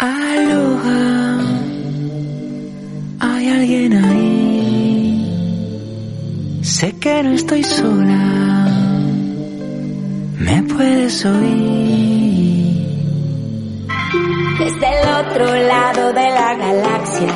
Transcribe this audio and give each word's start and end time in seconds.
Aloha, 0.00 1.40
hay 3.18 3.48
alguien 3.48 3.92
ahí. 3.94 5.24
Sé 6.62 6.92
que 7.00 7.20
no 7.24 7.32
estoy 7.32 7.64
sola, 7.64 8.68
me 10.38 10.62
puedes 10.62 11.26
oír. 11.26 12.86
Desde 14.60 14.86
el 14.86 15.08
otro 15.20 15.56
lado 15.66 16.12
de 16.12 16.30
la 16.30 16.54
galaxia, 16.54 17.34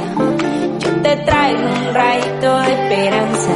yo 0.79 0.91
te 1.03 1.17
traigo 1.17 1.65
un 1.65 1.95
rayito 1.95 2.61
de 2.61 2.73
esperanza. 2.75 3.55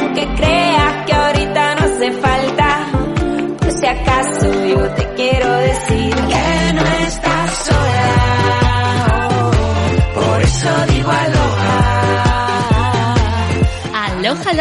Aunque 0.00 0.26
creas 0.36 1.06
que 1.06 1.14
ahorita 1.14 1.74
no 1.76 1.80
hace 1.86 2.12
falta, 2.12 2.88
por 3.58 3.72
si 3.72 3.86
acaso 3.86 4.66
yo 4.66 4.86
te 4.96 5.14
quiero 5.14 5.50
decir 5.56 6.14
que 6.14 6.72
no 6.74 6.82
estás 7.06 7.21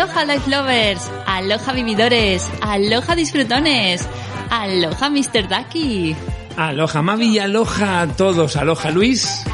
Aloha, 0.01 0.25
life 0.25 0.49
lovers. 0.49 1.11
Aloha, 1.27 1.73
vividores. 1.73 2.49
Aloha, 2.61 3.15
disfrutones. 3.15 4.01
Aloha, 4.49 5.09
Mr. 5.11 5.47
Ducky. 5.47 6.15
Aloha 6.57 7.03
Mavi 7.03 7.37
aloha 7.37 8.01
a 8.01 8.07
todos, 8.07 8.55
aloha 8.55 8.89
Luis. 8.89 9.45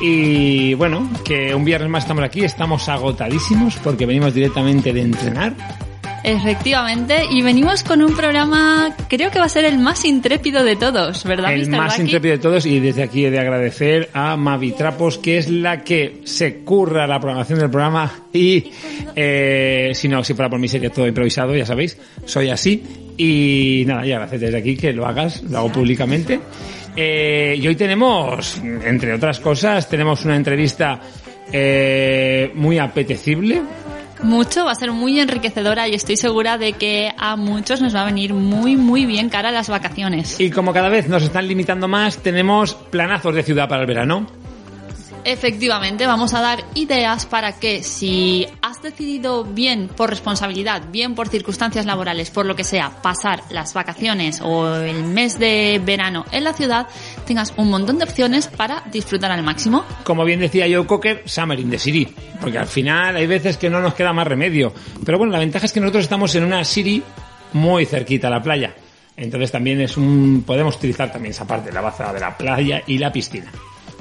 Y 0.00 0.74
bueno, 0.74 1.08
que 1.24 1.54
un 1.54 1.64
viernes 1.64 1.88
más 1.88 2.02
estamos 2.02 2.24
aquí, 2.24 2.42
estamos 2.42 2.88
agotadísimos 2.88 3.76
porque 3.76 4.06
venimos 4.06 4.34
directamente 4.34 4.92
de 4.92 5.02
entrenar. 5.02 5.54
Efectivamente, 6.26 7.26
y 7.30 7.42
venimos 7.42 7.82
con 7.82 8.00
un 8.00 8.16
programa, 8.16 8.96
creo 9.08 9.30
que 9.30 9.38
va 9.38 9.44
a 9.44 9.48
ser 9.50 9.66
el 9.66 9.78
más 9.78 10.06
intrépido 10.06 10.64
de 10.64 10.74
todos, 10.74 11.22
¿verdad, 11.24 11.52
El 11.52 11.68
Mr. 11.68 11.76
más 11.76 11.98
intrépido 11.98 12.32
de 12.32 12.38
todos 12.38 12.64
y 12.64 12.80
desde 12.80 13.02
aquí 13.02 13.26
he 13.26 13.30
de 13.30 13.38
agradecer 13.38 14.08
a 14.14 14.34
Mavi 14.34 14.72
Trapos, 14.72 15.18
que 15.18 15.36
es 15.36 15.50
la 15.50 15.84
que 15.84 16.22
se 16.24 16.60
curra 16.60 17.06
la 17.06 17.20
programación 17.20 17.58
del 17.58 17.68
programa 17.68 18.10
y 18.32 18.72
eh, 19.14 19.90
si 19.92 20.08
no, 20.08 20.24
si 20.24 20.32
fuera 20.32 20.48
por 20.48 20.58
mí 20.58 20.66
sería 20.66 20.88
todo 20.88 21.06
improvisado, 21.06 21.54
ya 21.54 21.66
sabéis, 21.66 21.98
soy 22.24 22.48
así 22.48 22.82
y 23.18 23.84
nada, 23.86 24.06
ya 24.06 24.20
gracias 24.20 24.40
desde 24.40 24.56
aquí 24.56 24.78
que 24.78 24.94
lo 24.94 25.06
hagas, 25.06 25.42
lo 25.42 25.58
hago 25.58 25.72
públicamente. 25.72 26.40
Eh, 26.96 27.58
y 27.60 27.66
hoy 27.66 27.76
tenemos, 27.76 28.62
entre 28.62 29.12
otras 29.12 29.40
cosas, 29.40 29.90
tenemos 29.90 30.24
una 30.24 30.36
entrevista 30.36 31.00
eh, 31.52 32.50
muy 32.54 32.78
apetecible, 32.78 33.60
Mucho, 34.24 34.64
va 34.64 34.72
a 34.72 34.74
ser 34.74 34.90
muy 34.90 35.20
enriquecedora 35.20 35.86
y 35.86 35.94
estoy 35.94 36.16
segura 36.16 36.56
de 36.56 36.72
que 36.72 37.12
a 37.18 37.36
muchos 37.36 37.82
nos 37.82 37.94
va 37.94 38.00
a 38.00 38.04
venir 38.06 38.32
muy, 38.32 38.74
muy 38.74 39.04
bien 39.04 39.28
cara 39.28 39.50
a 39.50 39.52
las 39.52 39.68
vacaciones. 39.68 40.40
Y 40.40 40.50
como 40.50 40.72
cada 40.72 40.88
vez 40.88 41.08
nos 41.08 41.22
están 41.22 41.46
limitando 41.46 41.88
más, 41.88 42.16
tenemos 42.16 42.72
planazos 42.72 43.34
de 43.34 43.42
ciudad 43.42 43.68
para 43.68 43.82
el 43.82 43.86
verano. 43.86 44.26
Efectivamente, 45.24 46.06
vamos 46.06 46.32
a 46.32 46.40
dar 46.40 46.64
ideas 46.74 47.26
para 47.26 47.58
que 47.58 47.82
si 47.82 48.46
decidido 48.84 49.42
bien 49.42 49.88
por 49.88 50.10
responsabilidad, 50.10 50.82
bien 50.92 51.16
por 51.16 51.28
circunstancias 51.28 51.86
laborales, 51.86 52.30
por 52.30 52.46
lo 52.46 52.54
que 52.54 52.62
sea, 52.62 52.90
pasar 53.02 53.42
las 53.50 53.74
vacaciones 53.74 54.40
o 54.40 54.76
el 54.76 55.02
mes 55.02 55.38
de 55.40 55.80
verano 55.84 56.24
en 56.30 56.44
la 56.44 56.52
ciudad, 56.52 56.86
tengas 57.26 57.52
un 57.56 57.70
montón 57.70 57.98
de 57.98 58.04
opciones 58.04 58.46
para 58.46 58.84
disfrutar 58.92 59.32
al 59.32 59.42
máximo. 59.42 59.84
Como 60.04 60.24
bien 60.24 60.38
decía 60.38 60.66
Joe 60.70 60.86
Cocker, 60.86 61.22
Summer 61.24 61.58
in 61.58 61.70
the 61.70 61.78
City. 61.78 62.06
Porque 62.40 62.58
al 62.58 62.68
final 62.68 63.16
hay 63.16 63.26
veces 63.26 63.56
que 63.56 63.68
no 63.68 63.80
nos 63.80 63.94
queda 63.94 64.12
más 64.12 64.26
remedio. 64.26 64.72
Pero 65.04 65.18
bueno, 65.18 65.32
la 65.32 65.40
ventaja 65.40 65.66
es 65.66 65.72
que 65.72 65.80
nosotros 65.80 66.04
estamos 66.04 66.34
en 66.36 66.44
una 66.44 66.64
city 66.64 67.02
muy 67.54 67.86
cerquita 67.86 68.28
a 68.28 68.30
la 68.30 68.42
playa. 68.42 68.74
Entonces 69.16 69.50
también 69.50 69.80
es 69.80 69.96
un, 69.96 70.44
podemos 70.46 70.76
utilizar 70.76 71.10
también 71.10 71.30
esa 71.32 71.46
parte, 71.46 71.72
la 71.72 71.80
baza 71.80 72.12
de 72.12 72.20
la 72.20 72.36
playa 72.36 72.82
y 72.86 72.98
la 72.98 73.12
piscina. 73.12 73.50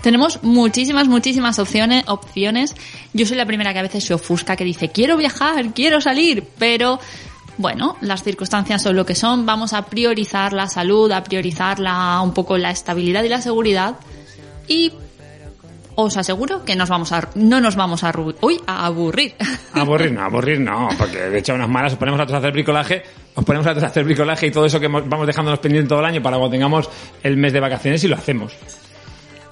Tenemos 0.04 0.44
muchísimas, 0.44 1.08
muchísimas 1.08 1.60
opciones, 1.60 2.04
opciones. 2.08 2.76
Yo 3.14 3.26
soy 3.26 3.38
la 3.38 3.46
primera 3.46 3.72
que 3.72 3.80
a 3.80 3.84
veces 3.84 4.04
se 4.04 4.14
ofusca, 4.14 4.58
que 4.58 4.66
dice, 4.66 4.90
quiero 4.90 5.16
viajar, 5.16 5.74
quiero 5.74 6.02
salir, 6.02 6.44
pero 6.60 7.00
bueno, 7.58 7.96
las 8.02 8.22
circunstancias 8.22 8.82
son 8.82 8.98
lo 8.98 9.06
que 9.06 9.16
son. 9.16 9.46
Vamos 9.46 9.72
a 9.72 9.86
priorizar 9.86 10.52
la 10.52 10.68
salud, 10.68 11.10
a 11.14 11.24
priorizar 11.24 11.80
la, 11.80 12.20
un 12.22 12.34
poco 12.34 12.58
la 12.58 12.72
estabilidad 12.72 13.24
y 13.24 13.30
la 13.30 13.40
seguridad. 13.40 13.96
Y 14.68 14.92
os 15.96 16.18
aseguro 16.18 16.66
que 16.66 16.76
nos 16.76 16.90
vamos 16.90 17.14
a, 17.14 17.30
no 17.36 17.62
nos 17.62 17.78
vamos 17.78 18.04
a, 18.04 18.12
uy, 18.42 18.60
a 18.68 18.86
aburrir. 18.86 19.36
Aburrir 19.72 20.12
no, 20.12 20.22
aburrir 20.22 20.60
no, 20.60 20.90
porque 20.98 21.18
de 21.18 21.40
hecho 21.40 21.54
unas 21.54 21.70
malas 21.70 21.94
os 21.94 21.98
ponemos 21.98 22.20
a 22.20 22.24
a 22.24 22.38
hacer 22.40 22.52
bricolaje, 22.52 23.04
os 23.36 23.46
ponemos 23.46 23.66
a 23.68 23.72
a 23.72 23.88
hacer 23.88 24.04
bricolaje 24.04 24.48
y 24.48 24.52
todo 24.52 24.66
eso 24.66 24.82
que 24.82 24.90
vamos 24.90 25.26
dejándonos 25.26 25.60
pendiente 25.60 25.88
todo 25.88 26.00
el 26.00 26.06
año 26.06 26.22
para 26.22 26.36
cuando 26.36 26.52
tengamos 26.52 26.90
el 27.24 27.38
mes 27.38 27.54
de 27.54 27.62
vacaciones 27.62 28.04
y 28.04 28.10
lo 28.10 28.18
hacemos. 28.18 28.54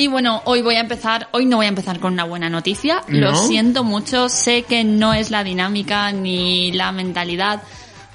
Y 0.02 0.08
bueno, 0.08 0.42
hoy 0.46 0.64
voy 0.64 0.78
a 0.78 0.80
empezar, 0.80 1.28
hoy 1.30 1.46
no 1.46 1.58
voy 1.58 1.68
a 1.68 1.70
empezar 1.70 2.00
con 2.00 2.14
una 2.14 2.24
buena 2.24 2.50
noticia, 2.50 3.04
lo 3.08 3.36
siento 3.36 3.84
mucho, 3.84 4.30
sé 4.30 4.64
que 4.64 4.84
no 4.84 5.14
es 5.14 5.30
la 5.30 5.44
dinámica 5.44 6.12
ni 6.12 6.72
la 6.72 6.92
mentalidad 6.92 7.62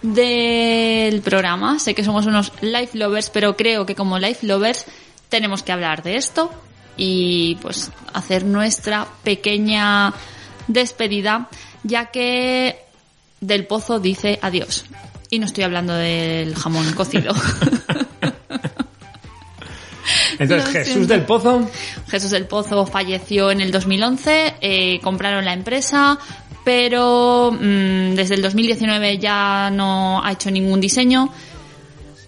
del 0.03 1.21
programa, 1.21 1.79
sé 1.79 1.95
que 1.95 2.03
somos 2.03 2.27
unos 2.27 2.51
life 2.61 2.99
lovers, 2.99 3.31
pero 3.31 3.57
creo 3.57 3.87
que 3.87 3.95
como 3.95 4.19
life 4.19 4.45
lovers 4.45 4.85
tenemos 5.29 5.63
que 5.63 5.71
hablar 5.71 6.03
de 6.03 6.17
esto 6.17 6.51
y 6.97 7.55
pues 7.63 7.93
hacer 8.13 8.45
nuestra 8.45 9.07
pequeña 9.23 10.13
despedida, 10.67 11.49
ya 11.85 12.07
que 12.07 12.81
del 13.41 13.65
pozo 13.65 14.01
dice 14.01 14.41
adiós. 14.43 14.87
Y 15.31 15.39
no 15.39 15.47
estoy 15.47 15.63
hablando 15.63 15.95
del 15.95 16.57
jamón 16.57 16.93
cocido. 16.95 17.33
Entonces, 20.39 20.71
Jesús 20.71 21.09
del 21.09 21.23
Pozo, 21.23 21.69
Jesús 22.09 22.31
del 22.31 22.47
Pozo 22.47 22.87
falleció 22.87 23.51
en 23.51 23.61
el 23.61 23.71
2011, 23.71 24.55
eh, 24.61 25.01
compraron 25.03 25.45
la 25.45 25.53
empresa, 25.53 26.19
pero 26.65 27.53
mm, 27.53 28.15
desde 28.15 28.35
el 28.35 28.43
2019 28.43 29.19
ya 29.19 29.71
no 29.71 30.21
ha 30.25 30.33
hecho 30.33 30.51
ningún 30.51 30.81
diseño. 30.81 31.31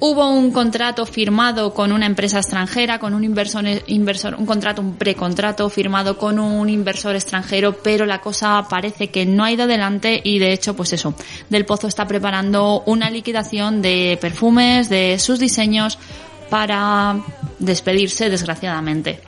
Hubo 0.00 0.30
un 0.30 0.52
contrato 0.52 1.04
firmado 1.06 1.74
con 1.74 1.90
una 1.90 2.06
empresa 2.06 2.38
extranjera, 2.38 3.00
con 3.00 3.14
un 3.14 3.24
inversor, 3.24 3.64
inversor, 3.88 4.36
un 4.36 4.46
contrato, 4.46 4.80
un 4.80 4.94
precontrato 4.94 5.68
firmado 5.68 6.16
con 6.16 6.38
un 6.38 6.68
inversor 6.68 7.16
extranjero, 7.16 7.78
pero 7.82 8.06
la 8.06 8.20
cosa 8.20 8.64
parece 8.70 9.08
que 9.08 9.26
no 9.26 9.42
ha 9.42 9.50
ido 9.50 9.64
adelante 9.64 10.20
y 10.22 10.38
de 10.38 10.52
hecho, 10.52 10.76
pues 10.76 10.92
eso, 10.92 11.14
Del 11.50 11.64
Pozo 11.64 11.88
está 11.88 12.06
preparando 12.06 12.84
una 12.86 13.10
liquidación 13.10 13.82
de 13.82 14.16
perfumes, 14.20 14.88
de 14.88 15.18
sus 15.18 15.40
diseños, 15.40 15.98
para 16.48 17.16
despedirse, 17.58 18.30
desgraciadamente. 18.30 19.20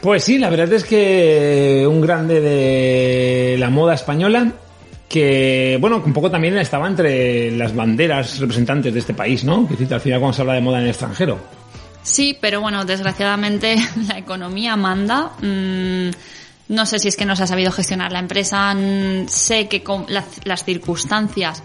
Pues 0.00 0.24
sí, 0.24 0.38
la 0.38 0.50
verdad 0.50 0.72
es 0.72 0.84
que 0.84 1.86
un 1.88 2.00
grande 2.00 2.40
de 2.40 3.56
la 3.58 3.70
moda 3.70 3.94
española 3.94 4.52
que, 5.08 5.78
bueno, 5.80 6.02
un 6.04 6.12
poco 6.12 6.30
también 6.30 6.56
estaba 6.58 6.86
entre 6.86 7.50
las 7.52 7.74
banderas 7.74 8.38
representantes 8.38 8.92
de 8.92 9.00
este 9.00 9.14
país, 9.14 9.44
¿no? 9.44 9.66
Que 9.68 9.92
al 9.92 10.00
final 10.00 10.20
cuando 10.20 10.32
se 10.32 10.42
habla 10.42 10.54
de 10.54 10.60
moda 10.60 10.78
en 10.78 10.84
el 10.84 10.90
extranjero. 10.90 11.38
Sí, 12.02 12.36
pero 12.40 12.60
bueno, 12.60 12.84
desgraciadamente 12.84 13.76
la 14.08 14.18
economía 14.18 14.76
manda. 14.76 15.32
Mm, 15.40 16.10
no 16.68 16.86
sé 16.86 16.98
si 16.98 17.08
es 17.08 17.16
que 17.16 17.24
no 17.24 17.36
se 17.36 17.44
ha 17.44 17.46
sabido 17.46 17.70
gestionar 17.72 18.12
la 18.12 18.18
empresa. 18.18 18.74
mm, 18.74 19.28
sé 19.28 19.68
que 19.68 19.82
con 19.82 20.06
las, 20.08 20.24
las 20.44 20.64
circunstancias, 20.64 21.62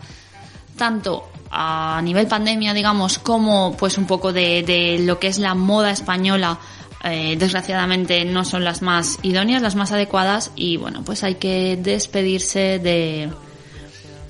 tanto 0.77 1.30
a 1.51 2.01
nivel 2.01 2.27
pandemia, 2.27 2.73
digamos, 2.73 3.19
como 3.19 3.75
pues 3.77 3.97
un 3.97 4.05
poco 4.05 4.31
de, 4.31 4.63
de 4.63 4.99
lo 4.99 5.19
que 5.19 5.27
es 5.27 5.37
la 5.37 5.53
moda 5.53 5.91
española, 5.91 6.59
eh, 7.03 7.35
desgraciadamente 7.37 8.23
no 8.25 8.45
son 8.45 8.63
las 8.63 8.81
más 8.81 9.19
idóneas, 9.21 9.61
las 9.61 9.75
más 9.75 9.91
adecuadas 9.91 10.51
y 10.55 10.77
bueno, 10.77 11.03
pues 11.03 11.23
hay 11.23 11.35
que 11.35 11.77
despedirse 11.81 12.79
de 12.79 13.29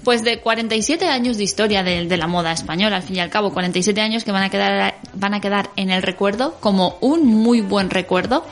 pues 0.03 0.23
de 0.23 0.39
47 0.39 1.07
años 1.07 1.37
de 1.37 1.43
historia 1.43 1.83
de, 1.83 2.05
de 2.05 2.17
la 2.17 2.25
moda 2.25 2.53
española, 2.53 2.95
al 2.95 3.03
fin 3.03 3.17
y 3.17 3.19
al 3.19 3.29
cabo, 3.29 3.53
47 3.53 4.01
años 4.01 4.23
que 4.23 4.31
van 4.31 4.43
a 4.43 4.49
quedar 4.49 4.95
van 5.13 5.33
a 5.33 5.41
quedar 5.41 5.69
en 5.75 5.91
el 5.91 6.01
recuerdo 6.01 6.55
como 6.59 6.97
un 7.01 7.27
muy 7.27 7.61
buen 7.61 7.89
recuerdo. 7.89 8.45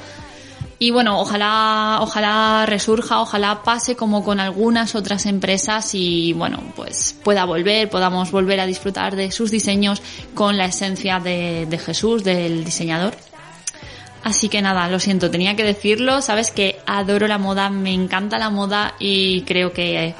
Y 0.81 0.91
bueno, 0.91 1.19
ojalá, 1.19 1.97
ojalá 1.99 2.65
resurja, 2.65 3.19
ojalá 3.19 3.63
pase 3.63 3.97
como 3.97 4.23
con 4.23 4.39
algunas 4.39 4.95
otras 4.95 5.25
empresas 5.25 5.93
y 5.93 6.31
bueno, 6.31 6.63
pues 6.73 7.17
pueda 7.21 7.43
volver, 7.43 7.89
podamos 7.89 8.31
volver 8.31 8.61
a 8.61 8.65
disfrutar 8.65 9.17
de 9.17 9.29
sus 9.29 9.51
diseños 9.51 10.01
con 10.33 10.55
la 10.55 10.65
esencia 10.65 11.19
de, 11.19 11.65
de 11.69 11.77
Jesús, 11.77 12.23
del 12.23 12.63
diseñador. 12.63 13.13
Así 14.23 14.47
que 14.47 14.61
nada, 14.61 14.87
lo 14.87 15.01
siento, 15.01 15.29
tenía 15.29 15.57
que 15.57 15.65
decirlo. 15.65 16.21
Sabes 16.21 16.49
que 16.49 16.79
adoro 16.85 17.27
la 17.27 17.37
moda, 17.37 17.69
me 17.69 17.93
encanta 17.93 18.37
la 18.37 18.49
moda 18.49 18.95
y 18.99 19.41
creo 19.41 19.73
que 19.73 20.15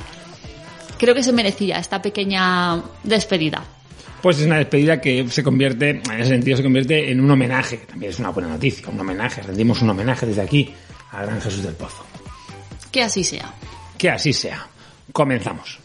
creo 0.98 1.16
que 1.16 1.24
se 1.24 1.32
merecía 1.32 1.78
esta 1.78 2.02
pequeña 2.02 2.82
despedida. 3.04 3.64
Pues 4.22 4.40
es 4.40 4.46
una 4.46 4.58
despedida 4.58 5.00
que 5.00 5.28
se 5.30 5.44
convierte, 5.44 5.90
en 5.90 6.20
ese 6.20 6.30
sentido, 6.30 6.58
se 6.58 6.64
convierte 6.64 7.12
en 7.12 7.22
un 7.22 7.32
homenaje. 7.32 7.78
También 7.78 8.12
es 8.12 8.20
una 8.20 8.30
buena 8.30 8.50
noticia, 8.50 8.88
un 8.90 9.00
homenaje. 9.00 9.42
Rendimos 9.42 9.82
un 9.82 9.90
homenaje 9.90 10.26
desde 10.26 10.42
aquí 10.42 10.74
al 11.12 11.26
gran 11.26 11.42
Jesús 11.42 11.64
del 11.64 11.76
Pozo. 11.76 12.06
Que 12.92 13.04
así 13.04 13.24
sea. 13.24 13.54
Que 13.98 14.10
así 14.10 14.34
sea. 14.34 14.68
Comenzamos. 15.14 15.80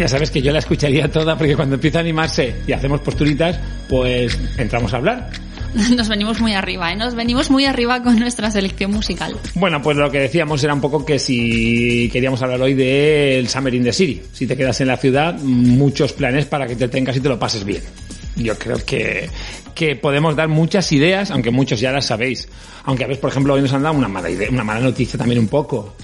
Ya 0.00 0.08
sabes 0.08 0.30
que 0.30 0.40
yo 0.40 0.50
la 0.50 0.60
escucharía 0.60 1.10
toda 1.10 1.36
porque 1.36 1.54
cuando 1.54 1.74
empieza 1.74 1.98
a 1.98 2.00
animarse 2.00 2.56
y 2.66 2.72
hacemos 2.72 3.02
posturitas, 3.02 3.60
pues 3.86 4.34
entramos 4.56 4.94
a 4.94 4.96
hablar. 4.96 5.30
Nos 5.94 6.08
venimos 6.08 6.40
muy 6.40 6.54
arriba, 6.54 6.90
¿eh? 6.90 6.96
Nos 6.96 7.14
venimos 7.14 7.50
muy 7.50 7.66
arriba 7.66 8.02
con 8.02 8.18
nuestra 8.18 8.50
selección 8.50 8.92
musical. 8.92 9.36
Bueno, 9.56 9.82
pues 9.82 9.98
lo 9.98 10.10
que 10.10 10.20
decíamos 10.20 10.64
era 10.64 10.72
un 10.72 10.80
poco 10.80 11.04
que 11.04 11.18
si 11.18 12.08
queríamos 12.10 12.40
hablar 12.40 12.62
hoy 12.62 12.72
del 12.72 13.46
Summer 13.46 13.74
in 13.74 13.84
the 13.84 13.92
City. 13.92 14.22
Si 14.32 14.46
te 14.46 14.56
quedas 14.56 14.80
en 14.80 14.86
la 14.86 14.96
ciudad, 14.96 15.38
muchos 15.38 16.14
planes 16.14 16.46
para 16.46 16.66
que 16.66 16.76
te 16.76 16.88
tengas 16.88 17.18
y 17.18 17.20
te 17.20 17.28
lo 17.28 17.38
pases 17.38 17.62
bien. 17.62 17.82
Yo 18.36 18.58
creo 18.58 18.78
que, 18.82 19.28
que 19.74 19.96
podemos 19.96 20.34
dar 20.34 20.48
muchas 20.48 20.90
ideas, 20.92 21.30
aunque 21.30 21.50
muchos 21.50 21.78
ya 21.78 21.92
las 21.92 22.06
sabéis. 22.06 22.48
Aunque 22.84 23.04
a 23.04 23.06
veces, 23.06 23.20
por 23.20 23.32
ejemplo, 23.32 23.52
hoy 23.52 23.60
nos 23.60 23.74
han 23.74 23.82
dado 23.82 23.96
una 23.96 24.08
mala 24.08 24.30
idea, 24.30 24.48
una 24.50 24.64
mala 24.64 24.80
noticia 24.80 25.18
también 25.18 25.40
un 25.40 25.48
poco 25.48 25.94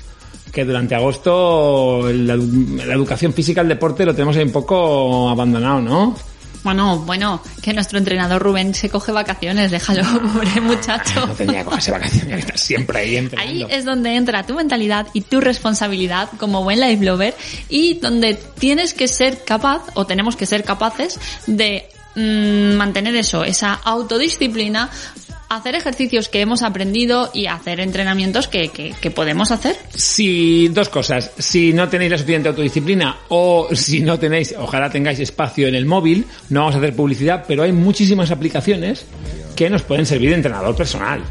que 0.56 0.64
durante 0.64 0.94
agosto 0.94 2.10
la, 2.10 2.34
la, 2.34 2.94
educación 2.94 3.34
física, 3.34 3.60
el 3.60 3.68
deporte 3.68 4.06
lo 4.06 4.14
tenemos 4.14 4.34
ahí 4.38 4.42
un 4.42 4.52
poco 4.52 5.28
abandonado, 5.28 5.82
¿no? 5.82 6.16
Bueno, 6.64 7.00
bueno, 7.00 7.42
que 7.60 7.74
nuestro 7.74 7.98
entrenador 7.98 8.40
Rubén 8.40 8.74
se 8.74 8.88
coge 8.88 9.12
vacaciones, 9.12 9.70
déjalo, 9.70 10.02
pobre 10.32 10.58
muchacho. 10.62 11.26
No 11.26 11.34
tenía 11.34 11.58
que 11.58 11.66
cogerse 11.66 11.90
vacaciones, 11.90 12.38
está 12.38 12.56
siempre 12.56 13.00
ahí 13.00 13.16
entrenando. 13.16 13.66
Ahí 13.66 13.76
es 13.76 13.84
donde 13.84 14.16
entra 14.16 14.46
tu 14.46 14.54
mentalidad 14.54 15.08
y 15.12 15.20
tu 15.20 15.42
responsabilidad 15.42 16.30
como 16.38 16.64
buen 16.64 16.80
life 16.80 17.04
lover 17.04 17.34
y 17.68 17.98
donde 17.98 18.32
tienes 18.58 18.94
que 18.94 19.08
ser 19.08 19.44
capaz, 19.44 19.82
o 19.92 20.06
tenemos 20.06 20.36
que 20.36 20.46
ser 20.46 20.64
capaces, 20.64 21.20
de 21.46 21.86
mmm, 22.14 22.76
mantener 22.76 23.14
eso, 23.14 23.44
esa 23.44 23.74
autodisciplina 23.74 24.88
hacer 25.48 25.74
ejercicios 25.74 26.28
que 26.28 26.40
hemos 26.40 26.62
aprendido 26.62 27.30
y 27.32 27.46
hacer 27.46 27.80
entrenamientos 27.80 28.48
que, 28.48 28.68
que, 28.68 29.10
podemos 29.10 29.50
hacer. 29.50 29.76
Si, 29.94 30.68
dos 30.68 30.88
cosas. 30.88 31.30
Si 31.38 31.72
no 31.72 31.88
tenéis 31.88 32.10
la 32.10 32.18
suficiente 32.18 32.48
autodisciplina 32.48 33.16
o 33.28 33.68
si 33.72 34.00
no 34.00 34.18
tenéis, 34.18 34.54
ojalá 34.58 34.90
tengáis 34.90 35.20
espacio 35.20 35.68
en 35.68 35.74
el 35.74 35.86
móvil, 35.86 36.26
no 36.50 36.60
vamos 36.60 36.74
a 36.74 36.78
hacer 36.78 36.94
publicidad, 36.94 37.44
pero 37.46 37.62
hay 37.62 37.72
muchísimas 37.72 38.30
aplicaciones 38.30 39.06
que 39.54 39.70
nos 39.70 39.82
pueden 39.82 40.06
servir 40.06 40.30
de 40.30 40.36
entrenador 40.36 40.76
personal 40.76 41.22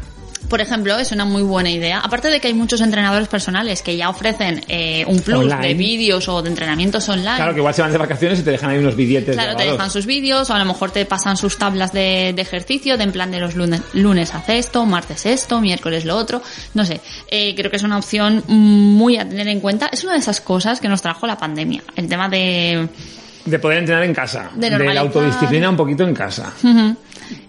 por 0.48 0.60
ejemplo, 0.60 0.98
es 0.98 1.12
una 1.12 1.24
muy 1.24 1.42
buena 1.42 1.70
idea. 1.70 2.00
Aparte 2.00 2.28
de 2.28 2.40
que 2.40 2.48
hay 2.48 2.54
muchos 2.54 2.80
entrenadores 2.80 3.28
personales 3.28 3.82
que 3.82 3.96
ya 3.96 4.08
ofrecen 4.08 4.64
eh, 4.68 5.04
un 5.06 5.20
plus 5.20 5.38
online. 5.38 5.68
de 5.68 5.74
vídeos 5.74 6.28
o 6.28 6.42
de 6.42 6.48
entrenamientos 6.48 7.08
online. 7.08 7.36
Claro, 7.36 7.52
que 7.52 7.60
igual 7.60 7.74
se 7.74 7.82
van 7.82 7.92
de 7.92 7.98
vacaciones 7.98 8.40
y 8.40 8.42
te 8.42 8.50
dejan 8.50 8.70
ahí 8.70 8.78
unos 8.78 8.96
billetes. 8.96 9.34
Claro, 9.34 9.50
grabados. 9.50 9.66
te 9.66 9.72
dejan 9.72 9.90
sus 9.90 10.06
vídeos 10.06 10.48
o 10.50 10.54
a 10.54 10.58
lo 10.58 10.64
mejor 10.64 10.90
te 10.90 11.04
pasan 11.04 11.36
sus 11.36 11.58
tablas 11.58 11.92
de, 11.92 12.32
de, 12.34 12.42
ejercicio, 12.42 12.96
de 12.96 13.04
en 13.04 13.12
plan 13.12 13.30
de 13.30 13.40
los 13.40 13.54
lunes, 13.56 13.82
lunes 13.92 14.34
hace 14.34 14.58
esto, 14.58 14.84
martes 14.86 15.26
esto, 15.26 15.60
miércoles 15.60 16.04
lo 16.04 16.16
otro. 16.16 16.42
No 16.74 16.84
sé, 16.84 17.00
eh, 17.28 17.54
creo 17.54 17.70
que 17.70 17.76
es 17.76 17.82
una 17.82 17.98
opción 17.98 18.44
muy 18.46 19.16
a 19.16 19.28
tener 19.28 19.48
en 19.48 19.60
cuenta. 19.60 19.88
Es 19.92 20.04
una 20.04 20.12
de 20.12 20.18
esas 20.18 20.40
cosas 20.40 20.80
que 20.80 20.88
nos 20.88 21.02
trajo 21.02 21.26
la 21.26 21.36
pandemia. 21.36 21.82
El 21.96 22.08
tema 22.08 22.28
de... 22.28 22.88
De 23.46 23.58
poder 23.58 23.78
entrenar 23.78 24.04
en 24.04 24.12
casa. 24.12 24.50
De, 24.54 24.68
de 24.68 24.94
la 24.94 25.00
autodisciplina 25.00 25.70
un 25.70 25.76
poquito 25.76 26.04
en 26.04 26.14
casa. 26.14 26.52
Uh 26.62 26.66
-huh. 26.66 26.96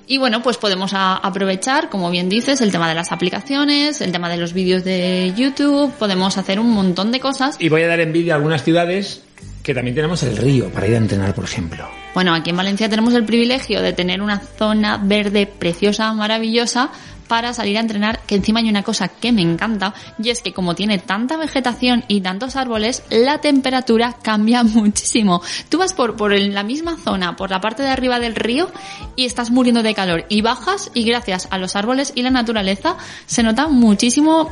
Y 0.07 0.17
bueno, 0.17 0.41
pues 0.41 0.57
podemos 0.57 0.91
aprovechar, 0.95 1.89
como 1.89 2.09
bien 2.09 2.29
dices, 2.29 2.61
el 2.61 2.71
tema 2.71 2.87
de 2.87 2.95
las 2.95 3.11
aplicaciones, 3.11 3.99
el 3.99 4.13
tema 4.13 4.29
de 4.29 4.37
los 4.37 4.53
vídeos 4.53 4.85
de 4.85 5.33
YouTube, 5.35 5.91
podemos 5.99 6.37
hacer 6.37 6.61
un 6.61 6.71
montón 6.71 7.11
de 7.11 7.19
cosas. 7.19 7.57
Y 7.59 7.67
voy 7.67 7.81
a 7.81 7.87
dar 7.87 7.99
envidia 7.99 8.33
a 8.33 8.37
algunas 8.37 8.63
ciudades 8.63 9.23
que 9.63 9.73
también 9.73 9.95
tenemos 9.95 10.23
el 10.23 10.37
río 10.37 10.69
para 10.69 10.87
ir 10.87 10.93
a 10.93 10.97
entrenar, 10.97 11.35
por 11.35 11.43
ejemplo. 11.43 11.85
Bueno, 12.13 12.33
aquí 12.33 12.51
en 12.51 12.55
Valencia 12.57 12.87
tenemos 12.87 13.13
el 13.15 13.25
privilegio 13.25 13.81
de 13.81 13.91
tener 13.91 14.21
una 14.21 14.39
zona 14.39 14.97
verde 14.97 15.45
preciosa, 15.45 16.13
maravillosa, 16.13 16.89
para 17.27 17.53
salir 17.53 17.77
a 17.77 17.81
entrenar, 17.81 18.19
que 18.25 18.35
encima 18.35 18.59
hay 18.59 18.69
una 18.69 18.83
cosa 18.83 19.07
que 19.07 19.31
me 19.31 19.41
encanta, 19.41 19.93
y 20.21 20.29
es 20.29 20.41
que 20.41 20.53
como 20.53 20.75
tiene 20.75 20.97
tanta 20.97 21.37
vegetación 21.37 22.03
y 22.07 22.21
tantos 22.21 22.55
árboles, 22.55 23.03
la 23.09 23.39
temperatura 23.39 24.17
cambia 24.21 24.63
muchísimo. 24.63 25.41
Tú 25.69 25.77
vas 25.77 25.93
por, 25.93 26.15
por 26.15 26.37
la 26.37 26.63
misma 26.63 26.97
zona, 26.97 27.35
por 27.35 27.49
la 27.49 27.61
parte 27.61 27.83
de 27.83 27.89
arriba 27.89 28.19
del 28.19 28.35
río, 28.35 28.71
y 29.15 29.25
estás 29.25 29.51
muriendo 29.51 29.83
de 29.83 29.93
calor, 29.93 30.25
y 30.29 30.41
bajas, 30.41 30.91
y 30.93 31.03
gracias 31.03 31.47
a 31.51 31.57
los 31.57 31.75
árboles 31.75 32.13
y 32.15 32.21
la 32.21 32.29
naturaleza, 32.29 32.97
se 33.25 33.43
nota 33.43 33.67
muchísimo 33.67 34.49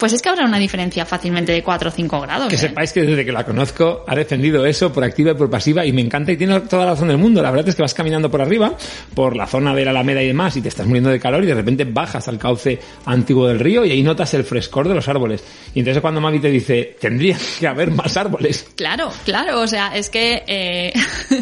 pues 0.00 0.14
es 0.14 0.22
que 0.22 0.30
habrá 0.30 0.46
una 0.46 0.58
diferencia 0.58 1.04
fácilmente 1.04 1.52
de 1.52 1.62
4 1.62 1.90
o 1.90 1.92
5 1.92 2.20
grados. 2.22 2.48
Que 2.48 2.56
¿eh? 2.56 2.58
sepáis 2.58 2.92
que 2.92 3.02
desde 3.02 3.24
que 3.24 3.32
la 3.32 3.44
conozco 3.44 4.02
ha 4.08 4.16
defendido 4.16 4.64
eso 4.64 4.90
por 4.92 5.04
activa 5.04 5.32
y 5.32 5.34
por 5.34 5.50
pasiva 5.50 5.84
y 5.84 5.92
me 5.92 6.00
encanta 6.00 6.32
y 6.32 6.38
tiene 6.38 6.58
toda 6.60 6.86
la 6.86 6.92
razón 6.92 7.08
del 7.08 7.18
mundo. 7.18 7.42
La 7.42 7.50
verdad 7.50 7.68
es 7.68 7.76
que 7.76 7.82
vas 7.82 7.92
caminando 7.92 8.30
por 8.30 8.40
arriba, 8.40 8.74
por 9.14 9.36
la 9.36 9.46
zona 9.46 9.74
de 9.74 9.84
la 9.84 9.90
Alameda 9.90 10.22
y 10.22 10.28
demás 10.28 10.56
y 10.56 10.62
te 10.62 10.68
estás 10.68 10.86
muriendo 10.86 11.10
de 11.10 11.20
calor 11.20 11.44
y 11.44 11.46
de 11.46 11.54
repente 11.54 11.84
bajas 11.84 12.26
al 12.28 12.38
cauce 12.38 12.80
antiguo 13.04 13.46
del 13.46 13.60
río 13.60 13.84
y 13.84 13.90
ahí 13.90 14.02
notas 14.02 14.32
el 14.32 14.44
frescor 14.44 14.88
de 14.88 14.94
los 14.94 15.06
árboles. 15.06 15.44
Y 15.74 15.80
entonces 15.80 16.00
cuando 16.00 16.20
Mavi 16.20 16.40
te 16.40 16.48
dice, 16.48 16.96
tendría 16.98 17.36
que 17.58 17.66
haber 17.66 17.90
más 17.90 18.16
árboles. 18.16 18.68
Claro, 18.76 19.12
claro, 19.26 19.60
o 19.60 19.66
sea, 19.66 19.94
es 19.94 20.08
que 20.08 20.42
eh, 20.46 20.92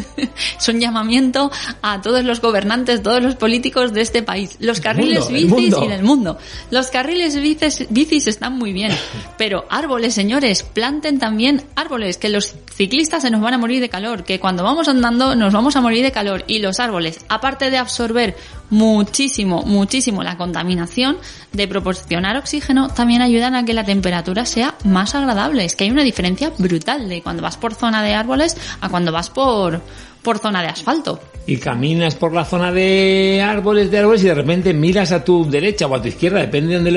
es 0.59 0.67
un 0.67 0.81
llamamiento 0.81 1.49
a 1.81 2.01
todos 2.01 2.25
los 2.25 2.41
gobernantes, 2.41 3.01
todos 3.01 3.23
los 3.23 3.35
políticos 3.35 3.93
de 3.93 4.01
este 4.01 4.21
país. 4.21 4.57
Los 4.59 4.81
carriles 4.81 5.29
mundo, 5.29 5.55
bicis 5.55 5.77
y 5.81 5.87
del 5.87 6.03
mundo. 6.03 6.37
Los 6.71 6.87
carriles 6.87 7.39
bicis, 7.39 7.87
bicis 7.89 8.27
están 8.27 8.48
muy 8.49 8.73
bien, 8.73 8.91
pero 9.37 9.65
árboles, 9.69 10.13
señores, 10.13 10.63
planten 10.63 11.19
también 11.19 11.63
árboles, 11.75 12.17
que 12.17 12.29
los 12.29 12.55
ciclistas 12.73 13.23
se 13.23 13.31
nos 13.31 13.41
van 13.41 13.53
a 13.53 13.57
morir 13.57 13.81
de 13.81 13.89
calor, 13.89 14.23
que 14.23 14.39
cuando 14.39 14.63
vamos 14.63 14.87
andando 14.87 15.35
nos 15.35 15.53
vamos 15.53 15.75
a 15.75 15.81
morir 15.81 16.03
de 16.03 16.11
calor 16.11 16.43
y 16.47 16.59
los 16.59 16.79
árboles, 16.79 17.25
aparte 17.29 17.69
de 17.69 17.77
absorber 17.77 18.35
muchísimo, 18.69 19.63
muchísimo 19.63 20.23
la 20.23 20.37
contaminación, 20.37 21.17
de 21.51 21.67
proporcionar 21.67 22.37
oxígeno, 22.37 22.89
también 22.89 23.21
ayudan 23.21 23.55
a 23.55 23.65
que 23.65 23.73
la 23.73 23.83
temperatura 23.83 24.45
sea 24.45 24.75
más 24.83 25.15
agradable. 25.15 25.65
Es 25.65 25.75
que 25.75 25.85
hay 25.85 25.91
una 25.91 26.03
diferencia 26.03 26.51
brutal 26.57 27.09
de 27.09 27.21
cuando 27.21 27.41
vas 27.41 27.57
por 27.57 27.73
zona 27.73 28.03
de 28.03 28.13
árboles 28.13 28.55
a 28.81 28.89
cuando 28.89 29.11
vas 29.11 29.29
por, 29.29 29.81
por 30.21 30.39
zona 30.39 30.61
de 30.61 30.67
asfalto. 30.69 31.19
Y 31.47 31.57
caminas 31.57 32.15
por 32.15 32.33
la 32.33 32.45
zona 32.45 32.71
de 32.71 33.43
árboles, 33.43 33.89
de 33.89 33.99
árboles, 33.99 34.23
y 34.23 34.27
de 34.27 34.35
repente 34.35 34.73
miras 34.73 35.11
a 35.11 35.23
tu 35.23 35.49
derecha 35.49 35.87
o 35.87 35.95
a 35.95 36.01
tu 36.01 36.07
izquierda, 36.07 36.39
depende 36.39 36.69
de 36.69 36.75
donde, 36.75 36.91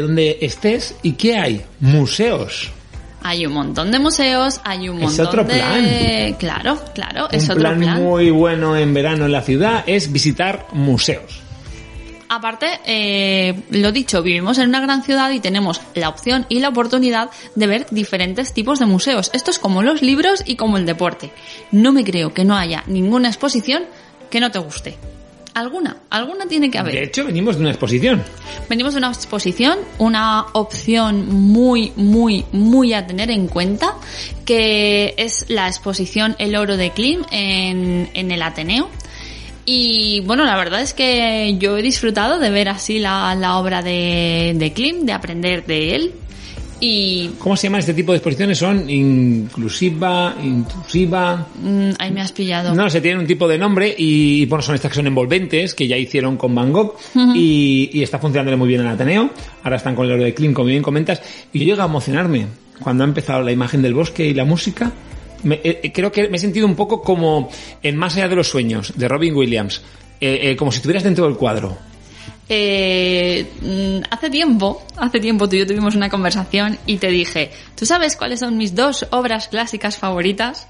lo, 0.00 0.08
de 0.08 0.38
estés, 0.40 0.94
¿y 1.02 1.12
qué 1.12 1.36
hay? 1.36 1.62
Museos. 1.80 2.70
Hay 3.22 3.44
un 3.44 3.52
montón 3.52 3.90
de 3.90 3.98
museos, 3.98 4.60
hay 4.64 4.88
un 4.88 4.98
Es 4.98 5.02
montón 5.04 5.26
otro 5.26 5.44
de... 5.44 5.54
plan. 5.54 6.34
Claro, 6.38 6.78
claro, 6.94 7.28
es 7.30 7.44
Un 7.44 7.50
otro 7.50 7.60
plan, 7.62 7.78
plan. 7.80 8.02
muy 8.02 8.30
bueno 8.30 8.76
en 8.76 8.94
verano 8.94 9.26
en 9.26 9.32
la 9.32 9.42
ciudad 9.42 9.82
es 9.86 10.10
visitar 10.12 10.66
museos. 10.72 11.42
Aparte, 12.28 12.80
eh, 12.84 13.62
lo 13.70 13.90
dicho, 13.90 14.22
vivimos 14.22 14.58
en 14.58 14.68
una 14.68 14.80
gran 14.80 15.02
ciudad 15.02 15.30
y 15.30 15.40
tenemos 15.40 15.80
la 15.94 16.10
opción 16.10 16.44
y 16.48 16.60
la 16.60 16.68
oportunidad 16.68 17.30
de 17.54 17.66
ver 17.66 17.86
diferentes 17.90 18.52
tipos 18.52 18.78
de 18.78 18.86
museos. 18.86 19.30
Esto 19.32 19.50
es 19.50 19.58
como 19.58 19.82
los 19.82 20.02
libros 20.02 20.42
y 20.44 20.56
como 20.56 20.76
el 20.76 20.84
deporte. 20.84 21.30
No 21.72 21.92
me 21.92 22.04
creo 22.04 22.34
que 22.34 22.44
no 22.44 22.56
haya 22.56 22.84
ninguna 22.86 23.28
exposición 23.28 23.84
que 24.30 24.40
no 24.40 24.50
te 24.50 24.58
guste. 24.58 24.98
Alguna, 25.54 25.96
alguna 26.10 26.46
tiene 26.46 26.70
que 26.70 26.78
haber. 26.78 26.94
De 26.94 27.02
hecho, 27.04 27.24
venimos 27.24 27.56
de 27.56 27.62
una 27.62 27.70
exposición. 27.70 28.22
Venimos 28.68 28.94
de 28.94 28.98
una 28.98 29.08
exposición, 29.08 29.78
una 29.98 30.46
opción 30.52 31.28
muy, 31.28 31.92
muy, 31.96 32.44
muy 32.52 32.92
a 32.92 33.06
tener 33.06 33.30
en 33.30 33.48
cuenta, 33.48 33.94
que 34.44 35.14
es 35.16 35.46
la 35.48 35.66
exposición 35.66 36.36
El 36.38 36.54
Oro 36.54 36.76
de 36.76 36.90
Klim 36.90 37.24
en, 37.32 38.08
en 38.14 38.30
el 38.30 38.42
Ateneo. 38.42 38.88
Y 39.70 40.20
bueno, 40.20 40.46
la 40.46 40.56
verdad 40.56 40.80
es 40.80 40.94
que 40.94 41.56
yo 41.58 41.76
he 41.76 41.82
disfrutado 41.82 42.38
de 42.38 42.48
ver 42.48 42.70
así 42.70 42.98
la, 42.98 43.34
la 43.34 43.58
obra 43.58 43.82
de, 43.82 44.54
de 44.56 44.72
Klim, 44.72 45.04
de 45.04 45.12
aprender 45.12 45.66
de 45.66 45.94
él. 45.94 46.12
Y 46.80 47.32
¿Cómo 47.38 47.54
se 47.54 47.66
llaman 47.66 47.80
este 47.80 47.92
tipo 47.92 48.12
de 48.12 48.16
exposiciones? 48.16 48.56
¿Son 48.56 48.88
inclusiva, 48.88 50.34
intrusiva? 50.42 51.48
mm, 51.62 51.90
ahí 51.98 52.10
me 52.10 52.22
has 52.22 52.32
pillado. 52.32 52.74
No, 52.74 52.88
se 52.88 53.02
tienen 53.02 53.20
un 53.20 53.26
tipo 53.26 53.46
de 53.46 53.58
nombre 53.58 53.94
y 53.98 54.46
bueno, 54.46 54.62
son 54.62 54.74
estas 54.74 54.90
que 54.90 54.96
son 54.96 55.06
envolventes, 55.06 55.74
que 55.74 55.86
ya 55.86 55.98
hicieron 55.98 56.38
con 56.38 56.54
Van 56.54 56.72
Gogh 56.72 56.96
y, 57.34 57.90
y 57.92 58.02
está 58.02 58.18
funcionando 58.18 58.56
muy 58.56 58.68
bien 58.68 58.80
en 58.80 58.86
Ateneo. 58.86 59.28
Ahora 59.64 59.76
están 59.76 59.94
con 59.94 60.06
el 60.06 60.12
oro 60.12 60.24
de 60.24 60.32
Klim, 60.32 60.54
como 60.54 60.68
bien 60.68 60.82
comentas. 60.82 61.20
Y 61.52 61.58
yo 61.58 61.66
llego 61.66 61.82
a 61.82 61.84
emocionarme 61.84 62.46
cuando 62.80 63.04
ha 63.04 63.06
empezado 63.06 63.42
la 63.42 63.52
imagen 63.52 63.82
del 63.82 63.92
bosque 63.92 64.24
y 64.24 64.32
la 64.32 64.46
música. 64.46 64.92
Me- 65.44 65.60
eh, 65.62 65.92
creo 65.92 66.10
que 66.12 66.28
me 66.28 66.36
he 66.36 66.40
sentido 66.40 66.66
un 66.66 66.74
poco 66.76 67.02
como 67.02 67.48
en 67.82 67.96
Más 67.96 68.16
allá 68.16 68.28
de 68.28 68.36
los 68.36 68.48
sueños, 68.48 68.92
de 68.96 69.08
Robin 69.08 69.34
Williams. 69.34 69.80
Eh, 70.20 70.50
eh, 70.50 70.56
como 70.56 70.72
si 70.72 70.76
estuvieras 70.78 71.04
dentro 71.04 71.24
del 71.26 71.36
cuadro. 71.36 71.76
Eh, 72.48 73.46
mm, 73.60 74.04
hace 74.10 74.30
tiempo, 74.30 74.82
hace 74.96 75.20
tiempo 75.20 75.48
tú 75.48 75.56
y 75.56 75.60
yo 75.60 75.66
tuvimos 75.66 75.94
una 75.94 76.08
conversación 76.08 76.78
y 76.86 76.96
te 76.96 77.08
dije, 77.08 77.50
¿tú 77.76 77.84
sabes 77.84 78.16
cuáles 78.16 78.40
son 78.40 78.56
mis 78.56 78.74
dos 78.74 79.06
obras 79.10 79.48
clásicas 79.48 79.96
favoritas? 79.98 80.66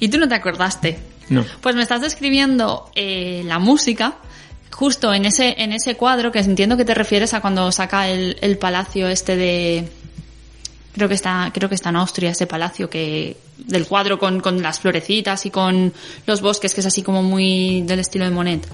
Y 0.00 0.08
tú 0.08 0.18
no 0.18 0.28
te 0.28 0.34
acordaste. 0.34 0.98
No. 1.28 1.44
Pues 1.60 1.76
me 1.76 1.82
estás 1.82 2.00
describiendo 2.02 2.90
eh, 2.96 3.42
la 3.46 3.58
música 3.58 4.16
justo 4.72 5.14
en 5.14 5.24
ese, 5.24 5.54
en 5.62 5.72
ese 5.72 5.94
cuadro 5.94 6.32
que 6.32 6.40
entiendo 6.40 6.76
que 6.76 6.84
te 6.84 6.94
refieres 6.94 7.32
a 7.32 7.40
cuando 7.40 7.70
saca 7.70 8.08
el, 8.08 8.36
el 8.40 8.58
palacio 8.58 9.08
este 9.08 9.36
de... 9.36 9.88
Creo 10.94 11.08
que 11.08 11.14
está, 11.14 11.50
creo 11.52 11.68
que 11.68 11.74
está 11.74 11.90
en 11.90 11.96
Austria 11.96 12.30
ese 12.30 12.46
palacio 12.46 12.88
que, 12.88 13.36
del 13.58 13.86
cuadro 13.86 14.18
con, 14.18 14.40
con 14.40 14.62
las 14.62 14.78
florecitas 14.78 15.44
y 15.44 15.50
con 15.50 15.92
los 16.26 16.40
bosques 16.40 16.72
que 16.72 16.80
es 16.80 16.86
así 16.86 17.02
como 17.02 17.22
muy 17.22 17.82
del 17.82 17.98
estilo 17.98 18.24
de 18.24 18.30
Monet. 18.30 18.66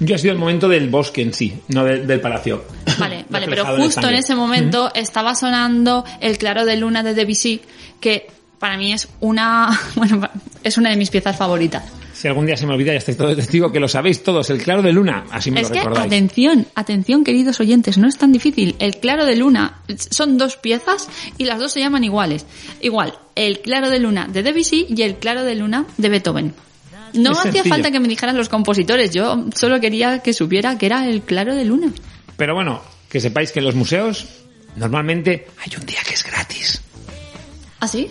Yo 0.00 0.14
ha 0.14 0.18
sido 0.18 0.32
el 0.32 0.38
momento 0.38 0.68
del 0.68 0.88
bosque 0.88 1.22
en 1.22 1.32
sí, 1.32 1.54
no 1.68 1.84
del, 1.84 2.06
del 2.06 2.20
palacio. 2.20 2.64
Vale, 2.98 3.24
vale, 3.28 3.46
pero 3.50 3.64
justo 3.76 4.08
en 4.08 4.14
ese 4.14 4.34
momento 4.34 4.90
estaba 4.94 5.34
sonando 5.34 6.04
El 6.20 6.38
claro 6.38 6.64
de 6.64 6.76
luna 6.76 7.02
de 7.02 7.14
Debussy, 7.14 7.60
que 8.00 8.28
para 8.58 8.76
mí 8.76 8.92
es 8.92 9.08
una, 9.20 9.80
bueno, 9.94 10.28
es 10.62 10.76
una 10.76 10.90
de 10.90 10.96
mis 10.96 11.10
piezas 11.10 11.36
favoritas. 11.36 11.84
Si 12.22 12.28
algún 12.28 12.46
día 12.46 12.56
se 12.56 12.68
me 12.68 12.74
olvida, 12.74 12.92
ya 12.92 12.98
estáis 12.98 13.18
todos 13.18 13.34
testigo 13.34 13.72
que 13.72 13.80
lo 13.80 13.88
sabéis 13.88 14.22
todos. 14.22 14.48
El 14.50 14.62
claro 14.62 14.80
de 14.80 14.92
luna, 14.92 15.24
así 15.32 15.50
me 15.50 15.60
Es 15.60 15.70
lo 15.70 15.74
que, 15.74 15.80
recordáis. 15.80 16.06
atención, 16.06 16.68
atención 16.76 17.24
queridos 17.24 17.58
oyentes, 17.58 17.98
no 17.98 18.06
es 18.06 18.16
tan 18.16 18.30
difícil. 18.30 18.76
El 18.78 18.98
claro 18.98 19.24
de 19.26 19.34
luna 19.34 19.80
son 20.08 20.38
dos 20.38 20.56
piezas 20.56 21.08
y 21.36 21.46
las 21.46 21.58
dos 21.58 21.72
se 21.72 21.80
llaman 21.80 22.04
iguales. 22.04 22.46
Igual, 22.80 23.12
el 23.34 23.58
claro 23.58 23.90
de 23.90 23.98
luna 23.98 24.28
de 24.28 24.44
Debussy 24.44 24.86
y 24.88 25.02
el 25.02 25.16
claro 25.16 25.42
de 25.42 25.56
luna 25.56 25.84
de 25.98 26.08
Beethoven. 26.10 26.54
No 27.14 27.32
Es 27.32 27.38
hacía 27.38 27.52
sencillo. 27.54 27.74
falta 27.74 27.90
que 27.90 27.98
me 27.98 28.06
dijeran 28.06 28.36
los 28.36 28.48
compositores, 28.48 29.10
yo 29.10 29.46
solo 29.56 29.80
quería 29.80 30.20
que 30.20 30.32
supiera 30.32 30.78
que 30.78 30.86
era 30.86 31.08
el 31.08 31.22
claro 31.22 31.56
de 31.56 31.64
luna. 31.64 31.92
Pero 32.36 32.54
bueno, 32.54 32.82
que 33.08 33.18
sepáis 33.18 33.50
que 33.50 33.58
en 33.58 33.64
los 33.64 33.74
museos 33.74 34.28
normalmente 34.76 35.48
hay 35.58 35.72
un 35.76 35.84
día 35.86 35.98
que 36.06 36.14
es 36.14 36.22
gratis. 36.24 36.82
¿Ah, 37.80 37.88
sí? 37.88 38.06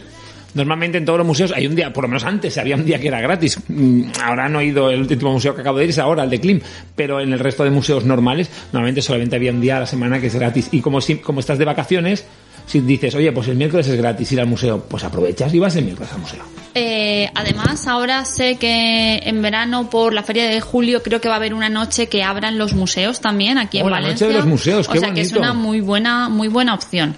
Normalmente 0.54 0.98
en 0.98 1.06
todos 1.06 1.18
los 1.18 1.28
museos 1.28 1.52
hay 1.56 1.66
un 1.68 1.76
día, 1.76 1.94
por 1.94 2.04
lo 2.04 2.08
menos 2.10 2.24
antes 2.24 2.58
había 2.58 2.76
un 2.76 2.86
día 2.86 3.00
que 3.00 3.08
era 3.08 3.22
gratis. 3.22 3.60
Mm, 3.68 4.04
Ahora 4.24 4.50
no 4.50 4.60
he 4.60 4.66
ido, 4.66 4.90
el 4.90 5.02
último 5.02 5.32
museo 5.32 5.56
que 5.56 5.62
acabo 5.62 5.78
de 5.78 5.86
ir 5.86 5.90
es 5.92 6.00
ahora, 6.00 6.24
el 6.24 6.30
de 6.30 6.40
Klim, 6.40 6.60
pero 6.96 7.20
en 7.22 7.32
el 7.34 7.40
resto 7.40 7.64
de 7.64 7.70
museos 7.72 8.04
normales 8.06 8.50
normalmente 8.74 9.02
solamente 9.02 9.36
había 9.36 9.52
un 9.52 9.62
día 9.62 9.78
a 9.78 9.82
la 9.82 9.86
semana 9.88 10.20
que 10.20 10.28
es 10.28 10.36
gratis. 10.36 10.70
Y 10.72 10.82
como, 10.82 11.00
si, 11.02 11.16
como 11.18 11.40
estás 11.40 11.58
de 11.58 11.66
vacaciones, 11.66 12.26
si 12.66 12.80
dices, 12.80 13.16
oye, 13.16 13.32
pues 13.32 13.48
el 13.48 13.56
miércoles 13.56 13.88
es 13.88 13.96
gratis 13.98 14.32
ir 14.32 14.40
al 14.40 14.48
museo, 14.48 14.86
pues 14.88 15.04
aprovechas 15.04 15.54
y 15.54 15.60
vas 15.60 15.76
el 15.76 15.86
miércoles 15.86 16.12
al 16.14 16.20
museo. 16.20 16.44
Eh, 16.74 17.30
además, 17.36 17.86
ahora 17.88 18.24
sé 18.24 18.56
que 18.56 19.18
en 19.24 19.42
verano 19.42 19.90
por 19.90 20.14
la 20.14 20.24
feria 20.24 20.46
de 20.48 20.62
julio 20.62 21.04
creo 21.04 21.20
que 21.20 21.28
va 21.28 21.34
a 21.36 21.38
haber 21.38 21.54
una 21.54 21.68
noche 21.70 22.08
que 22.08 22.24
abran 22.24 22.58
los 22.58 22.74
museos 22.74 23.20
también 23.20 23.58
aquí 23.58 23.80
en 23.80 23.86
Oh, 23.86 23.90
la 23.90 23.98
noche 23.98 24.04
Valencia. 24.04 24.28
de 24.28 24.34
los 24.36 24.46
museos, 24.46 24.88
o 24.88 24.92
qué 24.94 25.00
sea 25.00 25.14
que 25.14 25.22
es 25.22 25.34
una 25.34 25.54
muy 25.54 25.82
buena, 25.82 26.30
muy 26.30 26.48
buena 26.48 26.74
opción. 26.74 27.16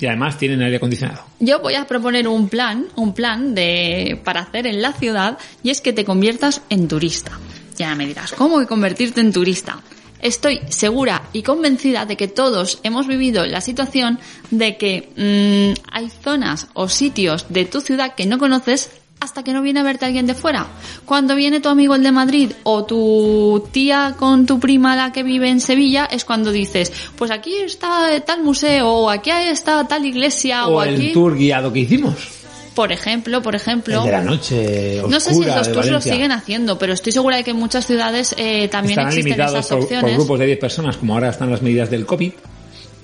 Y 0.00 0.06
además 0.06 0.38
tienen 0.38 0.62
aire 0.62 0.76
acondicionado. 0.76 1.24
Yo 1.40 1.60
voy 1.60 1.74
a 1.74 1.86
proponer 1.86 2.28
un 2.28 2.48
plan, 2.48 2.86
un 2.96 3.14
plan 3.14 3.54
de 3.54 4.20
para 4.24 4.40
hacer 4.40 4.66
en 4.66 4.80
la 4.80 4.92
ciudad 4.92 5.38
y 5.62 5.70
es 5.70 5.80
que 5.80 5.92
te 5.92 6.04
conviertas 6.04 6.62
en 6.70 6.88
turista. 6.88 7.32
Ya 7.76 7.94
me 7.94 8.06
dirás, 8.06 8.32
¿cómo 8.32 8.58
que 8.58 8.66
convertirte 8.66 9.20
en 9.20 9.32
turista? 9.32 9.80
Estoy 10.20 10.60
segura 10.68 11.22
y 11.32 11.42
convencida 11.42 12.04
de 12.04 12.16
que 12.16 12.26
todos 12.26 12.80
hemos 12.82 13.06
vivido 13.06 13.46
la 13.46 13.60
situación 13.60 14.18
de 14.50 14.76
que 14.76 15.10
mm, 15.16 15.80
hay 15.92 16.10
zonas 16.10 16.66
o 16.74 16.88
sitios 16.88 17.46
de 17.48 17.64
tu 17.66 17.80
ciudad 17.80 18.14
que 18.16 18.26
no 18.26 18.38
conoces 18.38 18.90
hasta 19.20 19.42
que 19.42 19.52
no 19.52 19.62
viene 19.62 19.80
a 19.80 19.82
verte 19.82 20.04
alguien 20.04 20.26
de 20.26 20.34
fuera. 20.34 20.66
Cuando 21.04 21.34
viene 21.34 21.60
tu 21.60 21.68
amigo 21.68 21.94
el 21.94 22.02
de 22.02 22.12
Madrid 22.12 22.52
o 22.62 22.84
tu 22.84 23.66
tía 23.72 24.14
con 24.16 24.46
tu 24.46 24.60
prima 24.60 24.96
la 24.96 25.12
que 25.12 25.22
vive 25.22 25.48
en 25.48 25.60
Sevilla 25.60 26.08
es 26.10 26.24
cuando 26.24 26.52
dices, 26.52 26.92
pues 27.16 27.30
aquí 27.30 27.56
está 27.56 28.08
tal 28.24 28.42
museo 28.42 28.88
o 28.88 29.10
aquí 29.10 29.30
está 29.30 29.86
tal 29.88 30.04
iglesia 30.04 30.66
o, 30.66 30.76
O 30.76 30.80
aquí... 30.80 31.06
el 31.08 31.12
tour 31.12 31.36
guiado 31.36 31.72
que 31.72 31.80
hicimos. 31.80 32.38
Por 32.74 32.92
ejemplo, 32.92 33.42
por 33.42 33.56
ejemplo, 33.56 33.98
El 33.98 34.04
de 34.04 34.12
la 34.12 34.22
noche 34.22 35.00
oscura 35.00 35.10
no 35.10 35.20
sé 35.20 35.34
si 35.34 35.44
los 35.44 35.72
tours 35.72 35.90
lo 35.90 36.00
siguen 36.00 36.30
haciendo, 36.30 36.78
pero 36.78 36.92
estoy 36.92 37.10
segura 37.10 37.36
de 37.36 37.42
que 37.42 37.50
en 37.50 37.56
muchas 37.56 37.84
ciudades 37.84 38.36
eh, 38.38 38.68
también 38.68 39.00
Estarán 39.00 39.18
existen 39.18 39.40
esas 39.40 39.66
por, 39.66 39.88
por 39.88 40.12
grupos 40.12 40.38
de 40.38 40.46
10 40.46 40.58
personas, 40.60 40.96
como 40.96 41.14
ahora 41.14 41.30
están 41.30 41.50
las 41.50 41.60
medidas 41.60 41.90
del 41.90 42.06
COVID. 42.06 42.32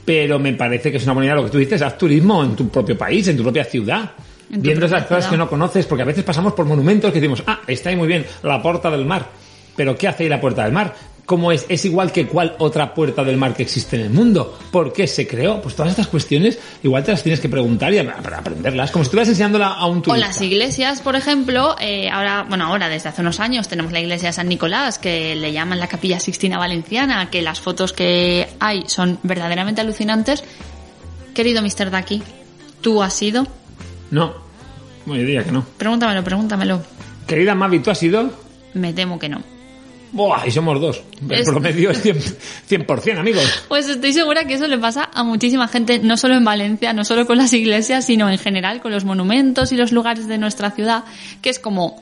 Pero 0.04 0.38
me 0.38 0.52
parece 0.52 0.92
que 0.92 0.98
es 0.98 1.02
una 1.02 1.14
buena 1.14 1.26
idea 1.26 1.34
lo 1.34 1.44
que 1.44 1.50
tú 1.50 1.58
dices, 1.58 1.82
haz 1.82 1.98
turismo 1.98 2.44
en 2.44 2.54
tu 2.54 2.68
propio 2.68 2.96
país, 2.96 3.26
en 3.26 3.36
tu 3.36 3.42
propia 3.42 3.64
ciudad. 3.64 4.12
Viendo 4.56 4.86
esas 4.86 5.06
cosas 5.06 5.26
que 5.26 5.36
no 5.36 5.48
conoces, 5.48 5.86
porque 5.86 6.02
a 6.02 6.06
veces 6.06 6.24
pasamos 6.24 6.52
por 6.52 6.66
monumentos 6.66 7.12
que 7.12 7.20
decimos, 7.20 7.42
ah, 7.46 7.60
está 7.66 7.90
ahí 7.90 7.96
muy 7.96 8.08
bien, 8.08 8.24
la 8.42 8.62
puerta 8.62 8.90
del 8.90 9.04
mar. 9.04 9.28
Pero 9.76 9.96
¿qué 9.96 10.08
hace 10.08 10.24
ahí 10.24 10.28
la 10.28 10.40
puerta 10.40 10.64
del 10.64 10.72
mar? 10.72 10.94
¿Cómo 11.26 11.50
es? 11.52 11.64
¿Es 11.70 11.86
igual 11.86 12.12
que 12.12 12.26
cuál 12.26 12.54
otra 12.58 12.92
puerta 12.92 13.24
del 13.24 13.38
mar 13.38 13.54
que 13.54 13.62
existe 13.62 13.96
en 13.96 14.02
el 14.02 14.10
mundo? 14.10 14.58
¿Por 14.70 14.92
qué 14.92 15.06
se 15.06 15.26
creó? 15.26 15.60
Pues 15.62 15.74
todas 15.74 15.90
estas 15.90 16.06
cuestiones 16.06 16.58
igual 16.82 17.02
te 17.02 17.12
las 17.12 17.22
tienes 17.22 17.40
que 17.40 17.48
preguntar 17.48 17.94
y 17.94 18.02
para 18.02 18.38
aprenderlas, 18.38 18.90
como 18.90 19.04
si 19.04 19.06
estuvieras 19.06 19.30
enseñándola 19.30 19.68
a 19.68 19.86
un 19.86 19.98
O 19.98 20.02
turista. 20.02 20.26
las 20.28 20.40
iglesias, 20.42 21.00
por 21.00 21.16
ejemplo, 21.16 21.76
eh, 21.80 22.10
ahora, 22.10 22.44
bueno, 22.46 22.66
ahora 22.66 22.90
desde 22.90 23.08
hace 23.08 23.22
unos 23.22 23.40
años 23.40 23.68
tenemos 23.68 23.90
la 23.90 24.00
iglesia 24.00 24.28
de 24.28 24.32
San 24.34 24.48
Nicolás, 24.48 24.98
que 24.98 25.34
le 25.34 25.50
llaman 25.50 25.80
la 25.80 25.86
Capilla 25.86 26.20
Sixtina 26.20 26.58
Valenciana, 26.58 27.30
que 27.30 27.40
las 27.40 27.58
fotos 27.58 27.94
que 27.94 28.46
hay 28.60 28.84
son 28.86 29.18
verdaderamente 29.22 29.80
alucinantes. 29.80 30.44
Querido 31.32 31.62
Mr. 31.62 31.90
Ducky, 31.90 32.22
¿tú 32.82 33.02
has 33.02 33.20
ido? 33.22 33.46
No, 34.10 34.34
bueno, 35.06 35.20
yo 35.22 35.26
diría 35.26 35.44
que 35.44 35.52
no. 35.52 35.64
Pregúntamelo, 35.76 36.22
pregúntamelo. 36.24 36.82
Querida 37.26 37.54
Mavi, 37.54 37.80
¿tú 37.80 37.90
has 37.90 38.02
ido? 38.02 38.30
Me 38.74 38.92
temo 38.92 39.18
que 39.18 39.28
no. 39.28 39.42
Buah, 40.12 40.46
y 40.46 40.50
somos 40.52 40.80
dos. 40.80 41.02
El 41.28 41.40
Es- 41.40 41.46
promedio 41.48 41.90
es 41.90 42.04
100%, 42.04 42.36
100% 42.86 43.18
amigos. 43.18 43.64
Pues 43.68 43.88
estoy 43.88 44.12
segura 44.12 44.44
que 44.46 44.54
eso 44.54 44.68
le 44.68 44.78
pasa 44.78 45.10
a 45.12 45.24
muchísima 45.24 45.66
gente, 45.66 45.98
no 45.98 46.16
solo 46.16 46.36
en 46.36 46.44
Valencia, 46.44 46.92
no 46.92 47.04
solo 47.04 47.26
con 47.26 47.36
las 47.38 47.52
iglesias, 47.52 48.04
sino 48.06 48.30
en 48.30 48.38
general 48.38 48.80
con 48.80 48.92
los 48.92 49.04
monumentos 49.04 49.72
y 49.72 49.76
los 49.76 49.90
lugares 49.90 50.28
de 50.28 50.38
nuestra 50.38 50.70
ciudad, 50.70 51.04
que 51.42 51.50
es 51.50 51.58
como, 51.58 52.00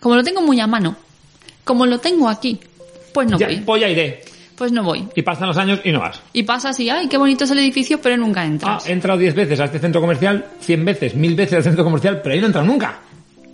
como 0.00 0.16
lo 0.16 0.22
tengo 0.24 0.42
muy 0.42 0.60
a 0.60 0.66
mano, 0.66 0.96
como 1.64 1.86
lo 1.86 1.98
tengo 1.98 2.28
aquí, 2.28 2.60
pues 3.14 3.30
no 3.30 3.38
ya, 3.38 3.46
voy, 3.46 3.56
pues 3.64 3.80
ya 3.80 3.88
iré. 3.88 4.22
Pues 4.56 4.72
no 4.72 4.82
voy. 4.82 5.06
Y 5.14 5.22
pasan 5.22 5.48
los 5.48 5.56
años 5.58 5.80
y 5.84 5.92
no 5.92 6.00
vas. 6.00 6.20
Y 6.32 6.42
pasa 6.44 6.70
así, 6.70 6.88
ay, 6.90 7.08
qué 7.08 7.18
bonito 7.18 7.44
es 7.44 7.50
el 7.50 7.58
edificio, 7.58 8.00
pero 8.00 8.16
nunca 8.16 8.40
Ah, 8.40 8.46
entras. 8.46 8.88
he 8.88 8.92
entrado 8.92 9.18
10 9.18 9.34
veces 9.34 9.60
a 9.60 9.64
este 9.66 9.78
centro 9.78 10.00
comercial, 10.00 10.46
100 10.60 10.84
veces, 10.84 11.14
1000 11.14 11.34
veces 11.36 11.54
al 11.58 11.62
centro 11.62 11.84
comercial, 11.84 12.20
pero 12.22 12.32
ahí 12.34 12.40
no 12.40 12.46
he 12.46 12.48
entrado 12.48 12.66
nunca. 12.66 12.98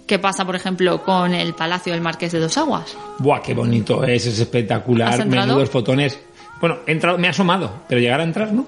¿Qué 0.06 0.18
pasa, 0.18 0.44
por 0.44 0.56
ejemplo, 0.56 1.02
con 1.02 1.32
el 1.32 1.54
Palacio 1.54 1.92
del 1.92 2.02
Marqués 2.02 2.32
de 2.32 2.40
Dos 2.40 2.56
Aguas? 2.58 2.96
Buah, 3.18 3.40
qué 3.40 3.54
bonito 3.54 4.04
es, 4.04 4.26
es 4.26 4.34
¿Has 4.34 4.40
espectacular, 4.40 5.26
menudos 5.26 5.70
fotones. 5.70 6.18
Bueno, 6.60 6.78
he 6.86 6.92
entrado, 6.92 7.18
me 7.18 7.26
he 7.26 7.30
asomado, 7.30 7.82
pero 7.88 8.00
llegar 8.00 8.20
a 8.20 8.24
entrar, 8.24 8.52
¿no? 8.52 8.66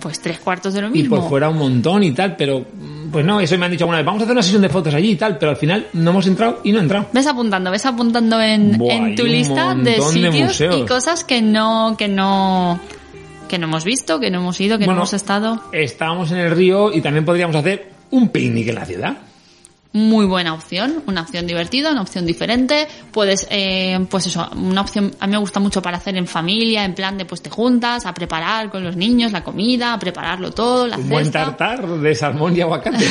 Pues 0.00 0.20
tres 0.20 0.38
cuartos 0.38 0.74
de 0.74 0.82
lo 0.82 0.88
Y 0.88 0.90
mismo. 1.02 1.16
por 1.20 1.28
fuera 1.28 1.48
un 1.48 1.58
montón 1.58 2.02
y 2.02 2.12
tal, 2.12 2.36
pero 2.36 2.60
mm, 2.60 3.10
pues 3.10 3.24
no, 3.24 3.40
eso 3.40 3.56
me 3.58 3.64
han 3.66 3.70
dicho 3.72 3.84
alguna 3.84 3.98
vez, 3.98 4.06
vamos 4.06 4.20
a 4.20 4.24
hacer 4.24 4.32
una 4.32 4.42
sesión 4.42 4.60
de 4.62 4.68
fotos 4.68 4.92
allí 4.94 5.12
y 5.12 5.16
tal, 5.16 5.38
pero 5.38 5.50
al 5.50 5.56
final 5.56 5.86
no 5.94 6.10
hemos 6.10 6.26
entrado 6.26 6.60
y 6.64 6.72
no 6.72 6.78
he 6.78 6.82
entrado. 6.82 7.06
Ves 7.12 7.26
apuntando, 7.26 7.70
ves 7.70 7.86
apuntando 7.86 8.40
en, 8.40 8.76
Buah, 8.76 8.92
en 8.94 9.04
hay 9.04 9.14
tu 9.14 9.24
lista 9.24 9.74
de 9.74 10.00
sitios 10.00 10.34
museos. 10.34 10.76
y 10.78 10.82
cosas 10.84 11.24
que 11.24 11.40
no, 11.40 11.94
que 11.96 12.08
no, 12.08 12.78
que 13.48 13.58
no 13.58 13.66
hemos 13.66 13.84
visto, 13.84 14.20
que 14.20 14.30
no 14.30 14.40
hemos 14.40 14.60
ido, 14.60 14.78
que 14.78 14.84
Bueno, 14.84 14.96
no 14.98 15.02
hemos 15.02 15.14
estado. 15.14 15.62
Estábamos 15.72 16.30
en 16.32 16.38
el 16.38 16.50
río 16.50 16.92
y 16.92 17.00
también 17.00 17.24
podríamos 17.24 17.56
hacer 17.56 17.92
un 18.10 18.28
picnic 18.28 18.68
en 18.68 18.74
la 18.74 18.84
ciudad. 18.84 19.16
Muy 19.94 20.26
buena 20.26 20.54
opción, 20.54 21.04
una 21.06 21.22
opción 21.22 21.46
divertida, 21.46 21.92
una 21.92 22.02
opción 22.02 22.26
diferente. 22.26 22.88
Puedes, 23.12 23.46
eh, 23.48 24.04
pues 24.10 24.26
eso, 24.26 24.50
una 24.56 24.80
opción, 24.80 25.12
a 25.20 25.28
mí 25.28 25.30
me 25.30 25.38
gusta 25.38 25.60
mucho 25.60 25.80
para 25.80 25.98
hacer 25.98 26.16
en 26.16 26.26
familia, 26.26 26.84
en 26.84 26.96
plan 26.96 27.16
de 27.16 27.24
pues 27.24 27.42
te 27.42 27.48
juntas 27.48 28.04
a 28.04 28.12
preparar 28.12 28.70
con 28.70 28.82
los 28.82 28.96
niños 28.96 29.30
la 29.30 29.44
comida, 29.44 29.92
a 29.92 29.98
prepararlo 30.00 30.50
todo, 30.50 30.88
la 30.88 30.96
Un 30.96 31.08
buen 31.08 31.30
tartar 31.30 31.86
de 31.86 32.12
salmón 32.12 32.56
y 32.56 32.62
aguacate. 32.62 33.04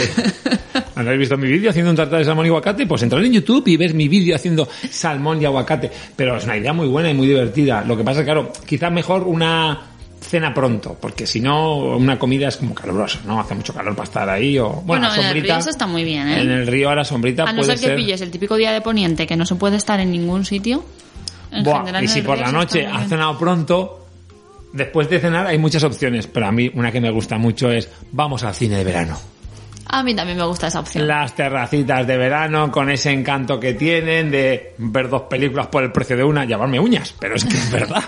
¿No 0.97 1.01
habéis 1.03 1.19
visto 1.19 1.37
mi 1.37 1.47
vídeo 1.47 1.69
haciendo 1.69 1.89
un 1.89 1.95
tartar 1.95 2.19
de 2.19 2.25
salmón 2.25 2.47
y 2.47 2.49
aguacate? 2.49 2.85
Pues 2.85 3.01
entrar 3.01 3.23
en 3.23 3.31
YouTube 3.31 3.65
y 3.65 3.77
ver 3.77 3.93
mi 3.93 4.09
vídeo 4.09 4.35
haciendo 4.35 4.67
salmón 4.89 5.41
y 5.41 5.45
aguacate. 5.45 5.89
Pero 6.17 6.35
es 6.35 6.43
una 6.43 6.57
idea 6.57 6.73
muy 6.73 6.89
buena 6.89 7.09
y 7.09 7.13
muy 7.13 7.27
divertida. 7.27 7.81
Lo 7.85 7.95
que 7.95 8.03
pasa 8.03 8.19
es 8.19 8.25
que, 8.25 8.33
claro, 8.33 8.51
quizás 8.65 8.91
mejor 8.91 9.23
una 9.23 9.92
cena 10.23 10.53
pronto, 10.53 10.97
porque 10.99 11.27
si 11.27 11.39
no, 11.39 11.95
una 11.97 12.17
comida 12.17 12.47
es 12.47 12.57
como 12.57 12.73
calurosa, 12.73 13.19
¿no? 13.25 13.39
Hace 13.39 13.55
mucho 13.55 13.73
calor 13.73 13.95
para 13.95 14.05
estar 14.05 14.29
ahí 14.29 14.57
o... 14.57 14.69
Bueno, 14.69 14.83
Bueno, 14.85 15.07
a 15.07 15.13
en 15.13 15.19
el 15.19 15.25
sombrita, 15.25 15.53
río 15.53 15.57
eso 15.59 15.69
está 15.69 15.87
muy 15.87 16.03
bien, 16.03 16.27
¿eh? 16.27 16.41
En 16.41 16.51
el 16.51 16.67
río 16.67 16.89
a 16.89 16.95
la 16.95 17.05
sombrita 17.05 17.43
A 17.43 17.51
no 17.51 17.57
puede 17.57 17.77
ser 17.77 17.79
que 17.79 17.85
ser... 17.87 17.95
pilles 17.95 18.21
el 18.21 18.31
típico 18.31 18.55
día 18.55 18.71
de 18.71 18.81
poniente 18.81 19.27
que 19.27 19.35
no 19.35 19.45
se 19.45 19.55
puede 19.55 19.77
estar 19.77 19.99
en 19.99 20.11
ningún 20.11 20.45
sitio. 20.45 20.83
En 21.51 21.63
Buah, 21.63 21.79
general, 21.79 22.03
y 22.03 22.07
si 22.07 22.21
por 22.21 22.37
la 22.39 22.51
noche 22.51 22.87
has 22.87 23.07
cenado 23.07 23.37
pronto, 23.37 24.07
después 24.71 25.09
de 25.09 25.19
cenar 25.19 25.45
hay 25.47 25.57
muchas 25.57 25.83
opciones, 25.83 26.25
pero 26.27 26.47
a 26.47 26.51
mí 26.51 26.71
una 26.73 26.91
que 26.91 26.99
me 26.99 27.11
gusta 27.11 27.37
mucho 27.37 27.71
es 27.71 27.89
vamos 28.11 28.43
al 28.43 28.55
cine 28.55 28.77
de 28.77 28.83
verano. 28.83 29.19
A 29.95 30.01
mí 30.01 30.15
también 30.15 30.39
me 30.39 30.45
gusta 30.45 30.65
esa 30.65 30.79
opción. 30.79 31.05
Las 31.05 31.35
terracitas 31.35 32.07
de 32.07 32.17
verano 32.17 32.71
con 32.71 32.89
ese 32.89 33.11
encanto 33.11 33.59
que 33.59 33.75
tienen 33.75 34.31
de 34.31 34.73
ver 34.79 35.07
dos 35.07 35.21
películas 35.29 35.67
por 35.67 35.83
el 35.83 35.91
precio 35.91 36.17
de 36.17 36.23
una, 36.23 36.45
llamarme 36.45 36.79
uñas, 36.79 37.13
pero 37.19 37.35
es 37.35 37.45
que 37.45 37.55
es 37.55 37.71
verdad, 37.71 38.03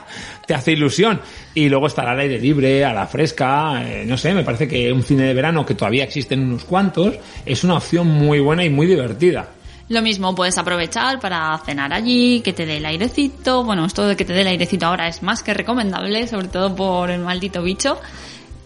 te 0.47 0.55
hace 0.55 0.71
ilusión. 0.71 1.21
Y 1.53 1.69
luego 1.69 1.85
estar 1.85 2.07
al 2.07 2.19
aire 2.19 2.39
libre, 2.39 2.83
a 2.83 2.91
la 2.91 3.05
fresca, 3.05 3.83
eh, 3.85 4.03
no 4.03 4.17
sé, 4.17 4.33
me 4.33 4.43
parece 4.43 4.67
que 4.67 4.91
un 4.91 5.03
cine 5.03 5.25
de 5.25 5.35
verano 5.35 5.63
que 5.63 5.75
todavía 5.75 6.05
existen 6.05 6.43
unos 6.43 6.63
cuantos 6.63 7.19
es 7.45 7.63
una 7.63 7.75
opción 7.75 8.07
muy 8.07 8.39
buena 8.39 8.65
y 8.65 8.71
muy 8.71 8.87
divertida. 8.87 9.47
Lo 9.87 10.01
mismo 10.01 10.33
puedes 10.33 10.57
aprovechar 10.57 11.19
para 11.19 11.55
cenar 11.59 11.93
allí, 11.93 12.41
que 12.41 12.53
te 12.53 12.65
dé 12.65 12.77
el 12.77 12.85
airecito. 12.87 13.63
Bueno, 13.63 13.85
esto 13.85 14.07
de 14.07 14.15
que 14.15 14.25
te 14.25 14.33
dé 14.33 14.41
el 14.41 14.47
airecito 14.47 14.87
ahora 14.87 15.07
es 15.07 15.21
más 15.21 15.43
que 15.43 15.53
recomendable, 15.53 16.27
sobre 16.27 16.47
todo 16.47 16.75
por 16.75 17.11
el 17.11 17.19
maldito 17.19 17.61
bicho. 17.61 17.99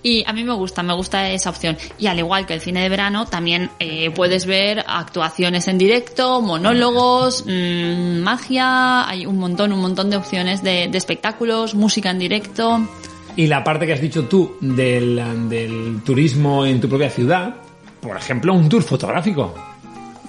Y 0.02 0.24
a 0.26 0.34
mí 0.34 0.44
me 0.44 0.54
gusta, 0.54 0.82
me 0.84 0.94
gusta 0.94 1.30
esa 1.30 1.50
opción. 1.50 1.78
Y 1.98 2.08
al 2.08 2.20
igual 2.20 2.46
que 2.46 2.54
el 2.54 2.62
cine 2.62 2.82
de 2.82 2.90
verano, 2.90 3.26
también 3.26 3.70
eh, 3.80 4.12
puedes 4.12 4.46
ver 4.46 4.84
actuaciones 4.88 5.68
en 5.68 5.78
directo, 5.78 6.42
monólogos, 6.42 7.46
mm, 7.46 8.20
magia, 8.20 9.08
hay 9.08 9.26
un 9.26 9.38
montón, 9.38 9.74
un 9.74 9.82
montón 9.82 10.10
de 10.10 10.18
opciones 10.18 10.64
de, 10.64 10.88
de 10.88 10.98
espectáculos, 10.98 11.76
música 11.76 12.12
en 12.12 12.20
directo. 12.20 12.88
Y 13.36 13.48
la 13.48 13.64
parte 13.64 13.86
que 13.86 13.94
has 13.94 14.02
dicho 14.02 14.26
tú 14.26 14.58
del, 14.60 15.50
del 15.50 16.02
turismo 16.04 16.66
en 16.66 16.82
tu 16.82 16.90
propia 16.90 17.10
ciudad, 17.10 17.56
por 18.02 18.18
ejemplo, 18.18 18.54
un 18.54 18.68
tour 18.68 18.84
fotográfico. 18.84 19.54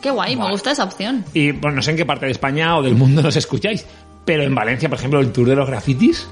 Qué 0.01 0.11
guay, 0.11 0.37
me 0.37 0.51
gusta 0.51 0.71
esa 0.71 0.85
opción. 0.85 1.25
Y 1.35 1.53
bueno, 1.53 1.77
no 1.77 1.83
sé 1.83 1.91
en 1.91 1.97
qué 1.97 2.07
parte 2.07 2.27
de 2.27 2.33
España 2.33 2.77
o 2.79 2.83
del 2.83 2.95
mundo 2.95 3.23
nos 3.23 3.37
escucháis, 3.37 3.85
pero 4.25 4.43
en 4.43 4.55
Valencia, 4.55 4.89
por 4.89 4.99
ejemplo, 4.99 5.21
el 5.21 5.33
tour 5.33 5.49
de 5.49 5.57
los 5.57 5.69
grafitis, 5.69 6.29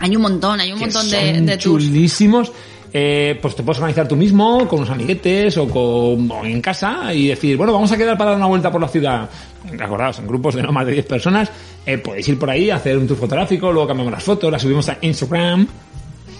Hay 0.00 0.16
un 0.16 0.22
montón, 0.22 0.58
hay 0.60 0.72
un 0.72 0.78
que 0.78 0.86
montón 0.86 1.08
de, 1.10 1.34
son 1.34 1.46
de 1.46 1.56
tours. 1.58 1.84
chulísimos. 1.84 2.52
eh, 2.92 3.38
pues 3.40 3.54
te 3.54 3.62
puedes 3.62 3.78
organizar 3.78 4.08
tú 4.08 4.16
mismo, 4.16 4.66
con 4.66 4.80
unos 4.80 4.90
amiguetes 4.90 5.56
o, 5.58 5.68
con, 5.68 6.28
o 6.30 6.44
en 6.44 6.60
casa 6.60 7.14
y 7.14 7.28
decir, 7.28 7.56
bueno, 7.56 7.72
vamos 7.72 7.92
a 7.92 7.96
quedar 7.96 8.18
para 8.18 8.30
dar 8.30 8.38
una 8.38 8.46
vuelta 8.46 8.70
por 8.72 8.80
la 8.80 8.88
ciudad. 8.88 9.28
Acordaos, 9.80 10.18
en 10.18 10.26
grupos 10.26 10.54
de 10.56 10.62
no 10.62 10.72
más 10.72 10.86
de 10.86 10.92
10 10.92 11.06
personas, 11.06 11.50
eh, 11.86 11.98
podéis 11.98 12.26
ir 12.28 12.38
por 12.38 12.50
ahí, 12.50 12.70
hacer 12.70 12.98
un 12.98 13.06
tour 13.06 13.16
fotográfico, 13.18 13.70
luego 13.70 13.86
cambiamos 13.86 14.12
las 14.12 14.24
fotos, 14.24 14.50
las 14.50 14.60
subimos 14.62 14.88
a 14.88 14.98
Instagram 15.02 15.66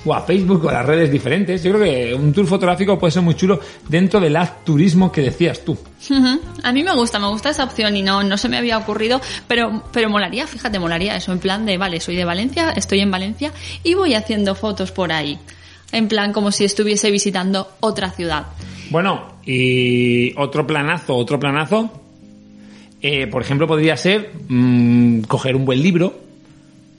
o 0.04 0.14
a 0.14 0.23
Facebook 0.23 0.64
o 0.64 0.69
a 0.69 0.73
las 0.73 0.87
redes 0.87 1.11
diferentes. 1.11 1.62
Yo 1.62 1.73
creo 1.73 1.85
que 1.85 2.14
un 2.14 2.33
tour 2.33 2.47
fotográfico 2.47 2.99
puede 2.99 3.11
ser 3.11 3.23
muy 3.23 3.35
chulo 3.35 3.61
dentro 3.88 4.21
del 4.21 4.37
ad 4.37 4.49
turismo 4.64 5.12
que 5.12 5.21
decías 5.23 5.64
tú. 5.64 5.76
A 6.62 6.73
mí 6.73 6.83
me 6.83 6.95
gusta, 6.95 7.19
me 7.19 7.28
gusta 7.28 7.50
esa 7.50 7.64
opción 7.64 7.97
y 7.97 8.02
no, 8.02 8.23
no 8.23 8.38
se 8.38 8.49
me 8.49 8.57
había 8.57 8.78
ocurrido, 8.78 9.21
pero, 9.47 9.83
pero 9.92 10.09
molaría, 10.09 10.47
fíjate, 10.47 10.78
molaría 10.78 11.16
eso, 11.16 11.33
en 11.33 11.38
plan 11.38 11.66
de, 11.66 11.76
vale, 11.76 12.00
soy 12.00 12.16
de 12.16 12.25
Valencia, 12.25 12.71
estoy 12.71 13.00
en 13.00 13.11
Valencia 13.11 13.52
y 13.83 13.95
voy 13.95 14.14
haciendo 14.14 14.54
fotos 14.54 14.92
por 14.92 15.12
ahí. 15.12 15.38
En 15.92 16.09
plan 16.09 16.33
como 16.33 16.52
si 16.52 16.64
estuviese 16.64 17.11
visitando 17.11 17.69
otra 17.80 18.11
ciudad. 18.11 18.47
Bueno, 18.90 19.35
y 19.45 20.33
otro 20.38 20.66
planazo, 20.66 21.16
otro 21.16 21.38
planazo. 21.38 21.90
eh, 23.02 23.26
por 23.26 23.42
ejemplo, 23.42 23.66
podría 23.66 23.97
ser 23.97 24.30
mm, 24.49 25.23
coger 25.23 25.57
un 25.57 25.64
buen 25.64 25.83
libro 25.83 26.29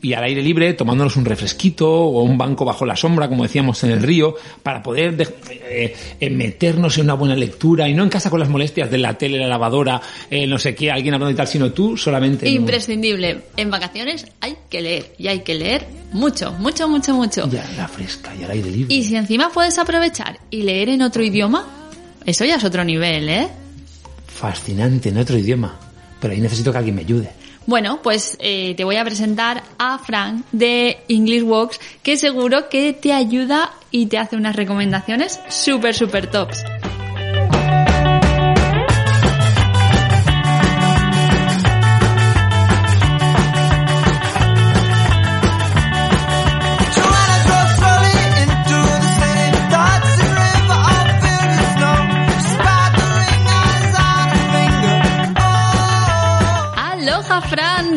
y 0.03 0.13
al 0.13 0.23
aire 0.23 0.41
libre 0.41 0.73
tomándonos 0.73 1.15
un 1.15 1.25
refresquito 1.25 1.87
o 1.89 2.23
un 2.23 2.37
banco 2.37 2.65
bajo 2.65 2.85
la 2.85 2.95
sombra, 2.95 3.29
como 3.29 3.43
decíamos 3.43 3.83
en 3.83 3.91
el 3.91 4.01
río, 4.01 4.35
para 4.63 4.81
poder 4.81 5.15
de- 5.15 5.27
eh, 5.69 5.95
eh, 6.19 6.29
meternos 6.29 6.97
en 6.97 7.03
una 7.05 7.13
buena 7.13 7.35
lectura 7.35 7.87
y 7.87 7.93
no 7.93 8.03
en 8.03 8.09
casa 8.09 8.29
con 8.29 8.39
las 8.39 8.49
molestias 8.49 8.89
de 8.89 8.97
la 8.97 9.13
tele, 9.17 9.37
la 9.37 9.47
lavadora, 9.47 10.01
eh, 10.29 10.47
no 10.47 10.57
sé 10.57 10.73
qué, 10.73 10.89
alguien 10.91 11.13
hablando 11.13 11.31
y 11.31 11.35
tal, 11.35 11.47
sino 11.47 11.71
tú 11.71 11.95
solamente. 11.97 12.49
Imprescindible. 12.49 13.41
En 13.57 13.69
vacaciones 13.69 14.25
hay 14.39 14.55
que 14.69 14.81
leer 14.81 15.13
y 15.19 15.27
hay 15.27 15.41
que 15.41 15.53
leer 15.55 15.85
mucho, 16.13 16.51
mucho, 16.53 16.87
mucho, 16.89 17.13
mucho. 17.13 17.47
Ya, 17.49 17.63
la 17.77 17.87
fresca 17.87 18.33
y 18.39 18.43
al 18.43 18.51
aire 18.51 18.71
libre. 18.71 18.93
Y 18.93 19.03
si 19.03 19.15
encima 19.15 19.49
puedes 19.53 19.77
aprovechar 19.77 20.39
y 20.49 20.63
leer 20.63 20.89
en 20.89 21.03
otro 21.03 21.23
idioma, 21.23 21.67
eso 22.25 22.43
ya 22.45 22.55
es 22.55 22.63
otro 22.63 22.83
nivel, 22.83 23.29
¿eh? 23.29 23.47
Fascinante, 24.27 25.09
en 25.09 25.17
otro 25.17 25.37
idioma. 25.37 25.77
Pero 26.19 26.33
ahí 26.33 26.41
necesito 26.41 26.71
que 26.71 26.77
alguien 26.77 26.95
me 26.95 27.01
ayude. 27.01 27.29
Bueno, 27.67 28.01
pues 28.01 28.37
eh, 28.39 28.73
te 28.75 28.83
voy 28.83 28.95
a 28.97 29.05
presentar 29.05 29.63
a 29.77 29.99
Frank 29.99 30.45
de 30.51 31.03
English 31.07 31.43
Walks, 31.43 31.79
que 32.03 32.17
seguro 32.17 32.69
que 32.69 32.93
te 32.93 33.13
ayuda 33.13 33.71
y 33.91 34.07
te 34.07 34.17
hace 34.17 34.35
unas 34.35 34.55
recomendaciones 34.55 35.39
súper, 35.49 35.93
súper 35.93 36.27
tops. 36.27 36.63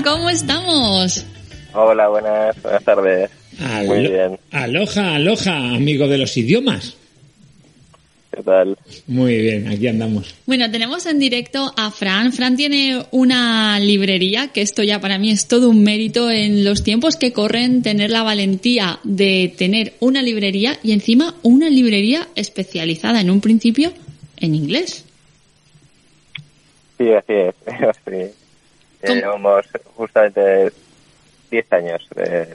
¿Cómo 0.04 0.28
estamos? 0.28 1.24
Hola, 1.72 2.08
buenas, 2.08 2.62
buenas 2.62 2.84
tardes. 2.84 3.30
Muy 3.86 4.08
bien, 4.08 4.38
Aloja, 4.50 5.14
aloja, 5.14 5.56
amigo 5.56 6.06
de 6.06 6.18
los 6.18 6.36
idiomas. 6.36 6.96
¿qué 8.30 8.42
tal? 8.42 8.76
Muy 9.06 9.36
bien, 9.38 9.68
aquí 9.68 9.86
andamos. 9.86 10.34
Bueno, 10.44 10.70
tenemos 10.70 11.06
en 11.06 11.20
directo 11.20 11.72
a 11.76 11.90
Fran. 11.90 12.32
Fran 12.32 12.56
tiene 12.56 13.04
una 13.12 13.78
librería, 13.78 14.48
que 14.48 14.60
esto 14.60 14.82
ya 14.82 15.00
para 15.00 15.18
mí 15.18 15.30
es 15.30 15.46
todo 15.46 15.70
un 15.70 15.84
mérito 15.84 16.30
en 16.30 16.64
los 16.64 16.82
tiempos 16.82 17.16
que 17.16 17.32
corren 17.32 17.82
tener 17.82 18.10
la 18.10 18.24
valentía 18.24 18.98
de 19.04 19.54
tener 19.56 19.94
una 20.00 20.20
librería 20.20 20.78
y 20.82 20.92
encima 20.92 21.36
una 21.42 21.70
librería 21.70 22.28
especializada 22.34 23.20
en 23.20 23.30
un 23.30 23.40
principio 23.40 23.92
en 24.38 24.54
inglés. 24.54 25.04
Sí, 26.98 27.10
así 27.12 27.32
es. 27.32 27.54
sí. 28.04 28.43
¿Cómo? 29.06 29.20
Llevamos 29.20 29.66
justamente 29.96 30.72
10 31.50 31.72
años 31.72 32.02
de, 32.14 32.48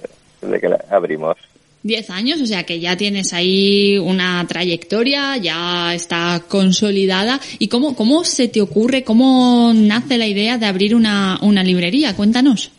de 0.48 0.60
que 0.60 0.70
la 0.70 0.84
abrimos. 0.90 1.38
Diez 1.82 2.10
años, 2.10 2.42
o 2.42 2.46
sea 2.46 2.64
que 2.66 2.82
ya 2.82 2.98
tienes 2.98 3.32
ahí 3.32 3.98
una 3.98 4.46
trayectoria, 4.48 5.38
ya 5.38 5.94
está 5.96 6.44
consolidada. 6.50 7.40
¿Y 7.58 7.70
cómo, 7.70 7.96
cómo 7.96 8.26
se 8.26 8.50
te 8.50 8.62
ocurre, 8.62 9.06
cómo 9.06 9.72
nace 9.74 10.18
la 10.18 10.28
idea 10.28 10.58
de 10.58 10.66
abrir 10.66 10.94
una, 10.94 11.40
una 11.42 11.64
librería? 11.64 12.14
Cuéntanos. 12.18 12.72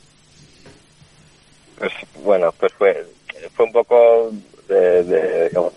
Pues 1.78 1.92
bueno, 2.22 2.52
pues 2.60 2.72
fue, 2.74 3.06
fue 3.54 3.64
un 3.64 3.72
poco 3.72 4.30
de, 4.68 5.02
de, 5.04 5.48
digamos, 5.48 5.72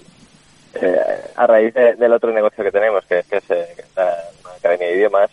eh, 0.81 0.95
a 1.37 1.47
raíz 1.47 1.73
de- 1.73 1.95
del 1.95 2.11
otro 2.11 2.33
negocio 2.33 2.61
que 2.61 2.71
tenemos, 2.71 3.05
que, 3.05 3.19
es 3.19 3.25
eh, 3.31 3.67
que 3.75 3.81
es 3.83 3.87
la 3.95 4.13
academia 4.57 4.87
de 4.87 4.95
idiomas, 4.97 5.29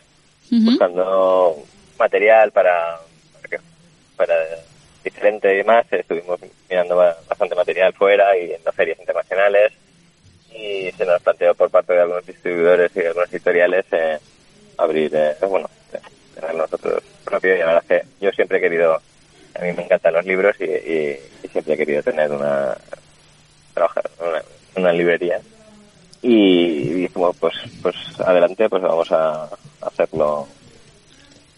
buscando 0.51 1.57
material 2.01 2.53
para, 2.53 2.99
para, 4.17 4.35
diferente 5.05 5.53
y 5.55 5.59
demás. 5.59 5.87
Estuvimos 5.91 6.41
mirando 6.69 6.97
ba- 6.97 7.19
bastante 7.29 7.55
material 7.55 7.95
fuera 7.95 8.37
y 8.37 8.53
en 8.53 8.65
las 8.65 8.75
ferias 8.75 8.99
internacionales 8.99 9.73
y 10.49 10.91
se 10.97 11.05
nos 11.07 11.23
planteó 11.23 11.55
por 11.55 11.71
parte 11.71 11.93
de 11.95 12.01
algunos 12.03 12.27
distribuidores 12.27 12.91
y 12.97 13.01
algunos 13.01 13.33
editoriales 13.33 13.87
eh, 13.93 14.21
abrir, 14.79 15.15
eh, 15.15 15.37
bueno, 15.49 15.71
eh, 15.93 16.01
tener 16.35 16.55
nosotros 16.55 17.03
propio 17.25 17.55
y 17.57 17.59
la 17.61 17.67
verdad 17.67 17.85
que 17.89 18.03
yo 18.21 18.31
siempre 18.33 18.59
he 18.59 18.61
querido, 18.61 18.95
a 19.55 19.63
mí 19.63 19.73
me 19.73 19.85
encantan 19.85 20.15
los 20.15 20.25
libros 20.25 20.57
y, 20.61 20.65
y- 20.65 21.49
siempre 21.53 21.75
he 21.75 21.79
querido 21.79 22.03
tener 22.03 22.31
una, 22.33 22.77
trabajar 23.75 24.11
una, 24.19 24.43
una 24.77 24.93
librería 24.93 25.43
y 26.23 26.93
dijimos 26.95 27.37
pues 27.41 27.55
pues 27.83 27.97
adelante 28.19 28.69
pues 28.69 28.83
vamos 28.83 29.11
a 29.13 29.51
hacerlo 29.81 30.49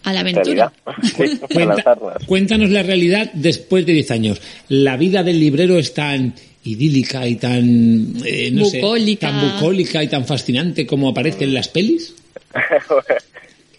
A 0.03 0.13
la 0.13 0.19
aventura. 0.21 0.71
Sí, 1.15 1.39
Cuenta- 1.53 1.97
cuéntanos 2.27 2.69
la 2.69 2.83
realidad 2.83 3.29
después 3.33 3.85
de 3.85 3.93
10 3.93 4.11
años. 4.11 4.41
La 4.69 4.97
vida 4.97 5.23
del 5.23 5.39
librero 5.39 5.77
es 5.77 5.93
tan 5.93 6.33
idílica 6.65 7.27
y 7.27 7.35
tan, 7.35 8.13
eh, 8.25 8.49
no 8.51 8.65
sé, 8.65 8.79
Bucólica. 8.81 9.27
tan 9.29 9.41
bucólica 9.59 10.03
y 10.03 10.07
tan 10.07 10.25
fascinante 10.25 10.85
como 10.87 11.09
aparece 11.09 11.43
en 11.43 11.53
las 11.53 11.67
pelis. 11.67 12.15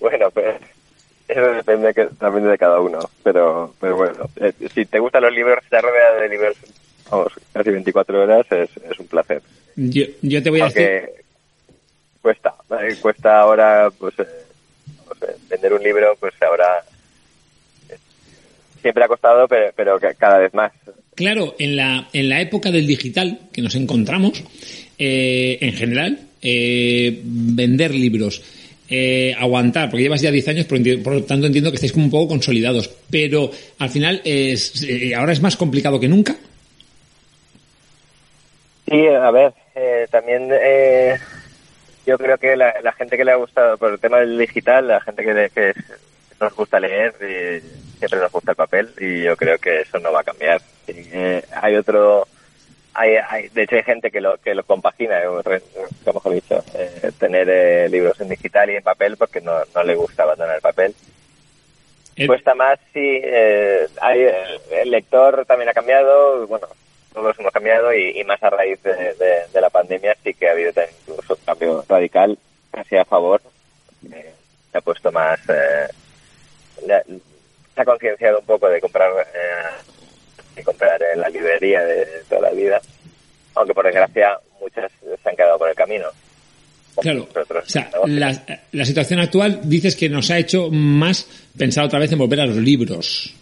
bueno 0.01 0.31
pues 0.33 0.57
eso 1.29 1.41
depende 1.41 1.95
que, 1.95 2.07
también 2.19 2.47
de 2.49 2.59
cada 2.59 2.81
uno 2.81 2.99
pero 3.23 3.73
pero 3.81 3.97
bueno 3.97 4.29
eh, 4.37 4.53
si 4.75 4.85
te 4.85 4.99
gustan 4.99 5.23
los 5.23 5.33
libros 5.33 5.63
estar 5.65 5.83
rodeada 5.83 6.21
de 6.21 6.29
libros 6.29 6.57
vamos 7.11 7.33
casi 7.53 7.71
24 7.71 8.23
horas 8.23 8.47
es, 8.51 8.69
es 8.91 8.99
un 8.99 9.07
placer 9.07 9.41
Yo, 9.77 10.05
yo 10.23 10.43
te 10.43 10.51
voy 10.51 10.61
a 10.61 10.65
decir, 10.67 11.03
cuesta 12.21 12.55
¿vale? 12.69 12.97
cuesta 12.97 13.41
ahora 13.41 13.91
pues 13.97 14.15
eh, 14.19 14.25
sé, 14.25 14.29
vender 15.49 15.73
un 15.73 15.83
libro 15.83 16.17
pues 16.21 16.35
ahora 16.43 16.85
eh, 17.89 17.97
siempre 18.83 19.05
ha 19.05 19.09
costado 19.09 19.47
pero, 19.49 19.73
pero 19.77 19.99
ca- 19.99 20.15
cada 20.15 20.39
vez 20.39 20.53
más 20.55 20.73
claro, 21.15 21.55
en 21.59 21.77
la, 21.77 22.09
en 22.13 22.29
la 22.29 22.41
época 22.41 22.71
del 22.71 22.87
digital 22.87 23.39
que 23.53 23.63
nos 23.63 23.75
encontramos, 23.77 24.43
eh, 24.99 25.59
en 25.61 25.73
general, 25.75 26.19
eh, 26.43 27.21
vender 27.23 27.95
libros 27.95 28.43
eh, 28.89 29.33
aguantar, 29.39 29.89
porque 29.91 30.03
llevas 30.03 30.21
ya 30.21 30.31
10 30.33 30.49
años, 30.49 30.67
por, 30.67 30.79
por 31.03 31.13
lo 31.15 31.23
tanto 31.25 31.47
entiendo 31.47 31.71
que 31.71 31.77
estáis 31.77 31.93
como 31.93 32.05
un 32.07 32.11
poco 32.11 32.29
consolidados, 32.29 32.91
pero 33.11 33.51
al 33.79 33.91
final 33.91 34.21
es, 34.25 34.83
eh, 34.83 35.15
ahora 35.15 35.33
es 35.33 35.41
más 35.41 35.57
complicado 35.57 35.99
que 36.01 36.09
nunca. 36.09 36.37
Sí, 38.91 39.07
a 39.07 39.31
ver, 39.31 39.53
eh, 39.77 40.07
también 40.11 40.49
yo 42.07 42.19
creo 42.19 42.38
que 42.38 42.57
la, 42.57 42.75
la 42.83 42.93
gente 42.93 43.17
que 43.17 43.25
le 43.25 43.33
ha 43.33 43.37
gustado 43.37 43.77
por 43.79 43.93
el 43.93 43.99
tema 44.01 44.19
del 44.19 44.38
digital, 44.38 44.88
la 44.88 45.01
gente 45.01 45.25
que, 45.25 45.35
le- 45.35 45.51
que 45.51 45.73
nos 46.40 46.55
gusta 46.55 46.81
leer, 46.81 47.14
eh, 47.21 47.62
siempre 47.99 48.19
nos 48.21 48.33
gusta 48.33 48.53
el 48.53 48.57
papel 48.57 48.90
y 49.01 49.23
yo 49.23 49.37
creo 49.37 49.59
que 49.59 49.81
eso 49.83 49.99
no 49.99 50.12
va 50.12 50.21
a 50.21 50.25
cambiar. 50.25 50.61
Y, 50.87 50.93
eh, 51.12 51.43
hay 51.62 51.77
otro, 51.77 52.27
hay, 52.93 53.17
hay, 53.17 53.49
de 53.49 53.62
hecho 53.62 53.77
hay 53.77 53.83
gente 53.85 54.11
que 54.11 54.21
lo 54.21 54.37
que 54.38 54.55
lo 54.55 54.62
compagina, 54.64 55.19
eh, 55.23 55.61
que 56.05 56.12
mejor 56.12 56.33
dicho, 56.35 56.62
eh, 56.75 57.11
tener 57.19 57.49
eh, 57.49 57.88
libros 57.88 58.21
en 58.21 58.29
digital 58.29 58.69
y 58.71 58.77
en 58.77 58.83
papel 58.83 59.17
porque 59.17 59.40
no, 59.40 59.53
no 59.75 59.83
le 59.83 59.95
gusta 59.95 60.25
abandonar 60.25 60.57
el 60.57 60.62
papel. 60.62 60.95
Cuesta 62.27 62.55
más 62.55 62.79
si 62.93 63.21
eh, 63.25 63.88
hay, 64.01 64.21
eh, 64.21 64.35
el 64.83 64.90
lector 64.90 65.45
también 65.47 65.69
ha 65.71 65.73
cambiado, 65.73 66.47
bueno, 66.47 66.69
todos 67.14 67.38
hemos 67.38 67.53
cambiado 67.53 67.94
y, 67.94 68.18
y 68.20 68.24
más 68.24 68.42
a 68.42 68.50
raíz 68.50 68.83
de, 68.83 68.92
de- 68.92 69.44
de 69.53 69.61
la 69.61 69.70
pandemia 69.70 70.14
sí 70.22 70.35
que 70.35 70.48
ha 70.48 70.53
habido 70.53 70.72
también 70.72 70.94
incluso 71.09 71.35
un 71.35 71.40
cambio 71.46 71.85
radical 71.88 72.38
casi 72.70 72.96
a 72.96 73.05
favor. 73.07 73.40
Eh, 74.12 74.33
se 74.72 74.79
ha 74.79 74.81
puesto 74.83 75.11
más, 75.12 75.40
eh, 75.48 75.87
le 76.87 76.94
ha- 76.94 77.03
se 77.05 77.81
ha 77.81 77.85
concienciado 77.85 78.40
un 78.40 78.44
poco 78.46 78.68
de 78.68 78.81
comprar 78.81 79.11
eh, 79.20 79.92
de 80.57 80.62
comprar 80.64 81.00
en 81.14 81.20
la 81.20 81.29
librería 81.29 81.81
de 81.83 82.07
toda 82.29 82.42
la 82.42 82.50
vida, 82.50 82.81
aunque 83.55 83.74
por 83.74 83.85
desgracia 83.87 84.38
muchas 84.61 84.90
se 85.22 85.29
han 85.29 85.37
quedado 85.37 85.59
por 85.59 85.68
el 85.68 85.74
camino. 85.74 86.07
Claro, 87.00 87.27
o 87.35 87.68
sea, 87.68 87.90
la, 88.07 88.61
la 88.70 88.85
situación 88.85 89.18
actual 89.18 89.61
dices 89.64 89.96
que 89.96 90.09
nos 90.09 90.31
ha 90.31 90.38
hecho 90.38 90.68
más 90.70 91.27
pensar 91.59 91.85
otra 91.85 91.98
vez 91.98 92.12
en 92.12 92.18
volver 92.18 92.40
a 92.40 92.46
los 92.46 92.57
libros. 92.57 93.35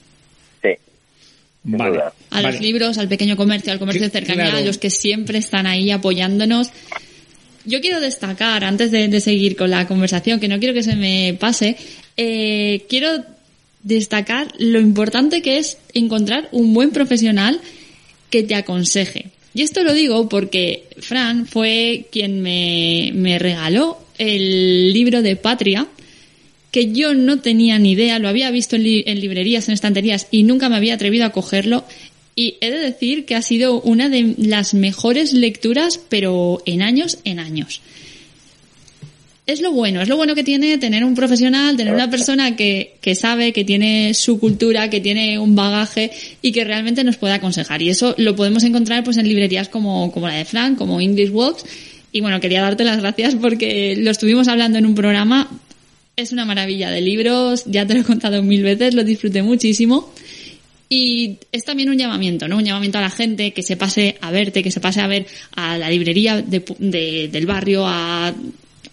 Vale. 1.65 2.01
A 2.31 2.43
los 2.43 2.61
libros, 2.61 2.99
al 2.99 3.09
pequeño 3.09 3.37
comercio, 3.37 3.73
al 3.73 3.79
comercio 3.79 4.03
de 4.03 4.11
cercanía, 4.11 4.45
claro. 4.45 4.59
a 4.59 4.63
los 4.63 4.79
que 4.79 4.91
siempre 4.91 5.39
están 5.39 5.67
ahí 5.67 5.91
apoyándonos. 5.91 6.71
Yo 7.65 7.81
quiero 7.81 8.01
destacar, 8.01 8.65
antes 8.65 8.91
de, 8.91 9.07
de 9.07 9.21
seguir 9.21 9.57
con 9.57 9.71
la 9.71 9.87
conversación, 9.87 10.41
que 10.41 10.49
no 10.49 10.59
quiero 10.59 10.75
que 10.75 10.83
se 10.83 10.97
me 10.97 11.37
pase, 11.39 11.77
eh, 12.17 12.85
quiero 12.89 13.25
destacar 13.83 14.49
lo 14.59 14.81
importante 14.81 15.43
que 15.43 15.59
es 15.59 15.79
encontrar 15.95 16.49
un 16.53 16.75
buen 16.75 16.91
profesional 16.91 17.61
que 18.31 18.43
te 18.43 18.55
aconseje. 18.55 19.31
Y 19.55 19.63
esto 19.63 19.83
lo 19.83 19.93
digo 19.93 20.29
porque 20.29 20.85
Fran 20.99 21.47
fue 21.47 22.07
quien 22.11 22.41
me, 22.41 23.11
me 23.15 23.39
regaló 23.39 23.99
el 24.19 24.93
libro 24.93 25.23
de 25.23 25.37
Patria, 25.37 25.87
que 26.73 26.91
yo 26.91 27.15
no 27.15 27.39
tenía 27.39 27.79
ni 27.79 27.93
idea, 27.93 28.19
lo 28.19 28.29
había 28.29 28.51
visto 28.51 28.75
en, 28.75 28.83
li- 28.83 29.05
en 29.07 29.21
librerías, 29.21 29.69
en 29.69 29.75
estanterías 29.75 30.27
y 30.33 30.43
nunca 30.43 30.69
me 30.69 30.77
había 30.77 30.95
atrevido 30.95 31.25
a 31.27 31.31
cogerlo. 31.31 31.85
Y 32.35 32.57
he 32.63 32.71
de 32.71 32.79
decir 32.79 33.27
que 33.27 33.35
ha 33.37 33.43
sido 33.43 33.81
una 33.83 34.09
de 34.09 34.35
las 34.39 34.73
mejores 34.73 35.35
lecturas, 35.35 36.01
pero 36.09 36.63
en 36.67 36.83
años, 36.83 37.19
en 37.25 37.39
años. 37.39 37.83
Es 39.45 39.61
lo 39.61 39.73
bueno, 39.73 40.01
es 40.01 40.09
lo 40.09 40.17
bueno 40.17 40.35
que 40.35 40.45
tiene 40.45 40.79
tener 40.79 41.05
un 41.05 41.15
profesional, 41.15 41.77
tener 41.77 41.93
una 41.93 42.09
persona 42.09 42.55
que, 42.57 42.95
que 43.03 43.17
sabe, 43.17 43.53
que 43.53 43.65
tiene 43.65 44.15
su 44.15 44.39
cultura, 44.39 44.89
que 44.89 45.01
tiene 45.01 45.39
un 45.39 45.57
bagaje 45.57 46.11
y 46.41 46.53
que 46.53 46.65
realmente 46.65 47.03
nos 47.05 47.17
puede 47.17 47.35
aconsejar. 47.35 47.83
Y 47.83 47.91
eso 47.91 48.15
lo 48.19 48.35
podemos 48.37 48.63
encontrar 48.63 49.03
pues 49.03 49.17
en 49.19 49.29
librerías 49.29 49.69
como, 49.69 50.11
como 50.13 50.29
la 50.29 50.35
de 50.35 50.45
Frank, 50.45 50.79
como 50.79 51.01
English 51.01 51.31
Walks. 51.31 51.65
Y 52.13 52.21
bueno, 52.21 52.41
quería 52.41 52.63
darte 52.63 52.85
las 52.85 53.01
gracias 53.01 53.35
porque 53.35 53.97
lo 53.97 54.11
estuvimos 54.13 54.47
hablando 54.49 54.79
en 54.79 54.87
un 54.87 54.95
programa. 54.95 55.51
Es 56.17 56.31
una 56.33 56.45
maravilla 56.45 56.91
de 56.91 57.01
libros, 57.01 57.65
ya 57.67 57.87
te 57.87 57.95
lo 57.95 58.01
he 58.01 58.05
contado 58.05 58.43
mil 58.43 58.63
veces, 58.63 58.95
lo 58.95 59.03
disfruté 59.03 59.43
muchísimo. 59.43 60.13
Y 60.91 61.39
es 61.53 61.65
también 61.65 61.89
un 61.89 61.97
llamamiento, 61.97 62.49
¿no? 62.49 62.59
Un 62.59 62.65
llamamiento 62.67 62.99
a 62.99 63.01
la 63.01 63.09
gente 63.11 63.53
que 63.53 63.63
se 63.63 63.79
pase 63.79 64.19
a 64.21 64.31
verte, 64.31 64.63
que 64.63 64.71
se 64.71 64.81
pase 64.81 65.01
a 65.01 65.07
ver 65.07 65.27
a 65.57 65.79
la 65.79 65.89
librería 65.89 66.43
de 66.43 66.63
de- 66.79 67.29
del 67.33 67.47
barrio, 67.47 67.87
a, 67.87 68.35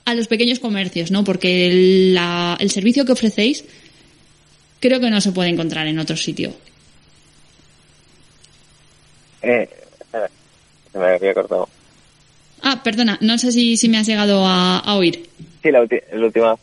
a 0.06 0.16
los 0.16 0.28
pequeños 0.28 0.60
comercios, 0.60 1.12
¿no? 1.12 1.26
Porque 1.26 1.68
el, 1.68 2.14
la- 2.14 2.56
el 2.62 2.72
servicio 2.72 3.04
que 3.06 3.12
ofrecéis 3.12 3.66
creo 4.80 5.02
que 5.02 5.10
no 5.10 5.20
se 5.20 5.34
puede 5.34 5.50
encontrar 5.50 5.88
en 5.88 6.00
otro 6.00 6.16
sitio. 6.16 6.54
Eh, 9.42 9.68
se 10.94 10.98
me 10.98 11.06
había 11.06 11.34
cortado. 11.34 11.68
Ah, 12.62 12.82
perdona, 12.82 13.18
no 13.22 13.38
sé 13.38 13.52
si, 13.52 13.76
si 13.76 13.90
me 13.90 13.98
has 13.98 14.08
llegado 14.08 14.46
a, 14.46 14.80
a 14.80 14.96
oír. 14.96 15.28
Sí, 15.62 15.70
la, 15.70 15.80
la 16.14 16.26
última 16.26 16.58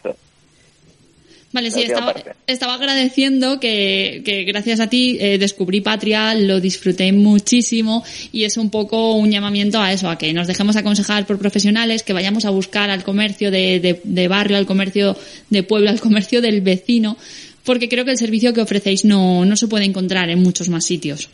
Vale, 1.57 1.71
sí, 1.71 1.85
estaba, 1.85 2.15
estaba 2.47 2.75
agradeciendo 2.75 3.59
que, 3.59 4.21
que 4.27 4.45
gracias 4.45 4.79
a 4.79 4.89
ti 4.91 5.17
eh, 5.19 5.39
descubrí 5.39 5.81
Patria, 5.81 6.35
lo 6.35 6.61
disfruté 6.61 7.11
muchísimo 7.13 8.05
y 8.31 8.45
es 8.45 8.59
un 8.59 8.69
poco 8.69 9.15
un 9.15 9.31
llamamiento 9.31 9.81
a 9.81 9.91
eso, 9.91 10.11
a 10.11 10.19
que 10.19 10.35
nos 10.35 10.47
dejemos 10.47 10.77
aconsejar 10.77 11.25
por 11.27 11.39
profesionales, 11.39 12.03
que 12.03 12.13
vayamos 12.13 12.45
a 12.45 12.51
buscar 12.51 12.91
al 12.91 13.05
comercio 13.05 13.51
de, 13.51 13.81
de- 13.81 14.03
de 14.05 14.29
barrio, 14.29 14.59
al 14.59 14.67
comercio 14.67 15.17
de 15.49 15.63
pueblo, 15.63 15.89
al 15.89 15.99
comercio 15.99 16.43
del 16.43 16.61
vecino, 16.61 17.17
porque 17.65 17.89
creo 17.89 18.05
que 18.05 18.11
el 18.11 18.19
servicio 18.19 18.53
que 18.53 18.61
ofrecéis 18.61 19.07
no, 19.07 19.47
no 19.47 19.57
se 19.57 19.67
puede 19.67 19.87
encontrar 19.87 20.29
en 20.29 20.43
muchos 20.43 20.69
más 20.69 20.85
sitios. 20.85 21.31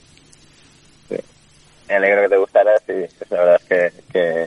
Sí. 1.08 1.16
Me 1.88 1.96
alegro 1.96 2.22
que 2.22 2.28
te 2.28 2.36
gustara, 2.36 2.70
sí, 2.86 2.92
pues 3.18 3.30
la 3.32 3.38
verdad 3.38 3.60
es 3.60 3.68
que, 3.68 4.02
que, 4.12 4.46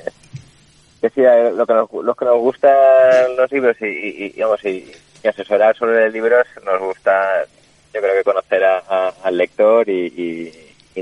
que 1.01 1.09
sí, 1.09 1.21
lo 1.53 1.67
que 1.67 1.73
nos, 1.73 1.89
los 2.01 2.15
que 2.15 2.23
nos 2.25 2.39
gustan 2.39 3.35
los 3.37 3.51
libros 3.51 3.75
y, 3.81 3.85
y, 3.85 4.25
y, 4.25 4.29
digamos, 4.29 4.63
y, 4.63 4.85
y 5.25 5.27
asesorar 5.27 5.75
sobre 5.75 6.11
libros, 6.11 6.45
nos 6.63 6.79
gusta, 6.79 7.45
yo 7.93 7.99
creo 7.99 8.13
que 8.15 8.23
conocer 8.23 8.63
a- 8.63 9.09
al 9.23 9.37
lector 9.37 9.89
y, 9.89 10.05
y, 10.15 11.01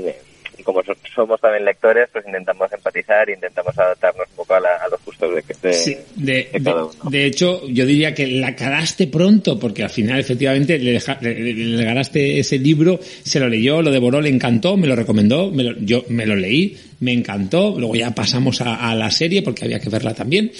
y 0.64 0.72
como 0.72 0.82
so- 0.82 0.96
somos 1.14 1.40
también 1.40 1.64
lectores, 1.64 2.08
pues 2.12 2.24
intentamos 2.26 2.72
empatizar, 2.72 3.28
intentamos 3.28 3.78
adaptarnos 3.78 4.26
un 4.30 4.36
poco 4.36 4.54
a, 4.54 4.60
la- 4.60 4.76
a 4.84 4.88
los 4.88 5.04
gustos 5.04 5.34
de, 5.34 5.44
de, 5.68 5.72
Sí, 5.74 5.96
de, 6.16 6.48
de 6.52 6.62
cada 6.62 6.84
uno. 6.84 7.10
de 7.10 7.26
hecho, 7.26 7.66
yo 7.68 7.84
diría 7.86 8.14
que 8.14 8.26
la 8.26 8.56
calaste 8.56 9.06
pronto, 9.06 9.58
porque 9.58 9.82
al 9.82 9.90
final, 9.90 10.18
efectivamente, 10.20 10.78
le, 10.78 10.92
deja- 10.92 11.18
le, 11.20 11.34
le- 11.38 11.52
le 11.54 11.76
regalaste 11.76 12.38
ese 12.38 12.58
libro, 12.58 12.98
se 13.02 13.38
lo 13.40 13.48
leyó, 13.48 13.82
lo 13.82 13.90
devoró, 13.90 14.20
le 14.20 14.30
encantó, 14.30 14.76
me 14.76 14.86
lo 14.86 14.96
recomendó, 14.96 15.50
me 15.50 15.64
lo- 15.64 15.78
yo 15.80 16.04
me 16.08 16.24
lo 16.26 16.34
leí, 16.36 16.76
me 17.00 17.12
encantó, 17.12 17.74
luego 17.78 17.94
ya 17.96 18.12
pasamos 18.14 18.60
a, 18.62 18.90
a 18.90 18.94
la 18.94 19.10
serie, 19.10 19.42
porque 19.42 19.64
había 19.66 19.78
que 19.80 19.90
verla 19.90 20.14
también. 20.14 20.50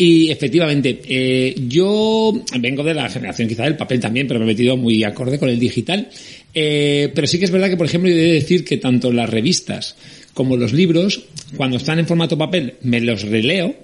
Y 0.00 0.30
efectivamente, 0.30 1.00
eh, 1.08 1.54
yo 1.66 2.32
vengo 2.60 2.84
de 2.84 2.94
la 2.94 3.08
generación 3.08 3.48
quizá 3.48 3.64
del 3.64 3.76
papel 3.76 3.98
también, 3.98 4.28
pero 4.28 4.38
me 4.38 4.44
he 4.46 4.48
metido 4.48 4.76
muy 4.76 5.02
acorde 5.02 5.40
con 5.40 5.48
el 5.48 5.58
digital. 5.58 6.08
Eh, 6.54 7.12
pero 7.14 7.26
sí 7.26 7.38
que 7.38 7.44
es 7.44 7.50
verdad 7.50 7.68
que, 7.68 7.76
por 7.76 7.86
ejemplo, 7.86 8.10
yo 8.10 8.16
he 8.16 8.20
de 8.20 8.32
decir 8.32 8.64
que 8.64 8.78
tanto 8.78 9.12
las 9.12 9.28
revistas 9.28 9.96
como 10.34 10.56
los 10.56 10.72
libros, 10.72 11.24
cuando 11.56 11.76
están 11.76 11.98
en 11.98 12.06
formato 12.06 12.38
papel, 12.38 12.76
me 12.82 13.00
los 13.00 13.22
releo, 13.22 13.74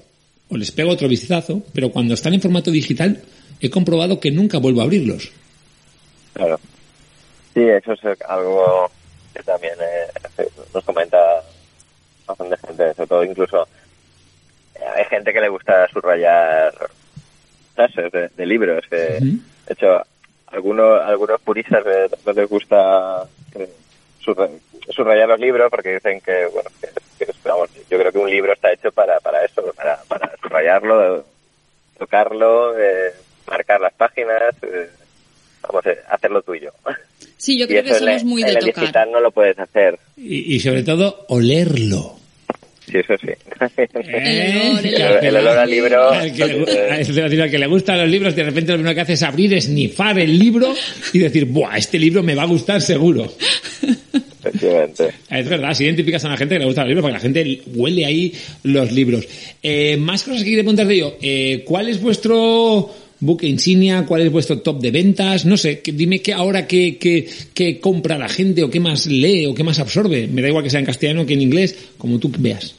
o 0.49 0.57
les 0.57 0.71
pego 0.71 0.91
otro 0.91 1.09
vistazo, 1.09 1.63
pero 1.73 1.91
cuando 1.91 2.15
están 2.15 2.35
en 2.35 2.41
formato 2.41 2.71
digital 2.71 3.23
he 3.61 3.71
comprobado 3.71 4.21
que 4.21 4.31
nunca 4.31 4.59
vuelvo 4.59 4.81
a 4.81 4.85
abrirlos. 4.85 5.33
Claro. 6.33 6.61
Sí, 7.55 7.63
eso 7.63 7.93
es 7.93 8.21
algo 8.29 8.91
que 9.35 9.43
también 9.43 9.75
eh, 9.81 10.45
nos 10.75 10.85
comenta 10.85 11.19
bastante 12.27 12.57
gente, 12.67 12.95
sobre 12.95 13.09
todo 13.09 13.25
incluso 13.25 13.69
eh, 14.75 14.81
hay 14.97 15.05
gente 15.05 15.33
que 15.33 15.41
le 15.41 15.49
gusta 15.49 15.89
subrayar 15.89 16.73
frases 17.75 18.13
de, 18.13 18.29
de 18.37 18.47
libros. 18.47 18.85
que, 18.89 19.19
Ujú. 19.21 19.39
De 19.67 19.73
hecho, 19.73 20.03
algunos 20.55 21.01
algunos 21.03 21.41
puristas 21.41 21.85
no 22.25 22.33
les 22.33 22.49
gusta 22.49 23.25
eh, 23.55 23.69
subrayar 24.91 25.29
los 25.29 25.41
libros 25.41 25.69
porque 25.71 25.95
dicen 25.95 26.21
que, 26.21 26.47
bueno, 26.47 26.71
que, 26.81 26.89
que 27.19 27.31
es- 27.31 27.43
vamos, 27.43 27.69
yo 27.91 27.99
creo 27.99 28.13
que 28.13 28.19
un 28.19 28.31
libro 28.31 28.53
está 28.53 28.73
hecho 28.73 28.91
para, 28.93 29.19
para 29.21 29.45
eso, 29.45 29.63
para, 29.77 29.97
para 30.09 30.33
subrayarlo, 30.43 31.25
tocarlo, 31.99 32.79
eh, 32.79 33.13
marcar 33.49 33.81
las 33.81 33.93
páginas, 33.95 34.55
eh, 34.63 34.89
vamos, 35.63 35.85
eh, 35.87 35.99
hacerlo 36.09 36.43
tuyo. 36.43 36.73
Sí, 37.37 37.59
yo 37.59 37.67
creo 37.69 37.83
que 37.83 37.91
eso 37.91 38.05
el- 38.09 38.25
muy 38.25 38.43
en 38.43 38.49
de 38.49 38.55
el 38.55 38.61
tocar. 38.61 38.75
digital 38.85 39.11
no 39.13 39.21
lo 39.21 39.31
puedes 39.31 39.59
hacer. 39.59 39.99
Y, 40.17 40.55
y 40.55 40.61
sobre 40.61 40.83
todo, 40.83 41.27
olerlo. 41.29 42.17
Sí, 42.87 42.99
eso 42.99 43.15
sí. 43.17 43.29
¿Eh? 44.07 45.19
el 45.23 45.37
olor 45.37 45.59
al 45.59 45.71
libro. 45.71 46.11
al 46.11 46.33
que, 46.33 46.47
le, 46.47 46.99
decir, 46.99 47.43
al 47.43 47.51
que 47.51 47.59
le 47.59 47.67
gustan 47.67 47.99
los 47.99 48.09
libros, 48.09 48.37
de 48.37 48.45
repente 48.45 48.73
lo 48.73 48.79
primero 48.79 48.95
que 48.95 49.01
hace 49.01 49.13
es 49.15 49.23
abrir, 49.23 49.55
esnifar 49.55 50.19
el 50.19 50.39
libro 50.39 50.75
y 51.13 51.19
decir, 51.19 51.47
¡buah, 51.47 51.79
este 51.79 51.99
libro 51.99 52.23
me 52.23 52.35
va 52.35 52.43
a 52.43 52.47
gustar 52.47 52.81
seguro! 52.83 53.33
efectivamente. 54.47 55.11
Es 55.31 55.49
verdad, 55.49 55.75
si 55.75 55.85
identificas 55.85 56.25
a 56.25 56.29
la 56.29 56.37
gente 56.37 56.57
que 56.57 56.61
le 56.61 56.67
gustan 56.67 56.85
los 56.85 56.89
libros, 56.91 57.03
porque 57.03 57.15
la 57.15 57.21
gente 57.21 57.63
huele 57.75 58.05
ahí 58.05 58.33
los 58.65 58.93
libros. 58.93 59.27
Eh, 59.63 59.97
más 59.97 60.23
cosas 60.23 60.41
que 60.41 60.49
quiero 60.49 60.63
preguntarte 60.63 60.97
yo. 60.97 61.17
Eh, 61.23 61.63
¿Cuál 61.65 61.89
es 61.89 62.01
vuestro 62.01 62.91
buque 63.25 63.47
insignia? 63.47 64.05
¿Cuál 64.07 64.23
es 64.23 64.33
vuestro 64.33 64.61
top 64.61 64.81
de 64.81 64.91
ventas? 64.91 65.45
No 65.45 65.57
sé, 65.57 65.81
que, 65.81 65.93
dime 65.93 66.21
que 66.21 66.33
ahora 66.33 66.67
qué, 66.67 66.99
qué, 66.99 67.29
qué 67.55 67.81
compra 67.81 68.19
la 68.19 68.29
gente 68.29 68.63
o 68.63 68.71
qué 68.71 68.81
más 68.81 69.07
lee 69.07 69.47
o 69.47 69.55
qué 69.55 69.65
más 69.65 69.79
absorbe. 69.79 70.27
Me 70.29 70.43
da 70.43 70.49
igual 70.49 70.65
que 70.65 70.71
sea 70.71 70.81
en 70.81 70.87
castellano 70.87 71.27
que 71.27 71.35
en 71.35 71.43
inglés, 71.43 71.91
como 71.99 72.19
tú 72.19 72.31
veas. 72.39 72.75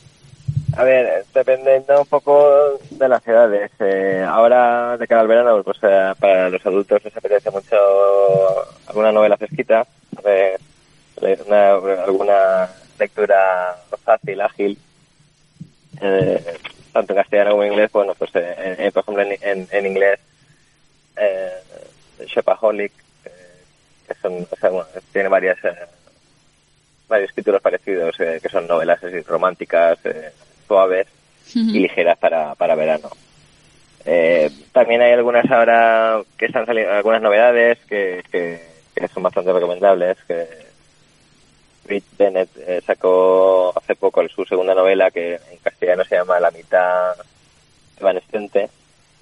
A 0.77 0.83
ver, 0.83 1.23
dependiendo 1.33 1.99
un 2.01 2.05
poco 2.07 2.77
de 2.91 3.07
las 3.09 3.25
edades. 3.27 3.71
Eh, 3.79 4.23
ahora, 4.27 4.97
de 4.97 5.07
cara 5.07 5.21
al 5.21 5.27
verano, 5.27 5.63
pues 5.63 5.77
eh, 5.81 6.13
para 6.19 6.49
los 6.49 6.65
adultos 6.65 7.03
les 7.03 7.15
apetece 7.15 7.49
mucho 7.49 7.75
alguna 8.87 9.11
novela 9.11 9.37
fresquita, 9.37 9.85
de 10.23 10.57
una- 11.47 12.03
alguna 12.03 12.69
lectura 12.99 13.75
fácil, 14.03 14.41
ágil, 14.41 14.77
eh, 16.01 16.39
tanto 16.93 17.13
en 17.13 17.17
castellano 17.17 17.51
como 17.51 17.63
en 17.63 17.71
inglés. 17.71 17.91
Bueno, 17.91 18.13
pues 18.17 18.31
eh, 18.35 18.91
por 18.93 19.03
ejemplo 19.03 19.23
en- 19.41 19.67
en 19.71 19.85
inglés, 19.85 20.19
eh, 21.17 22.25
Shopaholic, 22.25 22.91
eh, 23.25 23.29
que 24.07 24.13
son, 24.15 24.47
o 24.49 24.55
sea, 24.55 24.69
bueno, 24.69 24.87
tiene 25.11 25.29
varias 25.29 25.63
eh, 25.63 25.75
varios 27.07 27.33
títulos 27.33 27.61
parecidos, 27.61 28.19
eh, 28.19 28.39
que 28.41 28.49
son 28.49 28.67
novelas 28.67 29.03
así, 29.03 29.21
románticas, 29.21 29.99
eh, 30.05 30.31
suaves 30.67 31.07
y 31.53 31.79
ligeras 31.79 32.17
para, 32.17 32.55
para 32.55 32.75
verano. 32.75 33.09
Eh, 34.03 34.49
también 34.71 35.01
hay 35.01 35.13
algunas 35.13 35.49
ahora 35.49 36.21
que 36.37 36.45
están 36.45 36.65
saliendo, 36.65 36.93
algunas 36.93 37.21
novedades 37.21 37.79
que, 37.87 38.23
que, 38.31 38.61
que 38.93 39.07
son 39.07 39.23
bastante 39.23 39.53
recomendables, 39.53 40.17
que 40.27 40.47
Rich 41.85 42.05
Bennett 42.17 42.49
eh, 42.57 42.81
sacó 42.85 43.73
hace 43.75 43.95
poco 43.95 44.27
su 44.27 44.43
segunda 44.45 44.73
novela 44.73 45.11
que 45.11 45.35
en 45.35 45.57
castellano 45.63 46.03
se 46.03 46.15
llama 46.15 46.39
La 46.39 46.51
mitad 46.51 47.13
evanescente, 47.99 48.69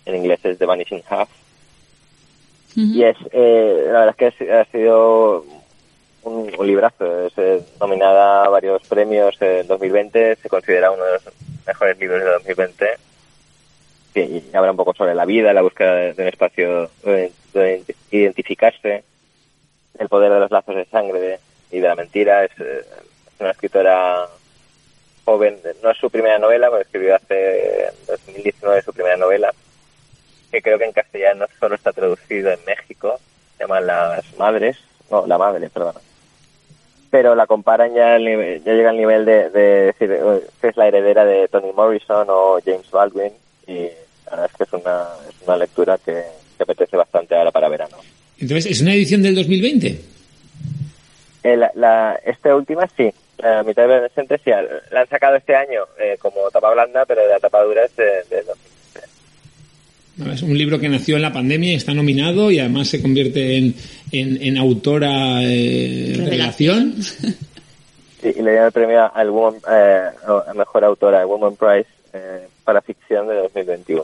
en 0.05 0.15
inglés 0.15 0.39
es 0.43 0.57
The 0.57 0.65
Vanishing 0.65 1.03
Half. 1.09 1.29
Y 2.75 3.03
es, 3.03 3.17
eh, 3.31 3.83
la 3.87 4.05
verdad 4.05 4.15
es 4.17 4.35
que 4.35 4.51
ha 4.51 4.65
sido 4.65 5.45
un, 6.23 6.51
un 6.57 6.67
librazo. 6.67 7.27
Es 7.27 7.33
eh, 7.37 7.61
nominada 7.79 8.45
a 8.45 8.49
varios 8.49 8.81
premios 8.87 9.35
en 9.41 9.67
2020. 9.67 10.35
Se 10.37 10.49
considera 10.49 10.91
uno 10.91 11.03
de 11.03 11.13
los 11.13 11.23
mejores 11.67 11.99
libros 11.99 12.23
de 12.23 12.29
2020. 12.31 12.85
Sí, 14.13 14.19
y 14.51 14.55
habla 14.55 14.71
un 14.71 14.77
poco 14.77 14.93
sobre 14.93 15.15
la 15.15 15.25
vida, 15.25 15.53
la 15.53 15.61
búsqueda 15.63 15.95
de, 15.95 16.13
de 16.13 16.21
un 16.23 16.27
espacio 16.29 16.89
donde 17.03 17.83
identificarse, 18.11 19.03
el 19.99 20.07
poder 20.09 20.31
de 20.31 20.39
los 20.39 20.51
lazos 20.51 20.75
de 20.75 20.85
sangre 20.85 21.19
de- 21.19 21.39
y 21.71 21.79
de 21.79 21.87
la 21.87 21.95
mentira. 21.95 22.45
Es, 22.45 22.51
eh, 22.59 22.81
es 22.81 23.39
una 23.39 23.51
escritora 23.51 24.27
joven. 25.25 25.57
No 25.81 25.89
es 25.91 25.97
su 25.97 26.09
primera 26.09 26.37
novela, 26.39 26.69
porque 26.69 26.83
escribió 26.83 27.15
hace 27.15 27.85
en 27.87 27.93
2019 28.07 28.81
su 28.83 28.93
primera 28.93 29.17
novela 29.17 29.51
que 30.53 30.61
creo 30.61 30.77
que 30.77 30.85
en 30.85 30.91
castellano 30.91 31.47
solo 31.59 31.73
está 31.73 31.91
traducido 31.91 32.51
en 32.51 32.59
México, 32.67 33.19
se 33.57 33.63
llama 33.63 33.81
Las 33.81 34.23
Madres, 34.37 34.77
no, 35.09 35.25
La 35.25 35.39
Madre, 35.39 35.67
perdona. 35.71 35.99
Pero 37.09 37.33
la 37.33 37.47
comparan 37.47 37.91
ya, 37.95 38.13
al 38.15 38.23
nivel- 38.23 38.63
ya 38.63 38.73
llega 38.73 38.91
al 38.91 38.97
nivel 38.97 39.25
de, 39.25 39.49
de 39.49 39.61
decir 39.87 40.11
eh, 40.11 40.41
que 40.61 40.67
es 40.67 40.77
la 40.77 40.87
heredera 40.87 41.25
de 41.25 41.47
Toni 41.47 41.71
Morrison 41.71 42.27
o 42.29 42.59
James 42.63 42.89
Baldwin 42.91 43.31
y 43.65 43.85
la 44.25 44.31
verdad 44.31 44.45
es 44.51 44.57
que 44.57 44.63
es 44.63 44.73
una, 44.73 45.07
es 45.27 45.47
una 45.47 45.57
lectura 45.57 45.97
que, 45.97 46.23
que 46.57 46.63
apetece 46.63 46.97
bastante 46.97 47.35
ahora 47.35 47.49
para 47.51 47.67
verano. 47.69 47.97
Entonces, 48.39 48.67
¿es 48.73 48.81
una 48.81 48.93
edición 48.93 49.23
del 49.23 49.33
2020? 49.33 49.99
Eh, 51.43 51.57
la, 51.57 51.71
la- 51.73 52.19
esta 52.25 52.55
última 52.55 52.87
sí, 52.95 53.11
la 53.39 53.63
mitad 53.63 53.87
de 53.87 53.93
adolescentes 53.95 54.39
sí, 54.43 54.51
la 54.91 55.01
han 55.01 55.09
sacado 55.09 55.35
este 55.35 55.55
año 55.55 55.81
eh, 55.99 56.17
como 56.19 56.49
tapa 56.51 56.71
blanda, 56.71 57.05
pero 57.07 57.27
la 57.27 57.39
tapa 57.39 57.63
dura 57.63 57.85
es 57.85 57.95
de, 57.95 58.05
de 58.29 58.43
2000. 58.43 58.55
Es 60.31 60.43
un 60.43 60.55
libro 60.57 60.79
que 60.79 60.89
nació 60.89 61.15
en 61.15 61.23
la 61.23 61.33
pandemia 61.33 61.71
y 61.71 61.75
está 61.75 61.93
nominado 61.93 62.51
y 62.51 62.59
además 62.59 62.87
se 62.87 63.01
convierte 63.01 63.57
en, 63.57 63.73
en, 64.11 64.41
en 64.43 64.57
autora 64.57 65.41
eh, 65.41 66.13
revelación. 66.17 66.95
Sí, 67.01 68.29
y 68.29 68.41
le 68.41 68.51
dieron 68.51 68.65
el 68.67 68.71
premio 68.71 69.11
al 69.15 69.29
Woman, 69.31 69.59
eh, 69.71 70.01
a 70.47 70.53
mejor 70.53 70.83
autora, 70.85 71.21
el 71.21 71.25
Woman 71.27 71.55
Prize, 71.55 71.87
eh, 72.13 72.47
para 72.63 72.81
ficción 72.81 73.27
de 73.27 73.35
2021. 73.35 74.03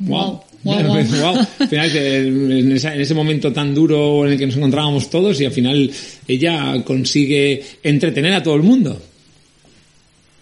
Wow. 0.00 0.42
Wow, 0.64 0.82
wow. 0.82 0.94
wow. 0.94 1.46
Al 1.60 1.68
final, 1.68 1.90
que 1.90 2.16
en, 2.18 2.72
esa- 2.72 2.94
en 2.94 3.00
ese 3.00 3.14
momento 3.14 3.52
tan 3.52 3.74
duro 3.74 4.26
en 4.26 4.32
el 4.32 4.38
que 4.38 4.46
nos 4.46 4.56
encontrábamos 4.56 5.08
todos 5.10 5.40
y 5.40 5.46
al 5.46 5.52
final 5.52 5.90
ella 6.28 6.74
consigue 6.84 7.64
entretener 7.82 8.34
a 8.34 8.42
todo 8.42 8.54
el 8.56 8.62
mundo. 8.62 9.00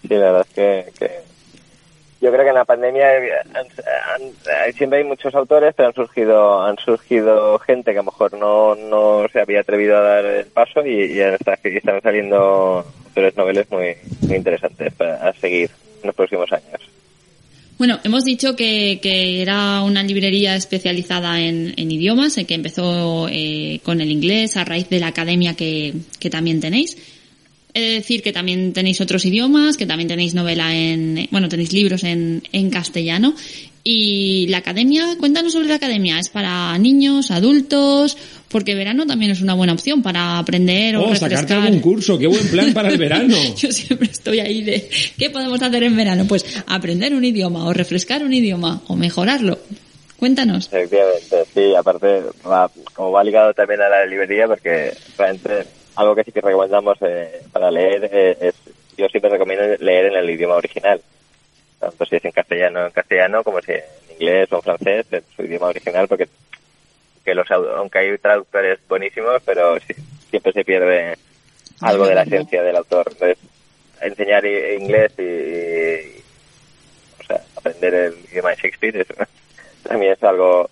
Sí, 0.01 0.09
la 0.09 0.17
verdad 0.31 0.47
es 0.49 0.53
que, 0.55 0.85
que 0.99 1.11
yo 2.21 2.31
creo 2.31 2.43
que 2.43 2.49
en 2.49 2.55
la 2.55 2.65
pandemia 2.65 3.07
han- 3.53 4.23
eh, 4.67 4.73
siempre 4.77 4.99
hay 4.99 5.05
muchos 5.05 5.33
autores, 5.35 5.73
pero 5.75 5.89
han 5.89 5.95
surgido 5.95 6.61
han 6.61 6.77
surgido 6.77 7.57
gente 7.59 7.91
que 7.91 7.97
a 7.97 8.03
lo 8.03 8.11
mejor 8.11 8.33
no, 8.37 8.75
no 8.75 9.25
se 9.33 9.41
había 9.41 9.61
atrevido 9.61 9.97
a 9.97 10.01
dar 10.01 10.25
el 10.25 10.45
paso 10.45 10.85
y, 10.85 11.13
y 11.13 11.19
está- 11.19 11.57
están 11.63 12.01
saliendo 12.01 12.85
autores 13.07 13.35
noveles 13.35 13.69
muy, 13.71 13.95
muy 14.21 14.37
interesantes 14.37 14.93
para 14.93 15.33
seguir 15.33 15.69
en 16.01 16.07
los 16.07 16.15
próximos 16.15 16.51
años. 16.51 16.81
Bueno, 17.77 17.99
hemos 18.03 18.23
dicho 18.23 18.55
que, 18.55 18.99
que 19.01 19.41
era 19.41 19.81
una 19.81 20.03
librería 20.03 20.55
especializada 20.55 21.39
en, 21.41 21.73
en 21.77 21.89
idiomas, 21.91 22.37
eh, 22.37 22.45
que 22.45 22.53
empezó 22.53 23.27
eh, 23.27 23.79
con 23.83 24.01
el 24.01 24.11
inglés 24.11 24.55
a 24.55 24.63
raíz 24.63 24.87
de 24.89 24.99
la 24.99 25.07
academia 25.07 25.55
que, 25.55 25.93
que 26.19 26.29
también 26.29 26.61
tenéis. 26.61 26.95
Es 27.73 27.95
decir, 28.01 28.21
que 28.21 28.33
también 28.33 28.73
tenéis 28.73 28.99
otros 29.01 29.25
idiomas, 29.25 29.77
que 29.77 29.85
también 29.85 30.07
tenéis 30.09 30.33
novela 30.33 30.75
en, 30.75 31.27
bueno, 31.31 31.47
tenéis 31.49 31.71
libros 31.73 32.03
en, 32.03 32.43
en 32.51 32.69
castellano. 32.69 33.33
Y 33.83 34.45
la 34.49 34.57
academia, 34.57 35.15
cuéntanos 35.17 35.53
sobre 35.53 35.67
la 35.69 35.75
academia. 35.75 36.19
¿Es 36.19 36.29
para 36.29 36.77
niños, 36.77 37.31
adultos? 37.31 38.15
Porque 38.49 38.75
verano 38.75 39.07
también 39.07 39.31
es 39.31 39.41
una 39.41 39.55
buena 39.55 39.73
opción 39.73 40.03
para 40.03 40.37
aprender 40.37 40.97
o 40.97 41.01
Oh, 41.05 41.15
sacarte 41.15 41.35
refrescar. 41.35 41.63
algún 41.63 41.79
curso, 41.79 42.19
qué 42.19 42.27
buen 42.27 42.47
plan 42.49 42.73
para 42.73 42.89
el 42.89 42.97
verano. 42.99 43.35
Yo 43.57 43.71
siempre 43.71 44.09
estoy 44.11 44.39
ahí 44.39 44.61
de 44.61 44.87
¿qué 45.17 45.29
podemos 45.31 45.59
hacer 45.61 45.81
en 45.83 45.95
verano? 45.95 46.25
Pues 46.27 46.45
aprender 46.67 47.15
un 47.15 47.23
idioma 47.25 47.65
o 47.65 47.73
refrescar 47.73 48.23
un 48.23 48.33
idioma 48.33 48.81
o 48.87 48.95
mejorarlo. 48.95 49.57
Cuéntanos. 50.17 50.67
Efectivamente, 50.67 51.37
sí, 51.51 51.73
aparte, 51.75 52.21
como 52.93 53.11
va 53.11 53.23
ligado 53.23 53.51
también 53.55 53.81
a 53.81 53.89
la 53.89 54.05
librería, 54.05 54.45
porque 54.45 54.93
realmente 55.17 55.65
algo 55.95 56.15
que 56.15 56.23
sí 56.23 56.31
que 56.31 56.41
recomendamos 56.41 56.97
eh, 57.01 57.41
para 57.51 57.69
leer 57.71 58.09
eh, 58.11 58.37
es, 58.41 58.55
yo 58.97 59.07
siempre 59.09 59.29
recomiendo 59.31 59.63
leer 59.79 60.07
en 60.07 60.15
el 60.15 60.29
idioma 60.29 60.55
original, 60.55 61.01
tanto 61.79 62.05
si 62.05 62.15
es 62.15 62.25
en 62.25 62.31
castellano 62.31 62.85
en 62.85 62.91
castellano, 62.91 63.43
como 63.43 63.59
si 63.61 63.71
en 63.71 63.83
inglés 64.13 64.47
o 64.51 64.57
en 64.57 64.61
francés, 64.61 65.05
en 65.11 65.23
su 65.35 65.43
idioma 65.43 65.67
original, 65.67 66.07
porque 66.07 66.27
que 67.23 67.35
los, 67.35 67.47
au- 67.49 67.75
aunque 67.77 67.99
hay 67.99 68.17
traductores 68.17 68.79
buenísimos, 68.87 69.41
pero 69.45 69.77
sí- 69.81 69.93
siempre 70.29 70.51
se 70.53 70.63
pierde 70.65 71.15
algo 71.81 72.05
de 72.07 72.15
la 72.15 72.23
esencia 72.23 72.63
del 72.63 72.75
autor. 72.77 73.05
Entonces, 73.11 73.37
enseñar 74.01 74.45
inglés 74.45 75.11
y, 75.17 75.21
y- 75.23 76.23
o 77.19 77.23
sea, 77.23 77.43
aprender 77.55 77.93
el 77.93 78.13
idioma 78.31 78.49
de 78.51 78.55
Shakespeare 78.55 78.97
es- 79.01 79.07
también 79.83 80.13
es 80.13 80.23
algo 80.23 80.69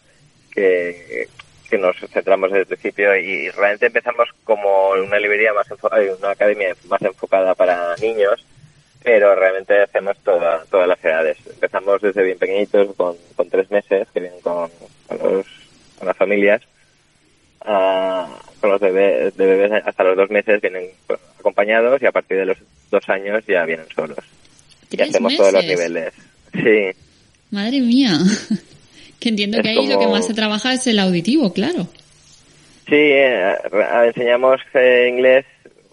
que, 0.52 1.28
que 1.70 1.78
nos 1.78 1.96
centramos 2.12 2.50
desde 2.52 2.62
el 2.62 2.68
principio 2.68 3.16
y 3.16 3.50
realmente 3.52 3.86
empezamos 3.88 4.28
como 4.44 4.90
una 4.92 5.20
librería 5.20 5.54
más 5.54 5.68
enfo- 5.70 5.90
ay, 5.92 6.08
una 6.18 6.32
academia 6.32 6.76
más 6.88 7.02
enfocada 7.02 7.54
para 7.56 7.96
niños 7.98 8.46
pero 9.02 9.34
realmente 9.34 9.82
hacemos 9.82 10.18
toda, 10.26 10.66
todas 10.70 10.86
las 10.86 11.04
edades. 11.06 11.38
Empezamos 11.50 12.02
desde 12.02 12.22
bien 12.22 12.38
pequeñitos 12.38 12.94
con, 12.98 13.16
con 13.34 13.50
tres 13.50 13.72
meses 13.72 14.06
que 14.14 14.20
vienen 14.20 14.42
con, 14.42 14.70
con, 15.08 15.18
los, 15.20 15.46
con 15.98 16.06
las 16.08 16.18
familias 16.18 16.62
ah, 17.62 18.28
con 18.60 18.72
los 18.72 18.82
bebés, 18.82 19.36
de 19.38 19.46
bebés 19.46 19.72
hasta 19.86 20.04
los 20.04 20.18
dos 20.18 20.30
meses 20.30 20.60
vienen 20.62 20.90
pues, 21.08 21.18
acompañados 21.40 22.02
y 22.02 22.08
a 22.08 22.12
partir 22.12 22.38
de 22.40 22.46
los 22.48 22.58
dos 22.92 23.08
años 23.08 23.42
ya 23.48 23.64
vienen 23.64 23.88
solos. 23.96 24.18
Y 24.92 24.98
¿Tres 24.98 25.10
hacemos 25.12 25.38
todos 25.38 25.54
los 25.54 25.66
niveles. 25.66 26.14
Sí. 26.54 26.90
Madre 27.52 27.80
mía. 27.80 28.18
Que 29.20 29.30
entiendo 29.30 29.58
Es 29.58 29.64
que 29.64 29.70
ahí 29.70 29.88
lo 29.88 30.00
que 30.00 30.08
más 30.08 30.26
se 30.26 30.34
trabaja 30.34 30.74
es 30.74 30.88
el 30.88 31.00
auditivo, 31.00 31.54
claro. 31.54 31.88
Sí, 32.88 32.96
eh, 32.96 33.56
enseñamos 34.06 34.62
eh, 34.74 35.10
inglés 35.12 35.46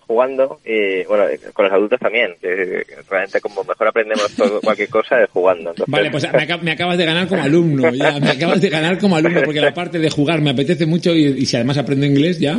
jugando 0.06 0.60
y 0.64 1.04
bueno, 1.04 1.24
con 1.52 1.64
los 1.64 1.74
adultos 1.74 1.98
también. 1.98 2.36
que 2.40 2.86
realmente 3.10 3.40
como 3.40 3.64
mejor 3.64 3.88
aprendemos 3.88 4.32
todo, 4.34 4.60
cualquier 4.62 4.88
cosa 4.88 5.22
es 5.22 5.30
jugando. 5.30 5.70
Entonces, 5.70 5.92
Vale, 5.92 6.10
pues 6.10 6.26
me 6.62 6.70
acabas 6.70 6.96
de 6.96 7.04
ganar 7.04 7.26
como 7.28 7.42
alumno, 7.42 7.90
ya, 7.90 8.18
me 8.20 8.30
acabas 8.30 8.60
de 8.60 8.70
ganar 8.70 8.98
como 8.98 9.16
alumno, 9.16 9.42
porque 9.44 9.60
la 9.60 9.74
parte 9.74 9.98
de 9.98 10.08
jugar 10.08 10.40
me 10.40 10.50
apetece 10.50 10.86
mucho 10.86 11.14
y, 11.14 11.24
y 11.24 11.46
si 11.46 11.56
además 11.56 11.78
aprendo 11.78 12.06
inglés 12.06 12.38
ya. 12.38 12.56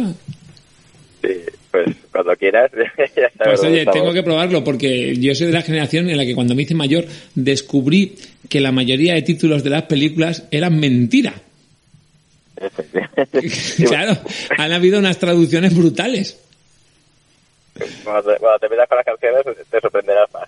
sí, 1.21 1.41
pues 1.71 1.95
cuando 2.23 2.35
quieras, 2.35 2.71
ya 2.97 3.29
sabes 3.37 3.59
Pues 3.59 3.63
oye, 3.63 3.85
tengo 3.85 4.11
que 4.11 4.23
probarlo 4.23 4.63
porque 4.63 5.15
yo 5.17 5.35
soy 5.35 5.47
de 5.47 5.53
la 5.53 5.61
generación 5.61 6.09
en 6.09 6.17
la 6.17 6.25
que 6.25 6.33
cuando 6.33 6.55
me 6.55 6.63
hice 6.63 6.73
mayor 6.73 7.05
descubrí 7.35 8.15
que 8.49 8.59
la 8.59 8.71
mayoría 8.71 9.13
de 9.13 9.21
títulos 9.21 9.63
de 9.63 9.69
las 9.69 9.83
películas 9.83 10.47
eran 10.51 10.79
mentira. 10.79 11.33
Claro, 13.87 14.17
han 14.57 14.71
habido 14.71 14.99
unas 14.99 15.19
traducciones 15.19 15.75
brutales. 15.75 16.39
Cuando, 18.03 18.35
cuando 18.39 18.59
te 18.59 18.69
metas 18.69 18.87
con 18.87 18.97
las 18.97 19.05
canciones 19.05 19.41
te 19.69 19.79
sorprenderás 19.81 20.27
más. 20.33 20.43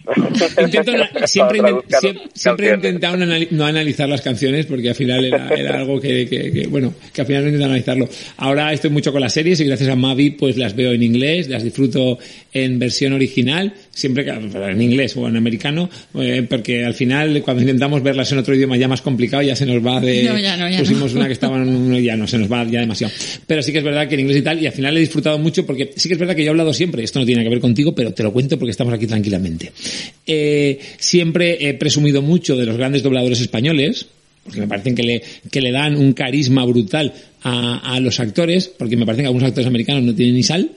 Intento 0.66 0.92
siempre, 1.28 1.60
siempre, 1.98 2.22
siempre 2.34 2.70
he 2.70 2.76
intentado 2.76 3.18
no 3.52 3.66
analizar 3.66 4.08
las 4.10 4.22
canciones 4.22 4.66
porque 4.66 4.90
al 4.90 4.96
final 4.96 5.26
era, 5.26 5.48
era 5.50 5.78
algo 5.80 6.00
que, 6.00 6.28
que- 6.28 6.52
que, 6.52 6.68
bueno, 6.68 6.94
que 7.14 7.22
al 7.22 7.28
final 7.28 7.44
no 7.44 7.48
intento 7.50 7.66
analizarlo. 7.66 8.10
Ahora 8.38 8.72
estoy 8.74 8.90
mucho 8.90 9.12
con 9.12 9.22
las 9.22 9.34
series 9.34 9.60
y 9.60 9.66
gracias 9.66 9.90
a 9.90 9.96
Mavi 9.96 10.32
pues 10.32 10.58
las 10.58 10.76
veo 10.76 10.92
en 10.92 11.04
inglés, 11.04 11.48
las 11.50 11.64
disfruto 11.64 12.18
en 12.54 12.80
versión 12.80 13.14
original 13.14 13.74
siempre 14.00 14.24
que, 14.24 14.32
en 14.32 14.82
inglés 14.82 15.16
o 15.18 15.28
en 15.28 15.36
americano, 15.36 15.90
eh, 16.16 16.46
porque 16.50 16.86
al 16.86 16.94
final 16.94 17.42
cuando 17.44 17.62
intentamos 17.62 18.02
verlas 18.02 18.32
en 18.32 18.38
otro 18.38 18.56
idioma 18.56 18.78
ya 18.78 18.88
más 18.88 19.02
complicado 19.02 19.44
ya 19.44 19.56
se 19.56 19.66
nos 19.66 19.86
va 19.86 20.00
de... 20.00 20.24
No, 20.24 20.40
ya 20.40 20.58
no, 20.58 20.70
ya 20.70 20.80
pusimos 20.80 21.14
no. 21.14 21.20
una 21.20 21.28
que 21.28 21.34
estaba 21.34 21.58
en 21.58 21.70
uno 21.70 22.00
y 22.00 22.04
ya 22.04 22.16
no, 22.16 22.28
se 22.28 22.38
nos 22.38 22.52
va 22.52 22.64
ya 22.64 22.80
demasiado. 22.80 23.14
Pero 23.46 23.62
sí 23.62 23.72
que 23.72 23.80
es 23.80 23.84
verdad 23.84 24.08
que 24.08 24.16
en 24.16 24.22
inglés 24.22 24.38
y 24.38 24.42
tal, 24.42 24.62
y 24.62 24.68
al 24.68 24.74
final 24.74 24.96
he 24.96 25.00
disfrutado 25.02 25.38
mucho 25.38 25.66
porque 25.66 25.92
sí 25.96 26.08
que 26.08 26.14
es 26.14 26.20
verdad 26.20 26.36
que 26.36 26.44
yo 26.44 26.48
he 26.48 26.52
hablado 26.52 26.74
siempre, 26.74 27.04
esto 27.04 27.20
no 27.20 27.26
tiene 27.26 27.44
que 27.44 27.50
ver 27.50 27.60
contigo, 27.60 27.94
pero 27.94 28.14
te 28.14 28.24
lo 28.24 28.32
cuento 28.32 28.58
porque 28.58 28.72
estamos 28.72 28.94
aquí 28.94 29.06
tranquilamente. 29.06 29.72
Eh, 30.26 30.80
siempre 30.98 31.70
he 31.70 31.74
presumido 31.74 32.22
mucho 32.22 32.56
de 32.56 32.66
los 32.66 32.78
grandes 32.78 33.04
dobladores 33.04 33.42
españoles, 33.42 34.06
porque 34.44 34.62
me 34.62 34.68
parecen 34.68 34.96
que 34.96 35.04
le, 35.04 35.22
que 35.52 35.62
le 35.62 35.72
dan 35.72 35.96
un 35.96 36.14
carisma 36.14 36.66
brutal 36.66 37.14
a, 37.44 37.96
a 37.96 38.00
los 38.00 38.20
actores, 38.20 38.68
porque 38.68 38.96
me 38.96 39.06
parece 39.06 39.24
que 39.24 39.28
algunos 39.28 39.48
actores 39.48 39.68
americanos 39.68 40.04
no 40.04 40.16
tienen 40.16 40.36
ni 40.36 40.44
sal, 40.44 40.72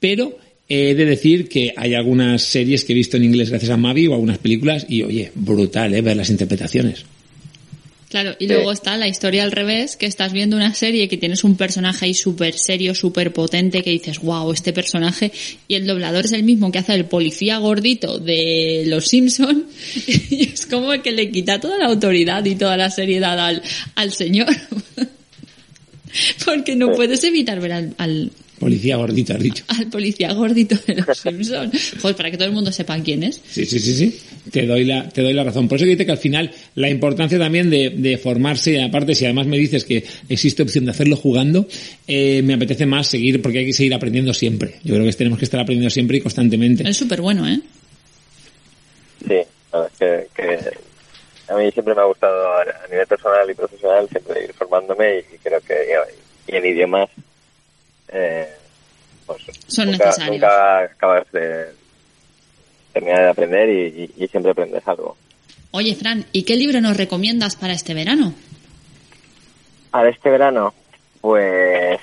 pero 0.00 0.36
he 0.68 0.94
de 0.94 1.06
decir 1.06 1.48
que 1.48 1.72
hay 1.76 1.94
algunas 1.94 2.42
series 2.42 2.84
que 2.84 2.92
he 2.92 2.96
visto 2.96 3.16
en 3.16 3.24
inglés 3.24 3.50
gracias 3.50 3.70
a 3.70 3.76
Mavi 3.76 4.06
o 4.06 4.14
algunas 4.14 4.38
películas 4.38 4.86
y 4.88 5.02
oye, 5.02 5.32
brutal, 5.34 5.94
¿eh? 5.94 6.02
Ver 6.02 6.16
las 6.16 6.30
interpretaciones. 6.30 7.04
Claro, 8.08 8.34
y 8.38 8.46
luego 8.46 8.72
está 8.72 8.96
la 8.96 9.06
historia 9.06 9.44
al 9.44 9.52
revés, 9.52 9.96
que 9.96 10.06
estás 10.06 10.32
viendo 10.32 10.56
una 10.56 10.74
serie 10.74 11.08
que 11.08 11.18
tienes 11.18 11.44
un 11.44 11.56
personaje 11.58 12.06
ahí 12.06 12.14
súper 12.14 12.54
serio, 12.54 12.94
súper 12.94 13.34
potente, 13.34 13.82
que 13.82 13.90
dices, 13.90 14.20
wow, 14.20 14.50
este 14.50 14.72
personaje, 14.72 15.30
y 15.68 15.74
el 15.74 15.86
doblador 15.86 16.24
es 16.24 16.32
el 16.32 16.42
mismo 16.42 16.72
que 16.72 16.78
hace 16.78 16.94
el 16.94 17.04
policía 17.04 17.58
gordito 17.58 18.18
de 18.18 18.84
Los 18.86 19.08
Simpson 19.08 19.66
y 20.30 20.44
es 20.54 20.64
como 20.64 20.90
que 21.02 21.12
le 21.12 21.30
quita 21.30 21.60
toda 21.60 21.76
la 21.76 21.86
autoridad 21.86 22.42
y 22.46 22.54
toda 22.54 22.78
la 22.78 22.90
seriedad 22.90 23.38
al, 23.38 23.62
al 23.94 24.12
señor. 24.12 24.48
Porque 26.44 26.76
no 26.76 26.92
puedes 26.92 27.22
evitar 27.24 27.60
ver 27.60 27.72
al, 27.72 27.94
al, 27.98 28.30
Policía 28.58 28.96
gordito, 28.96 29.34
has 29.34 29.42
dicho. 29.42 29.64
al 29.68 29.86
policía 29.86 30.32
gordito 30.32 30.76
de 30.86 30.96
Los 30.96 31.18
Simpson. 31.18 31.70
Joder, 32.00 32.16
para 32.16 32.30
que 32.30 32.36
todo 32.36 32.48
el 32.48 32.54
mundo 32.54 32.72
sepa 32.72 32.98
quién 33.00 33.22
es. 33.22 33.40
Sí, 33.48 33.64
sí, 33.64 33.78
sí, 33.78 33.94
sí. 33.94 34.18
Te 34.50 34.66
doy 34.66 34.84
la, 34.84 35.08
te 35.08 35.22
doy 35.22 35.32
la 35.32 35.44
razón. 35.44 35.68
Por 35.68 35.76
eso 35.76 35.84
que 35.84 35.92
dice 35.92 36.04
que 36.04 36.12
al 36.12 36.18
final 36.18 36.50
la 36.74 36.90
importancia 36.90 37.38
también 37.38 37.70
de, 37.70 37.90
de 37.90 38.18
formarse, 38.18 38.72
y 38.72 38.78
aparte 38.78 39.14
si 39.14 39.24
además 39.24 39.46
me 39.46 39.58
dices 39.58 39.84
que 39.84 40.04
existe 40.28 40.62
opción 40.62 40.86
de 40.86 40.90
hacerlo 40.90 41.16
jugando, 41.16 41.68
eh, 42.06 42.42
me 42.42 42.54
apetece 42.54 42.84
más 42.84 43.06
seguir 43.06 43.40
porque 43.40 43.60
hay 43.60 43.66
que 43.66 43.72
seguir 43.72 43.94
aprendiendo 43.94 44.34
siempre. 44.34 44.74
Yo 44.82 44.94
creo 44.94 45.06
que 45.06 45.12
tenemos 45.12 45.38
que 45.38 45.44
estar 45.44 45.60
aprendiendo 45.60 45.90
siempre 45.90 46.16
y 46.16 46.20
constantemente. 46.20 46.88
Es 46.88 46.96
súper 46.96 47.20
bueno, 47.20 47.48
¿eh? 47.48 47.60
Sí, 49.20 49.34
que, 49.98 50.26
que 50.34 50.58
a 51.48 51.54
mí 51.54 51.70
siempre 51.72 51.94
me 51.94 52.00
ha 52.02 52.04
gustado 52.04 52.58
a 52.58 52.64
nivel 52.90 53.06
personal 53.06 53.50
y 53.50 53.54
profesional 53.54 54.08
siempre 54.08 54.44
ir 54.44 54.52
formándome 54.54 55.20
y, 55.32 55.38
creo 55.38 55.60
que 55.60 55.74
y, 56.46 56.54
en 56.56 56.64
idiomas 56.66 57.08
eh, 58.08 58.48
pues, 59.26 59.42
Son 59.66 59.86
nunca, 59.90 60.04
necesarios. 60.06 60.40
nunca 60.40 60.78
acabas 60.84 61.30
de 61.32 61.66
terminar 62.92 63.22
de 63.24 63.30
aprender 63.30 63.68
y, 63.68 64.02
y- 64.16 64.24
y 64.24 64.28
siempre 64.28 64.52
aprendes 64.52 64.86
algo. 64.88 65.16
Oye, 65.70 65.94
Fran, 65.94 66.24
¿y 66.32 66.44
qué 66.44 66.56
libro 66.56 66.80
nos 66.80 66.96
recomiendas 66.96 67.56
para 67.56 67.74
este 67.74 67.92
verano? 67.94 68.34
Para 69.90 70.08
este 70.10 70.30
verano, 70.30 70.72
pues 71.20 72.00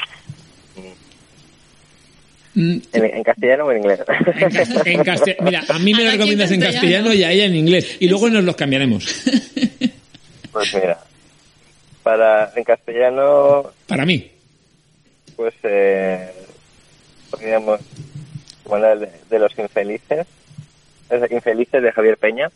en, 2.55 2.81
en 2.93 3.23
castellano 3.23 3.65
o 3.65 3.71
en 3.71 3.77
inglés. 3.79 3.99
En, 4.07 4.93
en 4.93 5.03
castell- 5.03 5.37
Mira, 5.41 5.63
a 5.67 5.79
mí 5.79 5.93
me 5.93 6.03
lo 6.05 6.11
recomiendas 6.11 6.51
en 6.51 6.61
castellano. 6.61 7.13
y 7.13 7.23
a 7.23 7.31
ella 7.31 7.45
en 7.45 7.55
inglés. 7.55 7.97
Y 7.99 8.07
luego 8.07 8.29
nos 8.29 8.43
los 8.43 8.55
cambiaremos. 8.55 9.05
pues 10.51 10.73
mira, 10.73 10.99
para 12.03 12.51
en 12.55 12.63
castellano 12.63 13.71
Para 13.87 14.05
mí. 14.05 14.31
pues 15.35 15.53
eh, 15.63 16.31
podríamos 17.29 17.81
hablar 18.69 18.99
de, 18.99 19.09
de 19.29 19.39
los 19.39 19.57
infelices 19.59 20.25
es 21.09 21.31
infelices 21.31 21.83
de 21.83 21.91
Javier 21.91 22.17
Peña 22.17 22.49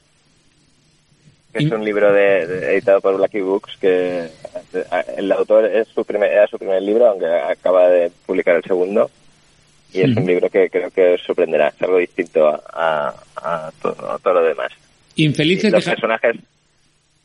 que 1.54 1.64
es 1.66 1.72
un 1.72 1.84
libro 1.84 2.12
de, 2.14 2.46
de- 2.48 2.72
editado 2.74 3.02
por 3.02 3.20
Lucky 3.20 3.42
Books 3.42 3.78
que 3.80 4.26
eh, 4.74 4.84
el 5.18 5.32
autor 5.32 5.66
es 5.66 5.88
su 5.90 6.04
primer 6.06 6.32
era 6.32 6.48
su 6.48 6.58
primer 6.58 6.82
libro 6.82 7.08
aunque 7.08 7.26
acaba 7.28 7.90
de 7.90 8.12
publicar 8.26 8.56
el 8.56 8.64
segundo 8.64 9.10
y 9.94 10.02
es 10.02 10.16
un 10.16 10.26
libro 10.26 10.50
que 10.50 10.70
creo 10.70 10.92
que 10.92 11.14
os 11.16 11.22
sorprenderá 11.24 11.70
es 11.76 11.82
algo 11.82 11.98
distinto 11.98 12.48
a, 12.48 12.62
a- 12.74 13.16
a 13.68 13.72
todo, 13.82 14.12
a 14.12 14.20
todo 14.20 14.34
lo 14.36 14.44
demás 14.44 14.72
Infelices 15.16 15.64
de 15.64 15.72
los 15.72 15.84
Ja- 15.86 15.92
personajes 15.92 16.36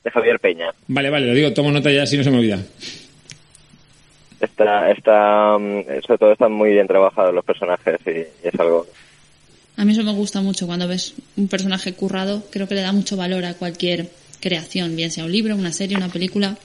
de 0.05 0.11
Javier 0.11 0.39
Peña 0.41 0.71
Vale, 0.89 1.11
vale, 1.11 1.27
lo 1.27 1.35
digo, 1.35 1.53
tomo 1.53 1.71
nota 1.71 1.91
ya 1.91 2.07
si 2.07 2.17
no 2.17 2.25
se 2.25 2.31
me 2.31 2.39
olvida. 2.39 2.59
está 4.41 4.91
está 4.91 5.59
mm, 5.59 5.83
sobre 6.07 6.19
todo 6.19 6.33
están 6.33 6.53
muy 6.53 6.71
bien 6.73 6.87
trabajados 6.87 7.35
los 7.35 7.45
personajes 7.45 7.99
y, 8.07 8.11
y 8.11 8.49
es 8.49 8.59
algo 8.61 8.87
A 9.77 9.85
mí 9.85 9.93
eso 9.93 10.03
me 10.05 10.13
gusta 10.13 10.41
mucho 10.41 10.67
cuando 10.67 10.87
ves 10.89 11.15
un 11.37 11.49
personaje 11.49 11.95
currado. 11.95 12.45
Creo 12.51 12.69
que 12.69 12.75
le 12.77 12.83
da 12.83 12.93
mucho 12.93 13.17
valor 13.17 13.45
a 13.45 13.55
cualquier 13.55 14.09
creación, 14.41 14.95
bien 14.95 15.11
sea 15.11 15.25
un 15.25 15.33
libro, 15.33 15.57
una 15.57 15.73
serie, 15.73 15.97
una 15.97 16.09
película. 16.11 16.57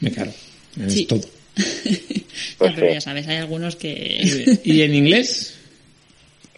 Me 0.00 0.10
caro. 0.10 0.32
Es 0.80 0.92
Sí. 0.92 1.06
todo. 1.06 1.20
Pues 1.54 2.70
Ya, 2.70 2.74
pero 2.74 2.88
sí. 2.88 2.94
ya 2.94 3.00
sabes, 3.00 3.28
hay 3.28 3.36
algunos 3.36 3.76
que... 3.76 4.56
¿Y 4.64 4.82
en 4.82 4.94
inglés? 4.94 5.60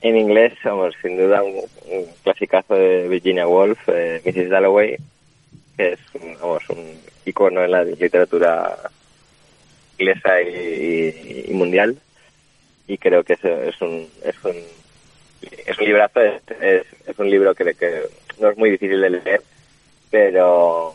En 0.03 0.17
inglés, 0.17 0.53
vamos, 0.65 0.95
sin 1.03 1.17
duda 1.17 1.43
un, 1.43 1.57
un 1.91 2.07
clasicazo 2.23 2.75
de 2.75 3.09
Virginia 3.09 3.47
Woolf, 3.47 3.79
eh, 3.89 4.21
Mrs. 4.25 4.51
Dalloway, 4.51 4.97
que 5.77 5.93
es 5.95 5.99
un, 6.21 6.35
vamos, 6.39 6.63
un 6.69 6.99
icono 7.25 7.65
en 7.65 7.71
la 7.71 7.83
literatura 7.85 8.77
inglesa 9.99 10.41
y, 10.43 10.49
y- 10.49 11.45
y 11.51 11.55
mundial. 11.55 11.97
Y 12.87 12.99
creo 12.99 13.25
que 13.25 13.33
es, 13.33 13.45
es 13.45 13.81
un 13.81 14.07
es 14.25 14.35
un 14.45 14.55
es 15.67 15.79
un 15.79 15.85
librazo, 15.85 16.21
es, 16.23 16.43
es, 16.61 16.83
es 17.07 17.19
un 17.19 17.29
libro 17.31 17.55
que, 17.55 17.75
que 17.75 18.03
no 18.39 18.51
es 18.51 18.57
muy 18.57 18.71
difícil 18.71 19.01
de 19.01 19.11
leer, 19.11 19.43
pero 20.11 20.95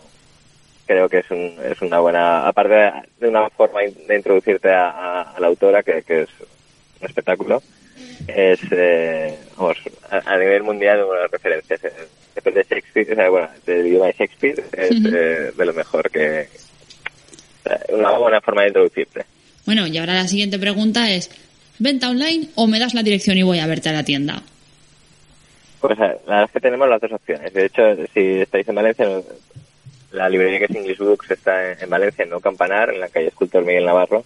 creo 0.85 1.07
que 1.09 1.19
es, 1.19 1.31
un, 1.31 1.55
es 1.63 1.81
una 1.81 1.99
buena, 1.99 2.47
aparte 2.47 2.91
de 3.19 3.27
una 3.27 3.49
forma 3.49 3.81
de 3.81 4.15
introducirte 4.15 4.69
a, 4.69 4.89
a- 4.89 5.21
a 5.35 5.39
la 5.39 5.47
autora, 5.47 5.83
que, 5.83 6.01
que 6.03 6.21
es 6.23 6.29
un 6.99 7.07
espectáculo, 7.07 7.61
es, 8.27 8.59
eh, 8.71 9.37
vamos, 9.57 9.77
a, 10.09 10.33
a 10.33 10.37
nivel 10.37 10.63
mundial 10.63 11.03
una 11.03 11.27
referencia. 11.27 11.77
Eh, 11.83 11.91
Después 12.33 12.55
de 12.55 12.63
Shakespeare, 12.63 13.11
o 13.11 13.15
sea, 13.15 13.29
bueno, 13.29 13.49
del 13.65 13.87
idioma 13.87 14.05
de 14.07 14.13
Shakespeare, 14.13 14.63
es 14.71 14.91
eh, 15.05 15.51
de 15.53 15.65
lo 15.65 15.73
mejor 15.73 16.09
que... 16.09 16.47
una 17.89 18.11
buena 18.11 18.39
forma 18.39 18.61
de 18.61 18.67
introducirte. 18.69 19.25
Bueno, 19.65 19.85
y 19.85 19.97
ahora 19.97 20.13
la 20.13 20.27
siguiente 20.29 20.57
pregunta 20.57 21.11
es, 21.11 21.29
¿venta 21.79 22.09
online 22.09 22.47
o 22.55 22.67
me 22.67 22.79
das 22.79 22.93
la 22.93 23.03
dirección 23.03 23.37
y 23.37 23.43
voy 23.43 23.59
a 23.59 23.67
verte 23.67 23.89
a 23.89 23.91
la 23.91 24.05
tienda? 24.05 24.41
Pues 25.81 25.99
eh, 25.99 26.17
la 26.25 26.35
verdad 26.35 26.43
es 26.45 26.51
que 26.51 26.59
tenemos 26.61 26.87
las 26.87 27.01
dos 27.01 27.11
opciones. 27.11 27.53
De 27.53 27.65
hecho, 27.65 27.81
si 28.13 28.39
estáis 28.39 28.67
en 28.69 28.75
Valencia, 28.75 29.07
la 30.11 30.29
librería 30.29 30.59
que 30.59 30.65
es 30.65 30.75
English 30.75 30.97
Books 30.97 31.31
está 31.31 31.71
en, 31.73 31.83
en 31.83 31.89
Valencia, 31.89 32.23
en 32.23 32.29
No 32.29 32.39
Campanar, 32.39 32.89
en 32.93 32.99
la 32.99 33.09
calle 33.09 33.27
Escultor 33.27 33.63
Miguel 33.65 33.85
Navarro. 33.85 34.23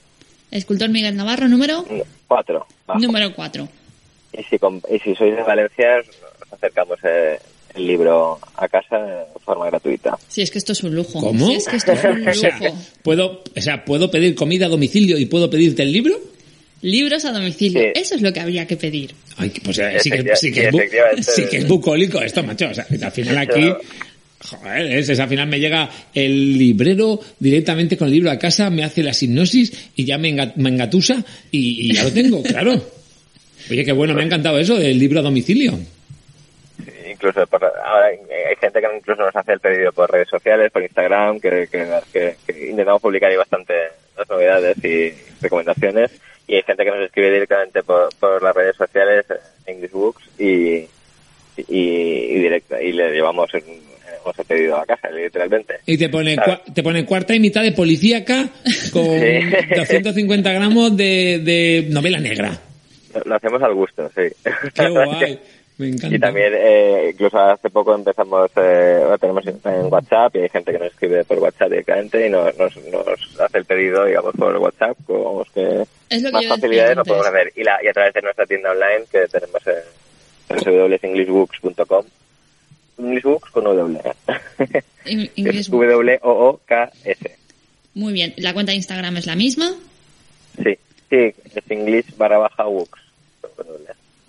Escultor 0.51 0.89
Miguel 0.89 1.15
Navarro, 1.15 1.47
número 1.47 1.85
No, 1.89 2.03
Cuatro. 2.27 2.65
bajo. 2.87 2.99
número 2.99 3.33
4. 3.35 3.67
Y 4.33 4.43
si, 4.43 4.55
y 4.93 4.99
si 4.99 5.15
sois 5.15 5.35
de 5.35 5.43
Valencia, 5.43 5.97
os 5.99 6.53
acercamos 6.53 6.97
eh, 7.03 7.39
el 7.75 7.87
libro 7.87 8.39
a 8.55 8.67
casa 8.67 8.97
de 8.97 9.23
forma 9.43 9.65
gratuita. 9.67 10.17
Si 10.27 10.41
es 10.41 10.51
que 10.51 10.57
esto 10.57 10.71
es 10.73 10.83
un 10.83 10.95
lujo. 10.95 11.19
¿Cómo? 11.19 11.47
Si 11.47 11.55
es 11.55 11.67
que 11.67 11.75
esto 11.77 11.91
es 11.93 12.03
un 12.03 12.27
O 12.27 12.33
sea, 12.33 12.57
lujo. 12.59 12.77
¿puedo, 13.01 13.43
o 13.55 13.61
sea, 13.61 13.83
¿puedo 13.85 14.09
pedir 14.11 14.35
comida 14.35 14.65
a 14.65 14.69
domicilio 14.69 15.17
y 15.17 15.25
puedo 15.25 15.49
pedirte 15.49 15.83
el 15.83 15.91
libro? 15.91 16.15
Libros 16.81 17.25
a 17.25 17.31
domicilio. 17.31 17.81
Sí. 17.81 17.87
Eso 17.95 18.15
es 18.15 18.21
lo 18.21 18.31
que 18.31 18.39
habría 18.39 18.67
que 18.67 18.75
pedir. 18.77 19.13
Ay, 19.37 19.49
que, 19.49 19.61
pues, 19.61 19.79
eh, 19.79 19.97
sí, 19.99 20.11
que, 20.11 20.35
sí, 20.35 20.51
que 20.51 20.61
sí, 20.61 20.67
es 20.67 20.73
bu- 20.73 21.21
sí 21.23 21.43
que 21.49 21.57
es 21.57 21.67
bucólico 21.67 22.21
esto, 22.21 22.43
macho. 22.43 22.67
O 22.69 22.73
sea, 22.73 22.85
al 23.01 23.11
final 23.11 23.37
aquí... 23.37 23.73
Joder, 24.49 24.85
es, 24.97 25.09
es, 25.09 25.19
al 25.19 25.27
final 25.29 25.47
me 25.47 25.59
llega 25.59 25.89
el 26.13 26.57
librero 26.57 27.19
directamente 27.39 27.97
con 27.97 28.07
el 28.07 28.13
libro 28.13 28.29
a 28.31 28.37
casa, 28.37 28.69
me 28.69 28.83
hace 28.83 29.01
la 29.03 29.11
hipnosis 29.19 29.89
y 29.95 30.05
ya 30.05 30.17
me, 30.17 30.29
enga- 30.35 30.53
me 30.55 30.69
engatusa 30.69 31.23
y, 31.51 31.89
y 31.89 31.93
ya 31.95 32.03
lo 32.03 32.11
tengo, 32.13 32.43
claro. 32.43 32.73
Oye, 33.69 33.83
qué 33.83 33.91
bueno, 33.91 34.13
me 34.13 34.21
ha 34.21 34.25
encantado 34.25 34.59
eso 34.59 34.75
del 34.75 34.99
libro 34.99 35.19
a 35.19 35.23
domicilio. 35.23 35.73
Incluso 37.09 37.47
por- 37.47 37.63
ahora 37.63 38.07
hay 38.07 38.55
gente 38.59 38.79
que 38.81 38.87
incluso 38.97 39.21
nos 39.23 39.35
hace 39.35 39.53
el 39.53 39.59
pedido 39.59 39.91
por 39.93 40.11
redes 40.11 40.27
sociales, 40.29 40.71
por 40.71 40.83
Instagram, 40.83 41.39
que, 41.39 41.67
que, 41.71 41.87
que- 42.13 42.35
que 42.45 42.69
intentamos 42.69 43.01
publicar 43.01 43.31
ahí 43.31 43.37
bastante 43.37 43.73
las 44.17 44.29
novedades 44.29 44.77
y 44.83 45.13
recomendaciones. 45.41 46.11
Y 46.47 46.55
hay 46.55 46.61
gente 46.63 46.83
que 46.83 46.91
nos 46.91 46.99
escribe 47.05 47.31
directamente 47.31 47.81
por, 47.81 48.09
por 48.19 48.43
las 48.43 48.55
redes 48.55 48.75
sociales, 48.75 49.25
eh, 49.31 49.71
English 49.71 49.91
Books, 49.91 50.23
y, 50.37 50.45
y, 50.45 50.87
y 51.67 52.39
directa, 52.39 52.79
y 52.81 52.91
le 52.91 53.11
llevamos 53.13 53.49
hemos 54.25 54.39
el 54.39 54.45
pedido 54.45 54.77
a 54.77 54.85
casa, 54.85 55.09
literalmente. 55.09 55.75
Y 55.85 55.97
te 55.97 56.09
pone, 56.09 56.35
Claro. 56.35 56.61
cua- 56.65 56.73
te 56.73 56.83
pone 56.83 57.05
cuarta 57.05 57.35
y 57.35 57.39
mitad 57.39 57.63
de 57.63 57.71
policíaca 57.71 58.49
con 58.91 59.03
Sí. 59.03 59.39
250 59.75 60.51
gramos 60.51 60.95
de, 60.97 61.39
de 61.43 61.87
novela 61.89 62.19
negra. 62.19 62.59
Lo, 63.13 63.21
lo 63.25 63.35
hacemos 63.35 63.61
al 63.61 63.73
gusto, 63.73 64.09
sí. 64.15 64.23
Qué 64.73 64.89
guay. 64.89 65.39
Me 65.77 65.89
encanta. 65.89 66.15
Y 66.15 66.19
también, 66.19 66.53
eh, 66.55 67.09
incluso 67.11 67.37
hace 67.37 67.69
poco 67.69 67.93
empezamos, 67.93 68.49
eh, 68.55 68.97
bueno, 69.01 69.17
tenemos 69.17 69.45
en 69.45 69.91
WhatsApp 69.91 70.33
y 70.37 70.39
hay 70.39 70.49
gente 70.49 70.71
que 70.71 70.77
nos 70.79 70.87
escribe 70.87 71.25
por 71.25 71.37
WhatsApp 71.39 71.69
directamente 71.69 72.25
y 72.25 72.29
nos, 72.29 72.57
nos, 72.57 72.77
nos 72.77 73.41
hace 73.41 73.57
el 73.57 73.65
pedido, 73.65 74.05
digamos, 74.05 74.33
por 74.37 74.55
WhatsApp, 74.55 74.95
como 75.05 75.23
vamos 75.25 75.47
que 75.53 75.83
Es 76.09 76.21
lo 76.23 76.29
que 76.29 76.33
más 76.33 76.45
facilidades 76.47 76.91
antes. 76.97 77.07
podemos 77.11 77.27
hacer. 77.27 77.51
Y, 77.57 77.63
la, 77.63 77.77
y 77.83 77.87
a 77.89 77.91
través 77.91 78.13
de 78.13 78.21
nuestra 78.21 78.45
tienda 78.45 78.71
online 78.71 79.03
que 79.11 79.27
tenemos 79.27 79.61
en 79.67 80.63
www.englishbooks.com. 80.63 82.05
Englishbooks 82.97 83.51
con 83.51 83.63
W. 83.65 83.99
Es 85.05 85.69
W-O-O-K-S. 85.69 87.37
Muy 87.93 88.13
bien. 88.13 88.33
La 88.37 88.53
cuenta 88.53 88.71
de 88.71 88.77
Instagram 88.77 89.17
es 89.17 89.25
la 89.25 89.35
misma. 89.35 89.71
Sí, 90.57 90.77
sí, 91.09 91.15
es 91.15 91.63
English 91.69 92.15
barra 92.17 92.37
baja 92.39 92.63
books. 92.63 92.99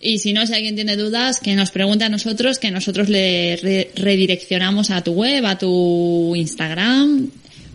Y 0.00 0.18
si 0.18 0.32
no, 0.34 0.46
si 0.46 0.52
alguien 0.54 0.74
tiene 0.74 0.96
dudas, 0.96 1.40
que 1.40 1.54
nos 1.54 1.70
pregunte 1.70 2.04
a 2.04 2.08
nosotros, 2.10 2.58
que 2.58 2.70
nosotros 2.70 3.08
le 3.08 3.56
re- 3.56 3.90
redireccionamos 3.96 4.90
a 4.90 5.02
tu 5.02 5.12
web, 5.12 5.44
a 5.46 5.56
tu 5.58 6.34
Instagram, 6.36 7.30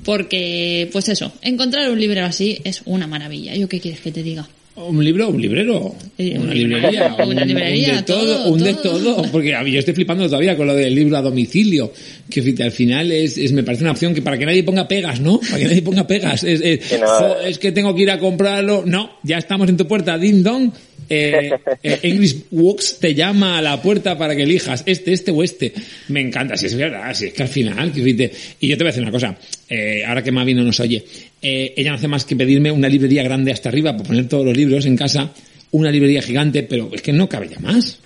porque, 0.05 0.87
pues 0.93 1.09
eso, 1.09 1.33
encontrar 1.41 1.89
un 1.89 1.99
libro 1.99 2.23
así 2.23 2.59
es 2.63 2.83
una 2.85 3.07
maravilla. 3.07 3.55
¿Yo 3.55 3.67
qué 3.67 3.79
quieres 3.79 4.01
que 4.01 4.11
te 4.11 4.21
diga? 4.23 4.47
Un 4.73 5.03
libro, 5.03 5.27
un 5.29 5.41
librero, 5.41 5.93
Eh, 6.17 6.33
una 6.39 6.51
un- 6.51 6.57
librería, 6.57 7.13
una 7.19 7.25
un- 7.25 7.29
un 7.31 7.35
de 7.47 8.03
todo, 8.03 8.25
todo, 8.25 8.53
un 8.53 8.59
de 8.63 8.73
todo. 8.75 9.15
todo, 9.15 9.31
porque 9.31 9.53
a 9.53 9.63
mí 9.63 9.71
yo 9.71 9.79
estoy 9.79 9.93
flipando 9.93 10.25
todavía 10.25 10.55
con 10.55 10.65
lo 10.65 10.73
del 10.75 10.95
libro 10.95 11.17
a 11.17 11.21
domicilio, 11.21 11.91
que 12.29 12.41
al 12.63 12.71
final 12.71 13.11
es, 13.11 13.37
es- 13.37 13.51
me 13.51 13.63
parece 13.63 13.83
una 13.83 13.91
opción 13.91 14.13
que 14.15 14.21
para 14.21 14.37
que 14.37 14.45
nadie 14.45 14.63
ponga 14.63 14.87
pegas, 14.87 15.19
¿no? 15.19 15.39
Para 15.41 15.57
que 15.59 15.65
nadie 15.65 15.81
ponga 15.81 16.07
pegas, 16.07 16.43
es, 16.45 16.61
es, 16.61 16.85
Sí, 16.85 16.95
no, 16.99 17.07
jo, 17.07 17.35
es 17.45 17.59
que 17.59 17.71
tengo 17.73 17.93
que 17.93 18.03
ir 18.03 18.11
a 18.11 18.17
comprarlo, 18.19 18.83
no, 18.85 19.11
ya 19.23 19.37
estamos 19.37 19.67
en 19.69 19.75
tu 19.77 19.85
puerta, 19.87 20.17
ding 20.17 20.41
dong, 20.41 20.71
eh, 21.13 21.51
eh, 21.83 21.99
English 22.03 22.45
Works 22.51 22.99
te 22.99 23.13
llama 23.13 23.57
a 23.57 23.61
la 23.61 23.81
puerta 23.81 24.17
para 24.17 24.33
que 24.35 24.43
elijas 24.43 24.83
este, 24.85 25.11
este 25.11 25.31
o 25.31 25.43
este. 25.43 25.73
Me 26.07 26.21
encanta, 26.21 26.55
si 26.55 26.67
es 26.67 26.75
verdad, 26.75 27.13
si 27.13 27.27
es 27.27 27.33
que 27.33 27.43
al 27.43 27.49
final, 27.49 27.91
y 27.95 28.67
yo 28.67 28.77
te 28.77 28.83
voy 28.83 28.87
a 28.87 28.91
decir 28.91 29.03
una 29.03 29.11
cosa, 29.11 29.37
eh, 29.69 30.03
ahora 30.05 30.23
que 30.23 30.31
Mavi 30.31 30.53
no 30.53 30.63
nos 30.63 30.79
oye, 30.79 31.03
eh, 31.41 31.73
ella 31.75 31.91
no 31.91 31.97
hace 31.97 32.07
más 32.07 32.23
que 32.23 32.35
pedirme 32.35 32.71
una 32.71 32.87
librería 32.87 33.23
grande 33.23 33.51
hasta 33.51 33.69
arriba 33.69 33.91
para 33.91 34.07
poner 34.07 34.27
todos 34.29 34.45
los 34.45 34.55
libros 34.55 34.85
en 34.85 34.95
casa, 34.95 35.33
una 35.71 35.91
librería 35.91 36.21
gigante, 36.21 36.63
pero 36.63 36.89
es 36.93 37.01
que 37.01 37.11
no 37.11 37.27
cabe 37.27 37.49
ya 37.49 37.59
más. 37.59 37.99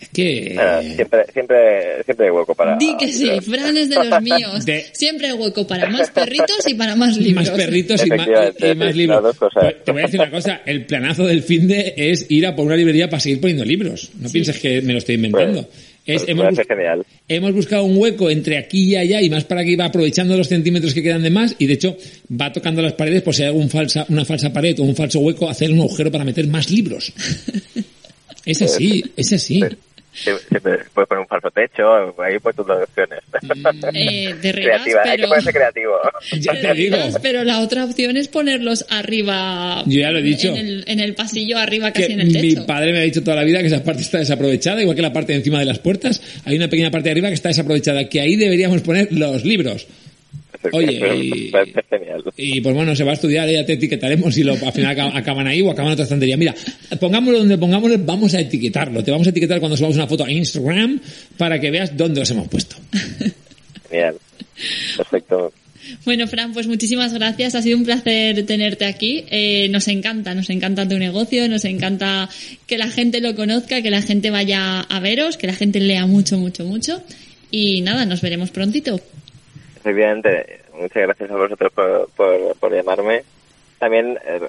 Es 0.00 0.08
que... 0.10 0.52
Nada, 0.54 0.80
siempre, 0.82 1.24
siempre, 1.32 2.04
siempre 2.04 2.26
hay 2.26 2.30
hueco 2.32 2.54
para... 2.54 2.76
Di 2.76 2.96
que 2.98 3.12
sí, 3.12 3.28
Fran 3.40 3.76
es 3.76 3.88
de 3.90 3.96
los 3.96 4.22
míos. 4.22 4.64
De- 4.64 4.84
Siempre 4.92 5.26
hay 5.26 5.32
hueco 5.32 5.66
para 5.66 5.90
más 5.90 6.10
perritos 6.10 6.58
y 6.68 6.74
para 6.74 6.94
más 6.94 7.16
libros. 7.16 7.48
más 7.48 7.50
perritos 7.50 8.06
y 8.06 8.08
más, 8.10 8.20
Efectivamente, 8.20 8.70
y 8.70 8.74
más 8.76 8.92
sí, 8.92 8.98
libros. 8.98 9.36
Pero 9.54 9.74
te 9.84 9.92
voy 9.92 10.02
a 10.02 10.04
decir 10.04 10.20
una 10.20 10.30
cosa, 10.30 10.60
el 10.64 10.86
planazo 10.86 11.26
del 11.26 11.42
fin 11.42 11.66
de 11.66 11.94
es 11.96 12.26
ir 12.30 12.46
a 12.46 12.54
por 12.54 12.66
una 12.66 12.76
librería 12.76 13.10
para 13.10 13.18
seguir 13.20 13.40
poniendo 13.40 13.64
libros. 13.64 14.10
No 14.20 14.28
pienses 14.30 14.58
que 14.60 14.80
me 14.82 14.92
lo 14.92 14.98
estoy 14.98 15.16
inventando. 15.16 15.62
Pues, 15.62 15.76
es, 16.06 16.22
pues 16.22 16.28
hemos, 16.30 16.48
bus- 16.56 16.66
genial. 16.66 17.04
hemos 17.28 17.52
buscado 17.52 17.82
un 17.84 17.98
hueco 17.98 18.30
entre 18.30 18.56
aquí 18.56 18.84
y 18.92 18.96
allá 18.96 19.20
y 19.20 19.28
más 19.28 19.44
para 19.44 19.64
que 19.64 19.72
iba 19.72 19.84
aprovechando 19.84 20.36
los 20.36 20.46
centímetros 20.48 20.94
que 20.94 21.02
quedan 21.02 21.22
de 21.24 21.30
más 21.30 21.56
y 21.58 21.66
de 21.66 21.74
hecho 21.74 21.96
va 22.40 22.50
tocando 22.52 22.80
las 22.82 22.92
paredes 22.94 23.20
por 23.22 23.34
si 23.34 23.42
hay 23.42 23.48
algún 23.48 23.68
falsa, 23.68 24.06
una 24.08 24.24
falsa 24.24 24.52
pared 24.52 24.78
o 24.78 24.84
un 24.84 24.94
falso 24.96 25.18
hueco, 25.18 25.50
hacer 25.50 25.70
un 25.72 25.80
agujero 25.80 26.10
para 26.12 26.24
meter 26.24 26.46
más 26.46 26.70
libros. 26.70 27.12
Es 28.46 28.62
así, 28.62 29.04
es 29.16 29.32
así. 29.32 29.60
Sie- 29.60 29.76
Siempre 30.12 30.78
puedes 30.92 31.08
poner 31.08 31.20
un 31.20 31.28
falso 31.28 31.50
techo, 31.50 32.20
ahí 32.22 32.38
pues 32.38 32.56
todas 32.56 32.80
las 32.80 32.88
opciones. 32.88 33.20
Eh, 33.94 34.34
de 34.42 34.52
regas, 34.52 34.82
Creativa, 34.82 35.02
hay 35.04 35.10
que 35.10 35.16
pero... 35.16 35.28
ponerse 35.28 35.52
creativo. 35.52 35.92
Ya 36.40 36.52
te 36.60 36.74
digo. 36.74 36.96
Pero 37.22 37.44
la 37.44 37.60
otra 37.60 37.84
opción 37.84 38.16
es 38.16 38.28
ponerlos 38.28 38.84
arriba. 38.90 39.82
Yo 39.86 40.00
ya 40.00 40.10
lo 40.10 40.18
he 40.18 40.22
dicho. 40.22 40.48
En 40.48 40.56
el, 40.56 40.84
en 40.86 41.00
el 41.00 41.14
pasillo 41.14 41.58
arriba, 41.58 41.92
casi 41.92 42.08
que 42.08 42.12
en 42.14 42.20
el 42.20 42.26
mi 42.26 42.32
techo. 42.32 42.66
padre 42.66 42.92
me 42.92 42.98
ha 42.98 43.02
dicho 43.02 43.22
toda 43.22 43.36
la 43.36 43.44
vida 43.44 43.60
que 43.60 43.66
esa 43.66 43.82
parte 43.84 44.02
está 44.02 44.18
desaprovechada, 44.18 44.80
igual 44.82 44.96
que 44.96 45.02
la 45.02 45.12
parte 45.12 45.32
de 45.32 45.38
encima 45.38 45.58
de 45.60 45.64
las 45.66 45.78
puertas. 45.78 46.20
Hay 46.44 46.56
una 46.56 46.68
pequeña 46.68 46.90
parte 46.90 47.08
de 47.08 47.12
arriba 47.12 47.28
que 47.28 47.34
está 47.34 47.48
desaprovechada, 47.48 48.08
que 48.08 48.20
ahí 48.20 48.36
deberíamos 48.36 48.82
poner 48.82 49.08
los 49.12 49.44
libros. 49.44 49.86
Oye, 50.76 51.00
y- 51.16 51.50
Parece 51.50 51.82
genial. 51.90 52.24
Y 52.36 52.60
pues 52.60 52.74
bueno, 52.74 52.94
se 52.96 53.04
va 53.04 53.12
a 53.12 53.14
estudiar, 53.14 53.48
ya 53.48 53.64
te 53.64 53.74
etiquetaremos 53.74 54.36
y 54.38 54.44
lo, 54.44 54.52
al 54.52 54.72
final 54.72 54.96
acab- 54.96 55.12
acaban 55.14 55.46
ahí 55.46 55.60
o 55.62 55.70
acaban 55.70 55.88
en 55.88 55.92
otra 55.94 56.04
estantería. 56.04 56.36
Mira, 56.36 56.54
pongámoslo 57.00 57.38
donde 57.40 57.58
pongámoslo, 57.58 57.96
vamos 58.00 58.34
a 58.34 58.40
etiquetarlo. 58.40 59.02
Te 59.04 59.10
vamos 59.10 59.26
a 59.26 59.30
etiquetar 59.30 59.60
cuando 59.60 59.76
subamos 59.76 59.96
una 59.96 60.06
foto 60.06 60.24
a 60.24 60.30
Instagram 60.30 61.00
para 61.36 61.60
que 61.60 61.70
veas 61.70 61.96
dónde 61.96 62.20
los 62.20 62.30
hemos 62.30 62.48
puesto. 62.48 62.76
Genial. 63.90 64.16
Perfecto. 64.96 65.52
Bueno, 66.04 66.26
Fran, 66.26 66.52
pues 66.52 66.66
muchísimas 66.66 67.14
gracias. 67.14 67.54
Ha 67.54 67.62
sido 67.62 67.78
un 67.78 67.84
placer 67.84 68.44
tenerte 68.44 68.84
aquí. 68.84 69.24
Eh, 69.30 69.68
nos 69.70 69.88
encanta, 69.88 70.34
nos 70.34 70.50
encanta 70.50 70.86
tu 70.86 70.98
negocio, 70.98 71.48
nos 71.48 71.64
encanta 71.64 72.28
que 72.66 72.76
la 72.76 72.88
gente 72.90 73.20
lo 73.22 73.34
conozca, 73.34 73.80
que 73.80 73.90
la 73.90 74.02
gente 74.02 74.28
vaya 74.30 74.80
a 74.80 75.00
veros, 75.00 75.38
que 75.38 75.46
la 75.46 75.54
gente 75.54 75.80
lea 75.80 76.06
mucho, 76.06 76.36
mucho, 76.38 76.64
mucho. 76.66 77.02
Y 77.50 77.80
nada, 77.80 78.04
nos 78.04 78.20
veremos 78.20 78.50
prontito. 78.50 79.00
Efectivamente, 79.80 80.60
muchas 80.74 81.02
gracias 81.02 81.30
a 81.30 81.36
vosotros 81.36 81.72
por, 81.72 82.10
por, 82.16 82.56
por 82.56 82.72
llamarme. 82.74 83.22
También 83.78 84.18
eh, 84.26 84.40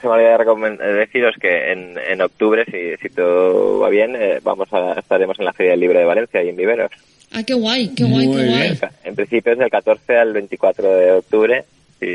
se 0.00 0.06
me 0.08 0.12
olvidó 0.12 0.66
eh, 0.66 0.92
deciros 0.94 1.36
que 1.38 1.72
en, 1.72 1.98
en 1.98 2.22
octubre, 2.22 2.64
si, 2.64 2.96
si 3.02 3.14
todo 3.14 3.80
va 3.80 3.90
bien, 3.90 4.16
eh, 4.16 4.40
vamos 4.42 4.72
a 4.72 4.94
estaremos 4.98 5.38
en 5.38 5.44
la 5.44 5.52
Feria 5.52 5.72
del 5.72 5.80
Libro 5.80 5.98
de 5.98 6.06
Valencia 6.06 6.42
y 6.42 6.48
en 6.48 6.56
Viveros. 6.56 6.90
Ah, 7.32 7.42
qué 7.46 7.52
guay, 7.52 7.94
qué 7.94 8.04
guay, 8.04 8.26
Muy 8.28 8.36
qué 8.36 8.48
guay. 8.48 8.62
bien. 8.62 8.78
En 9.04 9.14
principio 9.14 9.52
es 9.52 9.58
del 9.58 9.70
14 9.70 10.16
al 10.16 10.32
24 10.32 10.96
de 10.96 11.12
octubre 11.12 11.64
y 12.00 12.06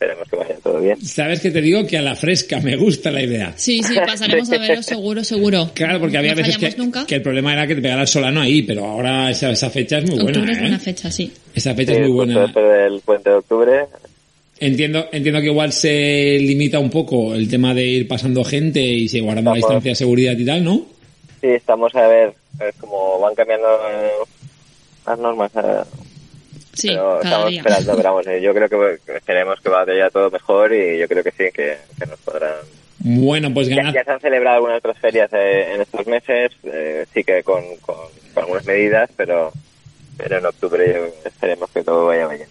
esperemos 0.00 0.28
que 0.28 0.36
vaya 0.36 0.54
todo 0.62 0.80
bien. 0.80 1.00
Sabes 1.04 1.40
que 1.40 1.50
te 1.50 1.60
digo 1.60 1.86
que 1.86 1.98
a 1.98 2.02
la 2.02 2.16
fresca 2.16 2.58
me 2.60 2.74
gusta 2.76 3.10
la 3.10 3.22
idea. 3.22 3.52
Sí, 3.56 3.82
sí, 3.82 3.94
pasaremos 4.06 4.50
a 4.50 4.58
veros 4.58 4.86
seguro, 4.86 5.22
seguro. 5.22 5.70
Claro, 5.74 6.00
porque 6.00 6.16
había 6.16 6.32
no 6.34 6.38
veces 6.38 6.56
que, 6.56 6.74
nunca. 6.78 7.04
que 7.06 7.16
el 7.16 7.22
problema 7.22 7.52
era 7.52 7.66
que 7.66 7.74
te 7.74 7.82
pegara 7.82 8.02
el 8.02 8.08
solano 8.08 8.40
ahí, 8.40 8.62
pero 8.62 8.86
ahora 8.86 9.30
esa, 9.30 9.50
esa 9.50 9.68
fecha 9.68 9.98
es 9.98 10.04
muy 10.08 10.14
buena. 10.22 10.38
Octubre 10.38 10.52
es 10.52 10.58
¿eh? 10.58 10.60
buena 10.62 10.78
fecha, 10.78 11.10
sí. 11.10 11.30
Esa 11.54 11.74
fecha 11.74 11.92
Sí, 11.92 11.98
es 12.00 12.06
muy 12.06 12.16
buena. 12.16 12.40
después 12.42 12.64
del 12.66 13.00
puente 13.00 13.30
de 13.30 13.36
octubre, 13.36 13.84
Entiendo, 14.62 15.06
entiendo 15.10 15.40
que 15.40 15.46
igual 15.46 15.72
se 15.72 16.36
limita 16.38 16.78
un 16.78 16.90
poco 16.90 17.34
el 17.34 17.48
tema 17.48 17.72
de 17.72 17.82
ir 17.82 18.06
pasando 18.08 18.44
gente 18.44 18.80
y 18.82 19.08
se 19.08 19.20
guardando 19.20 19.52
la 19.52 19.56
distancia 19.56 19.92
de 19.92 19.94
seguridad 19.94 20.36
y 20.36 20.44
tal, 20.44 20.62
¿no? 20.64 20.86
sí, 21.40 21.46
estamos 21.48 21.94
a 21.94 22.06
ver 22.06 22.34
es 22.60 22.74
como 22.76 23.18
van 23.20 23.34
cambiando 23.34 23.66
las 25.06 25.18
normas. 25.18 25.50
Sí, 26.80 26.88
pero 26.88 27.18
cada 27.20 27.22
estamos 27.24 27.50
día. 27.50 27.58
esperando, 27.60 27.96
pero 27.96 28.08
vamos, 28.10 28.26
eh, 28.26 28.40
yo 28.42 28.54
creo 28.54 28.68
que, 28.68 29.12
esperemos 29.14 29.60
que 29.60 29.68
vaya 29.68 30.10
todo 30.10 30.30
mejor 30.30 30.72
y 30.74 30.98
yo 30.98 31.08
creo 31.08 31.22
que 31.22 31.30
sí, 31.30 31.44
que, 31.54 31.76
que 31.98 32.06
nos 32.06 32.18
podrán... 32.20 32.54
Bueno, 33.02 33.52
pues 33.54 33.68
Ya, 33.68 33.76
ganar. 33.76 33.94
ya 33.94 34.04
se 34.04 34.10
han 34.10 34.20
celebrado 34.20 34.56
algunas 34.56 34.78
otras 34.78 34.98
ferias 34.98 35.30
eh, 35.32 35.74
en 35.74 35.80
estos 35.80 36.06
meses, 36.06 36.52
eh, 36.64 37.06
sí 37.14 37.24
que 37.24 37.42
con, 37.42 37.62
con, 37.80 37.96
con 38.34 38.42
algunas 38.44 38.66
medidas, 38.66 39.08
pero, 39.16 39.52
pero 40.18 40.38
en 40.38 40.46
octubre 40.46 41.12
esperemos 41.24 41.70
que 41.70 41.82
todo 41.82 42.06
vaya 42.06 42.26
bien. 42.28 42.46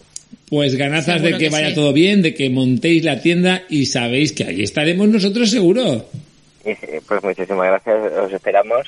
Pues 0.50 0.76
ganazas 0.76 1.22
Seguro 1.22 1.26
de 1.26 1.32
que, 1.38 1.46
que 1.46 1.50
vaya 1.52 1.70
sí. 1.70 1.76
todo 1.76 1.94
bien, 1.94 2.24
de 2.24 2.34
que 2.34 2.50
montéis 2.50 3.04
la 3.04 3.22
tienda 3.22 3.62
y 3.70 3.86
sabéis 3.86 4.32
que 4.34 4.46
allí 4.46 4.64
estaremos 4.64 5.08
nosotros 5.08 5.52
seguro. 5.52 6.06
Y 6.66 6.74
sí, 6.74 6.88
pues 7.08 7.24
muchísimas 7.24 7.68
gracias, 7.68 8.12
os 8.14 8.34
esperamos. 8.34 8.88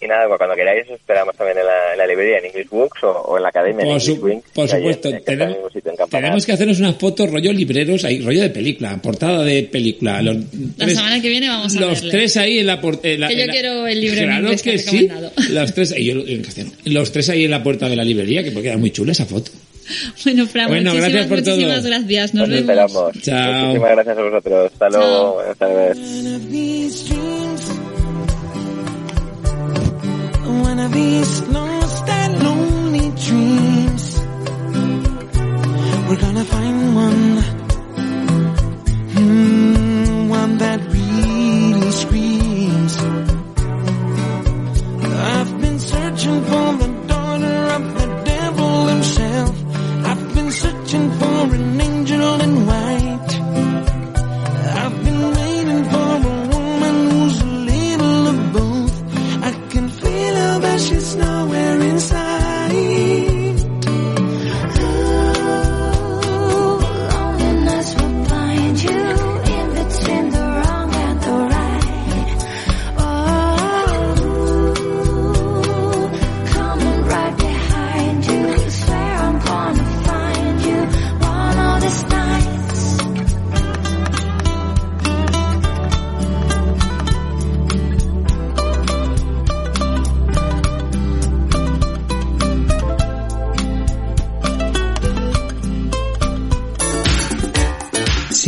Y 0.00 0.06
nada, 0.06 0.26
pues 0.28 0.38
cuando 0.38 0.54
queráis 0.54 0.84
os 0.88 0.94
esperamos 0.94 1.34
también 1.36 1.58
en 1.58 1.66
la, 1.66 1.92
en 1.92 1.98
la 1.98 2.06
librería, 2.06 2.38
en 2.38 2.44
English 2.46 2.68
Books 2.68 3.02
o, 3.02 3.10
o 3.10 3.36
en 3.36 3.42
la 3.42 3.48
academia. 3.48 3.82
en 3.84 3.88
Por, 3.90 4.00
English 4.00 4.18
Wing, 4.22 4.40
por 4.54 4.68
supuesto, 4.68 5.08
en- 5.08 5.14
en 5.16 5.24
tenemos, 5.24 6.40
en 6.40 6.46
que 6.46 6.52
hacernos 6.52 6.78
unas 6.78 6.94
fotos 6.96 7.30
rollo 7.30 7.52
libreros, 7.52 8.04
ahí, 8.04 8.20
rollo 8.20 8.42
de 8.42 8.50
película, 8.50 8.96
portada 9.02 9.42
de 9.42 9.64
película. 9.64 10.22
Los 10.22 10.36
La 10.76 10.88
semana 10.88 11.20
que 11.20 11.28
viene 11.28 11.48
vamos 11.48 11.76
a 11.76 11.80
Los 11.80 11.94
verle. 12.02 12.10
tres 12.12 12.36
ahí 12.36 12.58
en 12.60 12.66
la 12.68 12.80
portada. 12.80 13.26
Que 13.28 13.36
yo 13.36 13.46
quiero 13.52 13.86
el 13.88 14.00
libro 14.00 14.20
en 14.20 14.32
inglés 14.32 14.62
que 14.62 14.78
sí. 14.78 15.08
recomendado. 15.08 15.32
Los 15.50 15.74
tres, 15.74 15.94
yo 15.96 16.12
en 16.26 16.42
castellano. 16.42 16.74
los 16.84 17.12
tres 17.12 17.28
ahí 17.30 17.44
en 17.44 17.50
la 17.50 17.62
puerta 17.62 17.88
de 17.88 17.96
la 17.96 18.04
librería, 18.04 18.44
que 18.44 18.52
porque 18.52 18.68
queda 18.68 18.76
muy 18.78 18.90
chula 18.92 19.12
esa 19.12 19.26
foto. 19.26 19.50
Bueno, 20.24 20.46
Fran, 20.46 20.68
Bueno, 20.68 20.90
muchísimas, 20.92 21.12
gracias 21.12 21.26
por 21.28 21.42
todo. 21.42 21.54
muchísimas 21.56 21.86
gracias. 21.86 22.34
Nos 22.34 22.42
Os 22.44 22.48
vemos. 22.50 22.60
esperamos. 22.60 23.22
Chao. 23.22 23.62
Muchísimas 23.62 23.90
gracias 23.92 24.18
a 24.18 24.22
vosotros. 24.22 24.72
Hasta 24.72 24.90
Chao. 24.90 25.00
luego. 25.00 25.34
Buenas 25.34 25.56
tardes. 25.58 27.47
These 30.86 31.42
lost 31.48 32.08
and 32.08 32.42
lonely 32.42 33.10
dreams, 33.26 34.04
we're 36.08 36.20
gonna 36.24 36.44
find 36.44 36.94
one, 36.94 37.36
Hmm, 39.14 40.28
one 40.28 40.58
that 40.58 40.80
really 40.96 41.90
screams. 41.90 42.94
I've 45.34 45.60
been 45.60 45.78
searching 45.80 46.44
for 46.44 46.66
the 46.82 46.90
daughter 47.08 47.58
of 47.76 47.84
the 47.98 48.06
devil 48.24 48.86
himself. 48.86 49.54
I've 50.04 50.34
been 50.34 50.50
searching 50.52 51.10
for 51.18 51.54
an 51.58 51.80
angel 51.80 52.40
in 52.40 52.66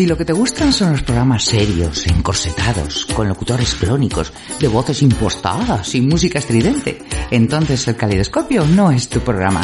Si 0.01 0.07
lo 0.07 0.17
que 0.17 0.25
te 0.25 0.33
gustan 0.33 0.73
son 0.73 0.93
los 0.93 1.03
programas 1.03 1.45
serios, 1.45 2.07
encorsetados, 2.07 3.05
con 3.15 3.29
locutores 3.29 3.75
clónicos, 3.75 4.33
de 4.59 4.67
voces 4.67 5.03
impostadas 5.03 5.95
y 5.95 6.01
música 6.01 6.39
estridente, 6.39 7.03
entonces 7.31 7.87
el 7.87 7.97
caleidoscopio 7.97 8.65
no 8.65 8.91
es 8.91 9.11
tu 9.11 9.21
programa. 9.21 9.61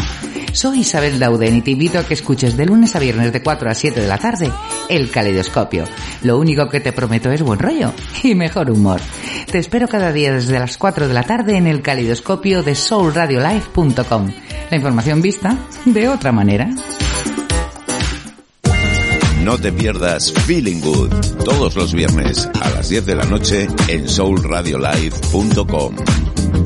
Soy 0.53 0.81
Isabel 0.81 1.19
Dauden 1.19 1.57
y 1.57 1.63
te 1.63 1.71
invito 1.71 1.99
a 1.99 2.05
que 2.05 2.13
escuches 2.13 2.55
de 2.55 2.67
lunes 2.67 2.95
a 2.95 2.99
viernes 2.99 3.33
de 3.33 3.43
4 3.43 3.71
a 3.71 3.75
7 3.75 3.99
de 3.99 4.07
la 4.07 4.19
tarde 4.19 4.53
el 4.91 5.11
caleidoscopio. 5.11 5.85
Lo 6.21 6.37
único 6.37 6.69
que 6.69 6.81
te 6.81 6.93
prometo 6.93 7.31
es 7.31 7.41
buen 7.41 7.59
rollo 7.59 7.95
y 8.23 8.35
mejor 8.35 8.71
humor. 8.71 9.01
Te 9.51 9.57
espero 9.57 9.89
cada 9.89 10.13
día 10.13 10.35
desde 10.35 10.59
las 10.59 10.77
4 10.77 11.09
de 11.09 11.15
la 11.15 11.23
tarde 11.23 11.57
en 11.57 11.67
el 11.67 11.81
caleidoscopio 11.81 12.63
de 12.63 12.75
soulradiolife.com. 12.75 14.31
La 14.71 14.77
información 14.77 15.23
vista 15.23 15.57
de 15.87 16.11
otra 16.11 16.31
manera. 16.31 16.69
No 19.47 19.57
te 19.59 19.71
pierdas 19.71 20.33
Feeling 20.33 20.81
Good 20.81 21.13
todos 21.45 21.77
los 21.77 21.95
viernes 21.95 22.51
a 22.61 22.69
las 22.71 22.89
10 22.89 23.07
de 23.07 23.15
la 23.15 23.25
noche 23.27 23.69
en 23.87 24.09
soulradiolive.com. 24.09 25.97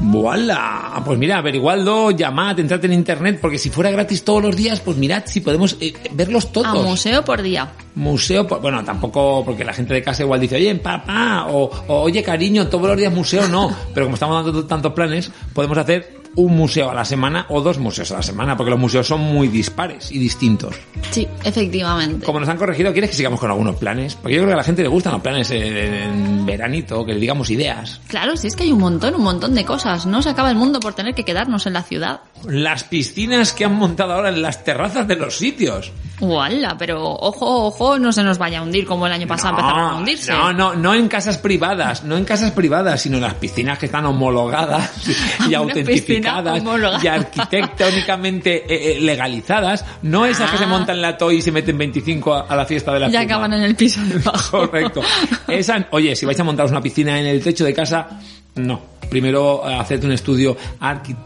¡Voilà! 0.00 1.02
Pues 1.04 1.18
mira, 1.18 1.38
averiguadlo, 1.38 2.10
llamad, 2.10 2.58
entrad 2.58 2.84
en 2.84 2.92
internet, 2.92 3.38
porque 3.40 3.58
si 3.58 3.70
fuera 3.70 3.90
gratis 3.90 4.24
todos 4.24 4.42
los 4.42 4.56
días, 4.56 4.80
pues 4.80 4.96
mirad 4.96 5.22
si 5.26 5.40
podemos 5.40 5.76
eh, 5.80 5.94
verlos 6.12 6.52
todos. 6.52 6.66
A 6.66 6.74
museo 6.74 7.24
por 7.24 7.42
día. 7.42 7.72
Museo, 7.94 8.46
pues, 8.46 8.60
bueno, 8.60 8.82
tampoco, 8.84 9.44
porque 9.44 9.64
la 9.64 9.72
gente 9.72 9.94
de 9.94 10.02
casa 10.02 10.22
igual 10.22 10.40
dice, 10.40 10.56
oye, 10.56 10.74
papá, 10.76 11.46
o, 11.48 11.70
o, 11.86 12.00
oye, 12.02 12.22
cariño, 12.22 12.66
todos 12.66 12.88
los 12.88 12.96
días 12.96 13.12
museo, 13.12 13.48
no. 13.48 13.74
Pero 13.94 14.06
como 14.06 14.14
estamos 14.14 14.44
dando 14.44 14.64
tantos 14.66 14.92
planes, 14.92 15.30
podemos 15.52 15.78
hacer 15.78 16.23
un 16.36 16.56
museo 16.56 16.90
a 16.90 16.94
la 16.94 17.04
semana 17.04 17.46
o 17.48 17.60
dos 17.60 17.78
museos 17.78 18.10
a 18.12 18.16
la 18.16 18.22
semana, 18.22 18.56
porque 18.56 18.70
los 18.70 18.78
museos 18.78 19.06
son 19.06 19.20
muy 19.20 19.48
dispares 19.48 20.10
y 20.10 20.18
distintos. 20.18 20.74
Sí, 21.10 21.28
efectivamente. 21.44 22.26
Como 22.26 22.40
nos 22.40 22.48
han 22.48 22.56
corregido, 22.56 22.92
¿quieres 22.92 23.10
que 23.10 23.16
sigamos 23.16 23.40
con 23.40 23.50
algunos 23.50 23.76
planes? 23.76 24.14
Porque 24.14 24.34
yo 24.34 24.40
creo 24.40 24.48
que 24.48 24.54
a 24.54 24.58
la 24.58 24.64
gente 24.64 24.82
le 24.82 24.88
gustan 24.88 25.12
los 25.12 25.22
planes 25.22 25.50
en, 25.50 26.44
veranito, 26.46 27.04
que 27.04 27.14
le 27.14 27.20
digamos 27.20 27.50
ideas. 27.50 28.00
Claro, 28.08 28.36
si 28.36 28.48
es 28.48 28.56
que 28.56 28.64
hay 28.64 28.72
un 28.72 28.80
montón, 28.80 29.14
un 29.14 29.22
montón 29.22 29.54
de 29.54 29.64
cosas. 29.64 30.06
No 30.06 30.22
se 30.22 30.30
acaba 30.30 30.50
el 30.50 30.56
mundo 30.56 30.80
por 30.80 30.94
tener 30.94 31.14
que 31.14 31.24
quedarnos 31.24 31.66
en 31.66 31.74
la 31.74 31.82
ciudad. 31.82 32.20
Las 32.46 32.84
piscinas 32.84 33.52
que 33.52 33.64
han 33.64 33.74
montado 33.74 34.12
ahora 34.12 34.28
en 34.28 34.42
las 34.42 34.64
terrazas 34.64 35.06
de 35.06 35.16
los 35.16 35.36
sitios. 35.36 35.92
¡Wala! 36.20 36.76
Pero 36.78 37.02
ojo, 37.12 37.66
ojo, 37.66 37.98
no 37.98 38.12
se 38.12 38.22
nos 38.22 38.38
vaya 38.38 38.60
a 38.60 38.62
hundir 38.62 38.86
como 38.86 39.06
el 39.06 39.12
año 39.12 39.26
pasado 39.26 39.50
empezaron 39.58 39.90
a 39.90 39.94
hundirse. 39.96 40.30
No, 40.32 40.52
no, 40.52 40.74
no 40.74 40.94
en 40.94 41.08
casas 41.08 41.38
privadas, 41.38 42.04
no 42.04 42.16
en 42.16 42.24
casas 42.24 42.52
privadas, 42.52 43.00
sino 43.02 43.16
en 43.16 43.22
las 43.24 43.34
piscinas 43.34 43.78
que 43.78 43.86
están 43.86 44.06
homologadas 44.06 44.92
y 45.48 45.54
autentificadas 45.54 46.60
homologada. 46.60 47.00
y 47.02 47.08
arquitectónicamente 47.08 48.64
eh, 48.72 48.96
eh, 48.96 49.00
legalizadas, 49.00 49.84
no 50.02 50.24
esas 50.26 50.50
que 50.50 50.58
se 50.58 50.64
Ah. 50.64 50.68
montan 50.68 50.96
en 50.96 51.02
la 51.02 51.16
toy 51.18 51.36
y 51.38 51.42
se 51.42 51.52
meten 51.52 51.76
25 51.76 52.32
a, 52.34 52.40
a 52.42 52.56
la 52.56 52.64
fiesta 52.64 52.92
de 52.94 53.00
la 53.00 53.08
Ya 53.08 53.20
acaban 53.22 53.52
en 53.52 53.62
el 53.62 53.74
piso 53.74 54.00
de 54.02 54.14
abajo. 54.26 54.58
Correcto. 54.68 55.02
Esa, 55.48 55.86
oye, 55.90 56.14
si 56.16 56.24
vais 56.26 56.38
a 56.40 56.44
montaros 56.44 56.70
una 56.70 56.80
piscina 56.80 57.18
en 57.20 57.26
el 57.26 57.42
techo 57.42 57.64
de 57.64 57.74
casa, 57.74 58.08
no. 58.54 58.80
Primero 59.10 59.68
eh, 59.68 59.74
haced 59.74 60.02
un 60.04 60.12
estudio 60.12 60.56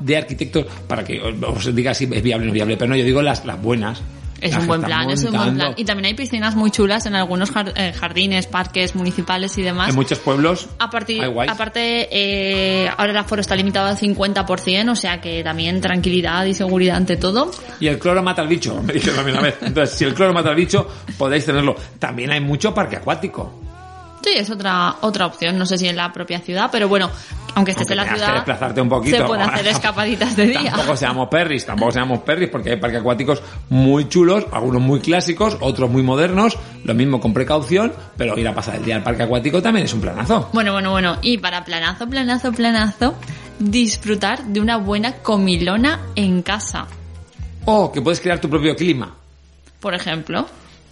de 0.00 0.16
arquitectos 0.16 0.66
para 0.86 1.04
que 1.04 1.20
os 1.20 1.66
os 1.66 1.74
diga 1.74 1.94
si 1.94 2.04
es 2.04 2.22
viable 2.22 2.44
o 2.44 2.46
no 2.46 2.48
es 2.48 2.54
viable. 2.54 2.76
Pero 2.76 2.88
no, 2.88 2.96
yo 2.96 3.04
digo 3.04 3.22
las, 3.22 3.44
las 3.44 3.60
buenas. 3.60 4.00
Es 4.40 4.56
un 4.56 4.66
buen 4.66 4.82
plan, 4.82 5.10
es 5.10 5.24
un 5.24 5.32
buen 5.32 5.54
plan. 5.54 5.74
Y 5.76 5.84
también 5.84 6.06
hay 6.06 6.14
piscinas 6.14 6.54
muy 6.54 6.70
chulas 6.70 7.06
en 7.06 7.14
algunos 7.14 7.50
eh, 7.74 7.92
jardines, 7.98 8.46
parques 8.46 8.94
municipales 8.94 9.56
y 9.58 9.62
demás. 9.62 9.88
En 9.90 9.94
muchos 9.94 10.18
pueblos 10.18 10.68
A 10.78 10.90
partir- 10.90 11.22
aparte, 11.50 12.08
eh, 12.10 12.88
ahora 12.96 13.10
el 13.12 13.16
aforo 13.18 13.40
está 13.40 13.56
limitado 13.56 13.88
al 13.88 13.96
50%, 13.96 14.90
o 14.90 14.96
sea 14.96 15.20
que 15.20 15.42
también 15.42 15.80
tranquilidad 15.80 16.44
y 16.44 16.54
seguridad 16.54 16.96
ante 16.96 17.16
todo. 17.16 17.50
Y 17.80 17.86
el 17.88 17.98
cloro 17.98 18.22
mata 18.22 18.42
al 18.42 18.48
bicho, 18.48 18.80
me 18.82 18.92
a 18.92 19.22
mí 19.24 19.30
una 19.30 19.40
vez. 19.40 19.56
Entonces, 19.62 19.96
si 19.98 20.04
el 20.04 20.14
cloro 20.14 20.32
mata 20.32 20.50
al 20.50 20.56
bicho, 20.56 20.88
podéis 21.16 21.44
tenerlo. 21.44 21.76
También 21.98 22.30
hay 22.30 22.40
mucho 22.40 22.72
parque 22.74 22.96
acuático. 22.96 23.52
Sí, 24.22 24.30
es 24.36 24.50
otra 24.50 24.96
otra 25.00 25.26
opción, 25.26 25.56
no 25.58 25.64
sé 25.66 25.78
si 25.78 25.86
en 25.88 25.96
la 25.96 26.12
propia 26.12 26.40
ciudad, 26.40 26.68
pero 26.72 26.88
bueno, 26.88 27.10
aunque 27.54 27.72
estés 27.72 27.88
Aunque 27.88 27.92
en 27.92 27.96
la 27.96 28.16
ciudad, 28.16 28.34
desplazarte 28.34 28.80
un 28.80 28.88
poquito. 28.88 29.16
se 29.16 29.24
puede 29.24 29.42
hacer 29.42 29.66
escapaditas 29.68 30.36
de 30.36 30.46
día. 30.46 30.72
Tampoco 30.72 30.96
seamos 30.96 31.28
perris, 31.28 31.64
tampoco 31.66 31.92
seamos 31.92 32.18
perris, 32.20 32.48
porque 32.48 32.70
hay 32.70 32.76
parques 32.76 33.00
acuáticos 33.00 33.42
muy 33.68 34.08
chulos, 34.08 34.46
algunos 34.52 34.82
muy 34.82 35.00
clásicos, 35.00 35.56
otros 35.60 35.88
muy 35.90 36.02
modernos, 36.02 36.56
lo 36.84 36.94
mismo 36.94 37.20
con 37.20 37.32
precaución, 37.32 37.92
pero 38.16 38.38
ir 38.38 38.48
a 38.48 38.54
pasar 38.54 38.76
el 38.76 38.84
día 38.84 38.96
al 38.96 39.02
parque 39.02 39.22
acuático 39.22 39.62
también 39.62 39.86
es 39.86 39.92
un 39.94 40.00
planazo. 40.00 40.50
Bueno, 40.52 40.72
bueno, 40.72 40.90
bueno, 40.90 41.18
y 41.22 41.38
para 41.38 41.64
planazo, 41.64 42.08
planazo, 42.08 42.52
planazo, 42.52 43.14
disfrutar 43.58 44.44
de 44.44 44.60
una 44.60 44.76
buena 44.76 45.14
comilona 45.14 46.00
en 46.14 46.42
casa, 46.42 46.86
O 47.64 47.92
que 47.92 48.00
puedes 48.02 48.20
crear 48.20 48.40
tu 48.40 48.48
propio 48.48 48.74
clima, 48.76 49.14
por 49.80 49.94
ejemplo. 49.94 50.46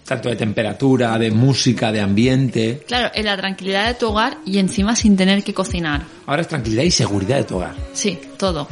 Tanto 0.07 0.29
de 0.29 0.37
temperatura, 0.37 1.19
de 1.19 1.31
música, 1.31 1.91
de 1.93 2.01
ambiente. 2.01 2.83
Claro, 2.87 3.11
en 3.15 3.27
la 3.27 3.37
tranquilidad 3.37 3.89
de 3.89 3.95
tu 3.95 4.09
hogar 4.09 4.39
y 4.47 4.59
encima 4.59 4.95
sin 4.95 5.17
tener 5.17 5.43
que 5.43 5.53
cocinar. 5.53 6.05
Ahora 6.27 6.43
es 6.43 6.49
tranquilidad 6.49 6.85
y 6.85 6.91
seguridad 6.91 7.37
de 7.37 7.45
tu 7.45 7.57
hogar. 7.57 7.75
Sí, 7.93 8.19
todo. 8.37 8.69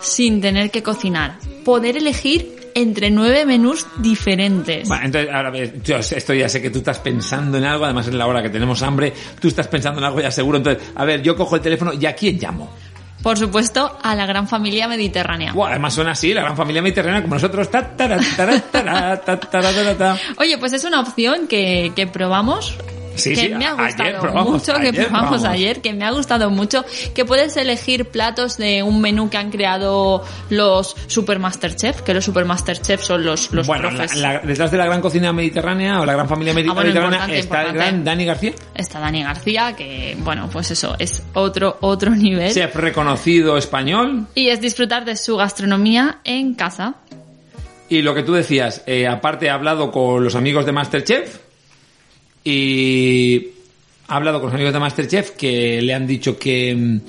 Sin 0.00 0.40
tener 0.40 0.70
que 0.70 0.82
cocinar. 0.82 1.38
Poder 1.64 1.96
elegir 1.96 2.62
entre 2.74 3.10
nueve 3.10 3.46
menús 3.46 3.86
diferentes. 3.98 4.88
Bueno, 4.88 5.04
entonces, 5.04 5.32
ahora 5.32 5.50
ves, 5.50 5.72
yo 5.84 5.96
esto 5.98 6.34
ya 6.34 6.48
sé 6.48 6.60
que 6.60 6.70
tú 6.70 6.78
estás 6.78 6.98
pensando 6.98 7.58
en 7.58 7.64
algo, 7.64 7.84
además 7.84 8.08
es 8.08 8.14
la 8.14 8.26
hora 8.26 8.42
que 8.42 8.50
tenemos 8.50 8.82
hambre, 8.82 9.12
tú 9.40 9.48
estás 9.48 9.68
pensando 9.68 10.00
en 10.00 10.06
algo 10.06 10.20
ya 10.20 10.30
seguro, 10.30 10.58
entonces, 10.58 10.82
a 10.94 11.04
ver, 11.04 11.22
yo 11.22 11.36
cojo 11.36 11.56
el 11.56 11.62
teléfono 11.62 11.92
y 11.92 12.06
a 12.06 12.14
quién 12.14 12.38
llamo. 12.40 12.74
Por 13.22 13.38
supuesto, 13.38 13.96
a 14.02 14.14
la 14.14 14.26
gran 14.26 14.48
familia 14.48 14.88
mediterránea. 14.88 15.52
Buah, 15.52 15.70
además 15.70 15.94
suena 15.94 16.10
así, 16.12 16.34
la 16.34 16.42
gran 16.42 16.56
familia 16.56 16.82
mediterránea 16.82 17.22
como 17.22 17.34
nosotros. 17.34 17.70
Ta, 17.70 17.96
ta, 17.96 18.08
ta. 19.96 20.16
Oye, 20.38 20.58
pues 20.58 20.72
es 20.72 20.84
una 20.84 21.00
opción 21.00 21.46
que, 21.46 21.92
que 21.94 22.06
probamos. 22.06 22.76
Sí, 23.14 23.30
que 23.30 23.36
sí, 23.36 23.48
me 23.50 23.66
ha 23.66 23.72
ayer 23.74 23.86
gustado 23.86 24.20
probamos, 24.20 24.52
mucho, 24.52 24.74
que 24.80 24.92
probamos 24.92 25.28
probamos. 25.30 25.44
ayer, 25.44 25.80
que 25.80 25.92
me 25.92 26.04
ha 26.04 26.10
gustado 26.10 26.50
mucho, 26.50 26.84
que 27.14 27.24
puedes 27.24 27.56
elegir 27.56 28.06
platos 28.06 28.56
de 28.56 28.82
un 28.82 29.00
menú 29.00 29.28
que 29.30 29.36
han 29.36 29.50
creado 29.50 30.24
los 30.50 30.96
Supermaster 31.06 31.76
Chef, 31.76 32.00
que 32.02 32.14
los 32.14 32.24
Supermaster 32.24 32.80
Chef 32.80 33.02
son 33.02 33.24
los, 33.24 33.52
los 33.52 33.66
Bueno, 33.66 33.88
profes. 33.90 34.16
la- 34.16 34.38
detrás 34.40 34.70
de 34.70 34.78
la 34.78 34.86
gran 34.86 35.00
cocina 35.00 35.32
mediterránea 35.32 36.00
o 36.00 36.06
la 36.06 36.12
gran 36.14 36.28
familia 36.28 36.52
Ah, 36.52 36.72
bueno, 36.74 36.82
mediterránea 36.82 37.36
está 37.36 37.62
el 37.62 37.72
gran 37.74 38.04
Dani 38.04 38.24
García, 38.24 38.52
Está 38.74 39.00
Dani 39.00 39.22
García, 39.22 39.74
que 39.76 40.16
bueno, 40.20 40.48
pues 40.52 40.70
eso, 40.70 40.94
es 40.98 41.22
otro, 41.34 41.78
otro 41.80 42.10
nivel. 42.10 42.52
chef 42.52 42.74
reconocido 42.76 43.56
español. 43.56 44.26
Y 44.34 44.48
es 44.48 44.60
disfrutar 44.60 45.04
de 45.04 45.16
su 45.16 45.36
gastronomía 45.36 46.18
en 46.24 46.54
casa. 46.54 46.94
Y 47.88 48.00
lo 48.02 48.14
que 48.14 48.22
tú 48.22 48.32
decías, 48.32 48.82
eh, 48.86 49.06
aparte 49.06 49.50
ha 49.50 49.54
hablado 49.54 49.90
con 49.90 50.24
los 50.24 50.34
amigos 50.34 50.64
de 50.64 50.72
Masterchef 50.72 51.38
y 52.44 53.48
ha 54.08 54.16
hablado 54.16 54.40
con 54.40 54.48
los 54.48 54.54
amigos 54.54 54.72
de 54.72 54.80
Masterchef 54.80 55.30
que 55.30 55.80
le 55.80 55.94
han 55.94 56.06
dicho 56.06 56.38
que, 56.38 57.00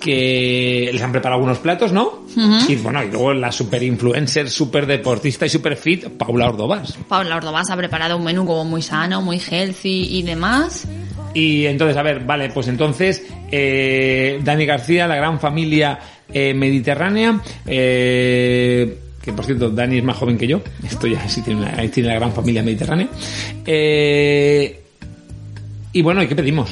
que 0.00 0.90
les 0.92 1.02
han 1.02 1.12
preparado 1.12 1.36
algunos 1.36 1.58
platos, 1.58 1.92
¿no? 1.92 2.24
Y 2.68 2.76
bueno, 2.76 3.02
y 3.04 3.10
luego 3.10 3.34
la 3.34 3.52
super 3.52 3.82
influencer, 3.82 4.50
super 4.50 4.86
deportista 4.86 5.46
y 5.46 5.48
super 5.48 5.76
fit, 5.76 6.08
Paula 6.08 6.48
Ordovás. 6.48 6.96
Paula 7.08 7.36
Ordovás 7.36 7.70
ha 7.70 7.76
preparado 7.76 8.16
un 8.16 8.24
menú 8.24 8.46
como 8.46 8.64
muy 8.64 8.82
sano, 8.82 9.20
muy 9.22 9.38
healthy 9.38 10.18
y 10.18 10.22
demás. 10.22 10.88
Y 11.34 11.66
entonces, 11.66 11.96
a 11.96 12.02
ver, 12.02 12.24
vale, 12.24 12.50
pues 12.50 12.68
entonces, 12.68 13.24
eh, 13.50 14.40
Dani 14.42 14.66
García, 14.66 15.06
la 15.06 15.16
gran 15.16 15.38
familia 15.38 15.98
eh, 16.32 16.54
mediterránea, 16.54 17.40
eh, 17.66 18.98
que 19.22 19.32
por 19.32 19.44
cierto, 19.44 19.70
Dani 19.70 19.98
es 19.98 20.04
más 20.04 20.16
joven 20.16 20.38
que 20.38 20.46
yo, 20.46 20.60
esto 20.84 21.06
ya 21.06 21.28
sí 21.28 21.42
tiene, 21.42 21.60
una- 21.62 21.90
tiene 21.90 22.08
la 22.08 22.14
gran 22.16 22.32
familia 22.32 22.62
mediterránea. 22.62 23.08
Eh, 23.66 24.82
y 25.92 26.02
bueno, 26.02 26.22
¿y 26.22 26.28
qué 26.28 26.34
pedimos? 26.36 26.70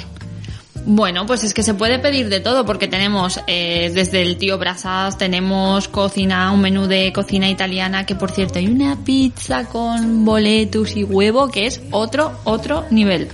Bueno, 0.86 1.26
pues 1.26 1.44
es 1.44 1.52
que 1.52 1.62
se 1.62 1.74
puede 1.74 1.98
pedir 1.98 2.30
de 2.30 2.40
todo 2.40 2.64
porque 2.64 2.88
tenemos 2.88 3.40
eh, 3.46 3.90
desde 3.92 4.22
el 4.22 4.38
tío 4.38 4.56
Brasas, 4.56 5.18
tenemos 5.18 5.86
cocina, 5.88 6.50
un 6.52 6.62
menú 6.62 6.86
de 6.86 7.12
cocina 7.12 7.50
italiana 7.50 8.06
que 8.06 8.14
por 8.14 8.30
cierto 8.30 8.58
hay 8.58 8.68
una 8.68 8.96
pizza 9.04 9.64
con 9.66 10.24
boletus 10.24 10.96
y 10.96 11.04
huevo 11.04 11.50
que 11.50 11.66
es 11.66 11.82
otro, 11.90 12.32
otro 12.44 12.84
nivel. 12.90 13.28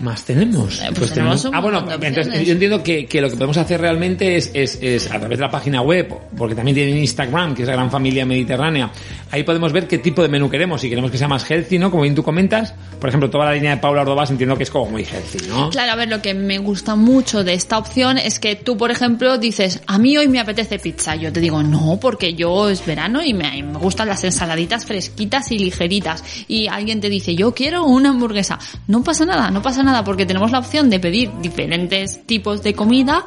¿Qué 0.00 0.06
más 0.06 0.24
tenemos? 0.24 0.80
Eh, 0.80 0.88
pues 0.96 1.12
tenemos 1.12 1.44
un 1.44 1.54
ah, 1.54 1.60
bueno, 1.60 1.84
entonces 2.00 2.46
yo 2.46 2.52
entiendo 2.54 2.82
que, 2.82 3.04
que 3.04 3.20
lo 3.20 3.28
que 3.28 3.36
podemos 3.36 3.58
hacer 3.58 3.82
realmente 3.82 4.34
es, 4.34 4.50
es, 4.54 4.78
es 4.80 5.10
a 5.10 5.18
través 5.18 5.36
de 5.36 5.44
la 5.44 5.50
página 5.50 5.82
web, 5.82 6.08
porque 6.38 6.54
también 6.54 6.74
tienen 6.74 6.96
Instagram, 6.96 7.54
que 7.54 7.64
es 7.64 7.68
la 7.68 7.74
gran 7.74 7.90
familia 7.90 8.24
mediterránea. 8.24 8.90
Ahí 9.32 9.44
podemos 9.44 9.72
ver 9.72 9.86
qué 9.86 9.98
tipo 9.98 10.22
de 10.22 10.28
menú 10.28 10.50
queremos. 10.50 10.80
Si 10.80 10.88
queremos 10.88 11.10
que 11.10 11.18
sea 11.18 11.28
más 11.28 11.48
healthy, 11.48 11.78
¿no? 11.78 11.90
Como 11.90 12.02
bien 12.02 12.14
tú 12.14 12.22
comentas. 12.22 12.74
Por 12.98 13.08
ejemplo, 13.08 13.30
toda 13.30 13.44
la 13.44 13.52
línea 13.52 13.76
de 13.76 13.80
Paula 13.80 14.02
Ordovás 14.02 14.30
entiendo 14.30 14.56
que 14.56 14.64
es 14.64 14.70
como 14.70 14.90
muy 14.90 15.04
healthy, 15.04 15.46
¿no? 15.48 15.70
Claro, 15.70 15.92
a 15.92 15.94
ver, 15.94 16.08
lo 16.08 16.20
que 16.20 16.34
me 16.34 16.58
gusta 16.58 16.96
mucho 16.96 17.44
de 17.44 17.54
esta 17.54 17.78
opción 17.78 18.18
es 18.18 18.40
que 18.40 18.56
tú, 18.56 18.76
por 18.76 18.90
ejemplo, 18.90 19.38
dices, 19.38 19.82
a 19.86 19.98
mí 19.98 20.16
hoy 20.18 20.26
me 20.26 20.40
apetece 20.40 20.80
pizza. 20.80 21.14
Yo 21.14 21.32
te 21.32 21.40
digo, 21.40 21.62
no, 21.62 21.98
porque 22.00 22.34
yo 22.34 22.68
es 22.68 22.84
verano 22.84 23.22
y 23.22 23.32
me, 23.32 23.62
me 23.62 23.78
gustan 23.78 24.08
las 24.08 24.24
ensaladitas 24.24 24.84
fresquitas 24.84 25.52
y 25.52 25.58
ligeritas. 25.58 26.24
Y 26.48 26.66
alguien 26.66 27.00
te 27.00 27.08
dice, 27.08 27.36
yo 27.36 27.54
quiero 27.54 27.84
una 27.84 28.10
hamburguesa. 28.10 28.58
No 28.88 29.04
pasa 29.04 29.24
nada, 29.24 29.50
no 29.50 29.62
pasa 29.62 29.84
nada, 29.84 30.02
porque 30.02 30.26
tenemos 30.26 30.50
la 30.50 30.58
opción 30.58 30.90
de 30.90 30.98
pedir 30.98 31.30
diferentes 31.40 32.26
tipos 32.26 32.62
de 32.62 32.74
comida 32.74 33.24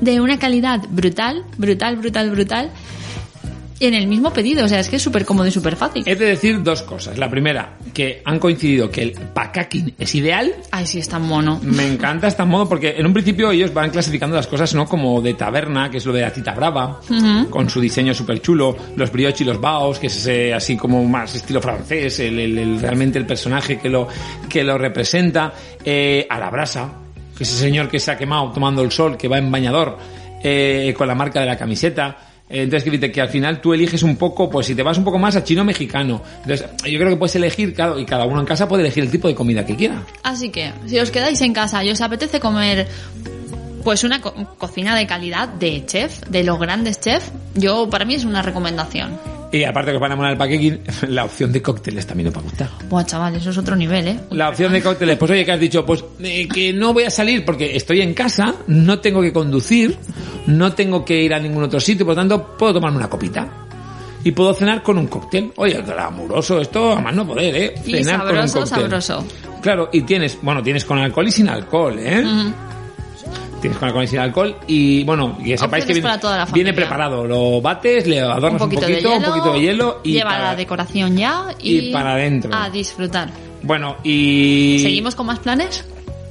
de 0.00 0.20
una 0.20 0.38
calidad 0.38 0.80
brutal, 0.90 1.44
brutal, 1.56 1.96
brutal, 1.96 2.30
brutal. 2.30 2.70
En 3.80 3.94
el 3.94 4.06
mismo 4.06 4.30
pedido, 4.32 4.66
o 4.66 4.68
sea, 4.68 4.78
es 4.80 4.88
que 4.90 4.96
es 4.96 5.02
súper 5.02 5.24
cómodo 5.24 5.46
y 5.46 5.50
súper 5.50 5.74
fácil. 5.74 6.02
He 6.06 6.14
de 6.14 6.26
decir 6.26 6.62
dos 6.62 6.82
cosas. 6.82 7.16
La 7.16 7.30
primera, 7.30 7.78
que 7.94 8.20
han 8.26 8.38
coincidido 8.38 8.90
que 8.90 9.02
el 9.02 9.12
packing 9.12 9.94
es 9.98 10.14
ideal. 10.14 10.52
Ay, 10.70 10.86
sí, 10.86 10.98
está 10.98 11.18
mono. 11.18 11.58
Me 11.62 11.86
encanta 11.90 12.28
esta 12.28 12.44
modo 12.44 12.68
porque 12.68 12.90
en 12.98 13.06
un 13.06 13.14
principio 13.14 13.50
ellos 13.50 13.72
van 13.72 13.88
clasificando 13.90 14.36
las 14.36 14.46
cosas, 14.46 14.74
¿no? 14.74 14.86
Como 14.86 15.22
de 15.22 15.32
taberna, 15.32 15.90
que 15.90 15.96
es 15.96 16.04
lo 16.04 16.12
de 16.12 16.20
la 16.20 16.30
tita 16.32 16.52
brava, 16.52 17.00
con 17.48 17.70
su 17.70 17.80
diseño 17.80 18.12
súper 18.12 18.42
chulo, 18.42 18.76
los 18.96 19.10
brioches 19.10 19.40
y 19.40 19.44
los 19.44 19.58
baos, 19.60 19.98
que 19.98 20.08
es 20.08 20.16
ese 20.16 20.52
así 20.52 20.76
como 20.76 21.02
más 21.06 21.34
estilo 21.34 21.62
francés, 21.62 22.20
el, 22.20 22.38
el- 22.38 22.58
el- 22.58 22.80
realmente 22.80 23.18
el 23.18 23.24
personaje 23.26 23.78
que 23.78 23.88
lo, 23.88 24.06
que 24.48 24.62
lo 24.62 24.76
representa, 24.76 25.54
eh, 25.82 26.26
a 26.28 26.38
la 26.38 26.50
brasa, 26.50 26.92
que 27.34 27.44
es 27.44 27.50
ese 27.50 27.60
señor 27.62 27.88
que 27.88 27.98
se 27.98 28.10
ha 28.10 28.18
quemado 28.18 28.52
tomando 28.52 28.82
el 28.82 28.92
sol, 28.92 29.16
que 29.16 29.26
va 29.26 29.38
en 29.38 29.50
bañador, 29.50 29.96
eh, 30.44 30.94
con 30.98 31.08
la 31.08 31.14
marca 31.14 31.40
de 31.40 31.46
la 31.46 31.56
camiseta. 31.56 32.26
Entonces, 32.50 32.82
que, 32.84 32.90
dice 32.90 33.12
que 33.12 33.20
al 33.20 33.28
final 33.28 33.60
tú 33.60 33.72
eliges 33.72 34.02
un 34.02 34.16
poco, 34.16 34.50
pues 34.50 34.66
si 34.66 34.74
te 34.74 34.82
vas 34.82 34.98
un 34.98 35.04
poco 35.04 35.18
más 35.18 35.36
a 35.36 35.44
chino 35.44 35.64
mexicano. 35.64 36.20
Entonces, 36.42 36.66
yo 36.84 36.98
creo 36.98 37.10
que 37.10 37.16
puedes 37.16 37.36
elegir, 37.36 37.72
claro, 37.74 37.98
y 37.98 38.04
cada 38.04 38.24
uno 38.26 38.40
en 38.40 38.46
casa 38.46 38.66
puede 38.68 38.82
elegir 38.82 39.04
el 39.04 39.10
tipo 39.10 39.28
de 39.28 39.34
comida 39.36 39.64
que 39.64 39.76
quiera. 39.76 40.02
Así 40.24 40.50
que, 40.50 40.72
si 40.86 40.98
os 40.98 41.10
quedáis 41.10 41.40
en 41.42 41.52
casa 41.52 41.84
y 41.84 41.90
os 41.90 42.00
apetece 42.00 42.40
comer 42.40 42.88
pues 43.84 44.04
una 44.04 44.20
co- 44.20 44.34
cocina 44.58 44.94
de 44.94 45.06
calidad 45.06 45.48
de 45.48 45.84
chef, 45.86 46.20
de 46.28 46.44
los 46.44 46.58
grandes 46.58 47.00
chefs, 47.00 47.30
yo 47.54 47.88
para 47.88 48.04
mí 48.04 48.14
es 48.14 48.24
una 48.24 48.42
recomendación. 48.42 49.18
Y 49.52 49.64
aparte 49.64 49.90
que 49.90 49.96
os 49.96 50.00
van 50.00 50.12
a 50.12 50.16
molar 50.16 50.32
el 50.32 50.38
packaging, 50.38 50.80
la 51.08 51.24
opción 51.24 51.50
de 51.50 51.62
cócteles 51.62 52.06
también 52.06 52.28
os 52.28 52.34
va 52.36 52.40
a 52.40 52.42
gustar. 52.42 52.68
Buah, 52.88 53.04
chaval, 53.04 53.34
eso 53.36 53.50
es 53.50 53.58
otro 53.58 53.74
nivel, 53.74 54.06
¿eh? 54.06 54.20
La 54.30 54.50
opción 54.50 54.72
de 54.72 54.82
cócteles, 54.82 55.16
pues 55.16 55.30
oye, 55.30 55.44
que 55.44 55.52
has 55.52 55.58
dicho, 55.60 55.84
pues 55.86 56.04
eh, 56.20 56.46
que 56.46 56.72
no 56.72 56.92
voy 56.92 57.04
a 57.04 57.10
salir 57.10 57.44
porque 57.44 57.74
estoy 57.74 58.00
en 58.02 58.12
casa, 58.14 58.54
no 58.66 58.98
tengo 59.00 59.22
que 59.22 59.32
conducir, 59.32 59.96
no 60.46 60.72
tengo 60.72 61.04
que 61.04 61.20
ir 61.22 61.34
a 61.34 61.38
ningún 61.38 61.64
otro 61.64 61.80
sitio, 61.80 62.04
por 62.06 62.14
lo 62.14 62.20
tanto 62.20 62.56
puedo 62.56 62.74
tomarme 62.74 62.98
una 62.98 63.08
copita. 63.10 63.48
Y 64.22 64.32
puedo 64.32 64.52
cenar 64.52 64.82
con 64.82 64.98
un 64.98 65.06
cóctel. 65.06 65.50
Oye, 65.56 65.80
glamuroso 65.80 66.60
esto, 66.60 66.92
a 66.92 67.00
más 67.00 67.14
no 67.14 67.26
poder, 67.26 67.56
¿eh? 67.56 67.74
Y 67.86 67.92
Cenar 68.04 68.26
con 68.26 68.36
un 68.38 68.48
sabroso, 68.48 68.60
cóctel. 68.60 68.78
sabroso. 69.00 69.24
Claro, 69.62 69.88
y 69.92 70.02
tienes, 70.02 70.38
bueno, 70.42 70.62
tienes 70.62 70.84
con 70.84 70.98
alcohol 70.98 71.28
y 71.28 71.32
sin 71.32 71.48
alcohol, 71.48 71.96
¿eh? 71.98 72.22
Tienes 73.62 73.78
con 73.78 73.88
alcohol 73.88 74.04
y 74.04 74.06
sin 74.06 74.18
alcohol 74.18 74.56
y 74.66 75.04
bueno, 75.04 75.36
que 75.42 75.56
sepáis 75.58 75.84
que 75.84 75.92
viene, 75.94 76.10
viene 76.52 76.72
preparado. 76.74 77.26
Lo 77.26 77.60
bates, 77.60 78.06
le 78.06 78.20
adornas 78.20 78.52
Un 78.62 78.68
poquito, 78.70 78.86
de 78.86 78.96
hielo, 78.96 79.16
un 79.16 79.22
poquito 79.22 79.52
de 79.52 79.60
hielo 79.60 80.00
y 80.02 80.12
lleva 80.12 80.30
para- 80.30 80.44
la 80.44 80.56
decoración 80.56 81.16
ya 81.16 81.54
y, 81.58 81.78
y 81.88 81.92
para 81.92 82.12
adentro. 82.14 82.50
a 82.54 82.70
disfrutar. 82.70 83.30
Bueno, 83.62 83.96
y... 84.02 84.78
¿Seguimos 84.80 85.14
con 85.14 85.26
más 85.26 85.38
planes? 85.40 85.84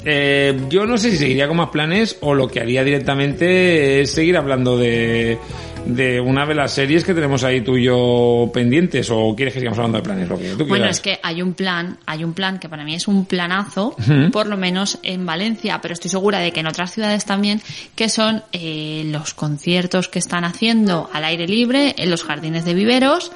Eh, 0.06 0.58
yo 0.70 0.86
no 0.86 0.98
sé 0.98 1.12
si 1.12 1.18
seguiría 1.18 1.48
con 1.48 1.58
más 1.58 1.70
planes 1.70 2.18
o 2.22 2.34
lo 2.34 2.48
que 2.48 2.62
haría 2.62 2.84
directamente 2.84 4.02
es 4.02 4.12
seguir 4.12 4.38
hablando 4.38 4.78
de, 4.78 5.38
de 5.86 6.22
una 6.22 6.46
de 6.46 6.56
las 6.56 6.72
series 6.74 7.04
que 7.04 7.14
tenemos 7.14 7.44
ahí 7.44 7.62
tú 7.62 7.76
y 7.76 7.86
yo 7.86 8.50
pendientes. 8.54 9.10
O 9.10 9.36
quieres 9.36 9.54
que 9.54 9.60
sigamos 9.60 9.80
hablando 9.80 9.98
de 9.98 10.04
planes, 10.04 10.30
lo 10.30 10.38
que 10.38 10.56
tú 10.56 10.66
Bueno, 10.66 10.86
es 10.86 11.00
que 11.00 11.20
hay 11.22 11.42
un 11.42 11.54
plan, 11.54 11.98
hay 12.06 12.24
un 12.24 12.34
plan 12.34 12.60
que 12.60 12.70
para 12.70 12.84
mí 12.84 12.96
es 12.96 13.08
un 13.08 13.26
planazo, 13.26 13.96
por 14.32 14.48
lo 14.48 14.58
menos 14.58 15.00
en 15.04 15.26
Valencia, 15.26 15.80
pero 15.82 15.94
estoy 15.94 16.10
segura 16.10 16.40
de 16.40 16.52
que 16.52 16.60
en 16.60 16.68
otras 16.68 16.94
ciudades 16.94 17.26
también, 17.26 17.62
que 17.96 18.10
son 18.10 18.44
eh, 18.52 19.04
los 19.06 19.34
conciertos 19.34 20.08
que 20.08 20.20
están 20.20 20.44
haciendo 20.44 21.10
al 21.12 21.26
aire 21.26 21.48
libre 21.48 21.96
en 21.98 22.10
los 22.10 22.24
jardines 22.24 22.66
de 22.66 22.74
viveros, 22.74 23.32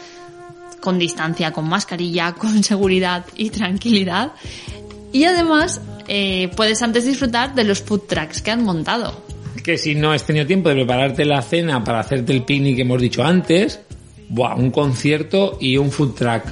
con 0.79 0.99
distancia, 0.99 1.51
con 1.51 1.67
mascarilla, 1.67 2.33
con 2.37 2.63
seguridad 2.63 3.25
y 3.35 3.49
tranquilidad. 3.49 4.31
Y 5.13 5.23
además 5.23 5.79
eh, 6.09 6.49
puedes 6.57 6.81
antes 6.81 7.05
disfrutar 7.05 7.55
de 7.55 7.63
los 7.63 7.81
food 7.81 8.01
trucks 8.01 8.41
que 8.41 8.51
han 8.51 8.63
montado. 8.63 9.23
Que 9.63 9.77
si 9.77 9.95
no 9.95 10.11
has 10.11 10.25
tenido 10.25 10.45
tiempo 10.45 10.67
de 10.67 10.75
prepararte 10.75 11.23
la 11.23 11.41
cena 11.41 11.81
para 11.83 12.01
hacerte 12.01 12.33
el 12.33 12.43
picnic 12.43 12.75
que 12.75 12.81
hemos 12.81 12.99
dicho 12.99 13.23
antes, 13.23 13.79
buah, 14.27 14.55
un 14.55 14.71
concierto 14.71 15.57
y 15.61 15.77
un 15.77 15.91
food 15.91 16.15
truck. 16.15 16.43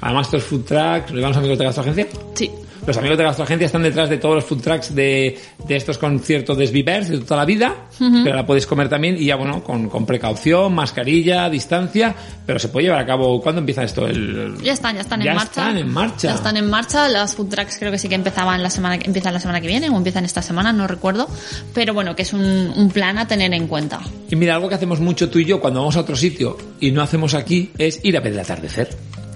Además, 0.00 0.28
estos 0.28 0.44
food 0.44 0.64
trucks, 0.64 1.10
¿los 1.10 1.20
llamamos 1.20 1.36
amigos 1.36 1.58
de 1.58 1.64
Gastroagencia? 1.64 2.06
Sí. 2.34 2.50
Los 2.86 2.96
amigos 2.96 3.16
de 3.16 3.22
Gastroagencia 3.24 3.66
están 3.66 3.82
detrás 3.84 4.10
de 4.10 4.18
todos 4.18 4.34
los 4.34 4.44
food 4.44 4.60
trucks 4.60 4.92
de, 4.92 5.38
de 5.68 5.76
estos 5.76 5.98
conciertos 5.98 6.58
de 6.58 6.66
Svivers 6.66 7.08
de 7.10 7.18
toda 7.20 7.36
la 7.36 7.44
vida, 7.44 7.86
Ujú. 8.00 8.24
pero 8.24 8.34
la 8.34 8.44
puedes 8.44 8.66
comer 8.66 8.88
también 8.88 9.16
y 9.16 9.26
ya, 9.26 9.36
bueno, 9.36 9.62
con, 9.62 9.88
con 9.88 10.04
precaución, 10.04 10.74
mascarilla, 10.74 11.48
distancia, 11.48 12.12
pero 12.44 12.58
se 12.58 12.68
puede 12.70 12.86
llevar 12.86 13.00
a 13.00 13.06
cabo, 13.06 13.40
¿cuándo 13.40 13.60
empieza 13.60 13.84
esto? 13.84 14.06
El, 14.08 14.56
Ya 14.64 14.72
están, 14.72 14.96
ya 14.96 15.02
están 15.02 15.20
Ya 15.22 15.30
en 15.30 15.36
marcha. 15.36 15.50
están 15.62 15.78
en 15.78 15.92
marcha. 15.92 16.28
Ya 16.28 16.34
están 16.34 16.56
en 16.56 16.68
marcha. 16.70 17.08
Las 17.08 17.36
food 17.36 17.48
trucks 17.50 17.76
creo 17.78 17.92
que 17.92 17.98
sí 17.98 18.08
que 18.08 18.16
empezaban 18.16 18.60
la 18.62 18.70
semana 18.70 18.98
empiezan 19.00 19.32
la 19.32 19.40
semana 19.40 19.60
que 19.60 19.68
viene 19.68 19.88
o 19.88 19.96
empiezan 19.96 20.24
esta 20.24 20.42
semana, 20.42 20.72
no 20.72 20.88
recuerdo. 20.88 21.28
Pero 21.72 21.94
bueno, 21.94 22.16
que 22.16 22.22
es 22.22 22.32
un, 22.32 22.42
un 22.44 22.90
plan 22.90 23.16
a 23.18 23.28
tener 23.28 23.54
en 23.54 23.68
cuenta. 23.68 24.00
Y 24.28 24.34
mira, 24.34 24.56
algo 24.56 24.68
que 24.68 24.74
hacemos 24.74 24.98
mucho 24.98 25.30
tú 25.30 25.38
y 25.38 25.44
yo 25.44 25.60
cuando 25.60 25.78
vamos 25.78 25.94
a 25.96 26.00
otro 26.00 26.16
sitio 26.16 26.56
y 26.80 26.90
no 26.90 27.00
hacemos 27.02 27.34
aquí 27.34 27.70
es 27.78 28.00
ir 28.04 28.16
a 28.16 28.20
ver 28.20 28.32
el 28.32 28.40
atardecer. 28.40 28.88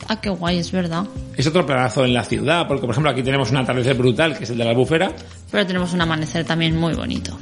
Ah, 0.09 0.21
qué 0.21 0.31
guay, 0.31 0.59
es 0.59 0.71
verdad. 0.71 1.05
Es 1.37 1.47
otro 1.47 1.67
planazo 1.67 2.05
en 2.05 2.15
la 2.15 2.25
ciudad, 2.25 2.67
porque 2.69 2.83
por 2.83 2.91
ejemplo 2.91 3.11
aquí 3.11 3.23
tenemos 3.23 3.51
un 3.51 3.57
atardecer 3.59 3.97
brutal, 3.97 4.37
que 4.37 4.45
es 4.45 4.51
el 4.51 4.59
de 4.59 4.65
la 4.65 4.71
albufera, 4.71 5.13
Pero 5.51 5.67
tenemos 5.67 5.93
un 5.93 6.01
amanecer 6.01 6.45
también 6.45 6.77
muy 6.77 6.95
bonito. 6.95 7.39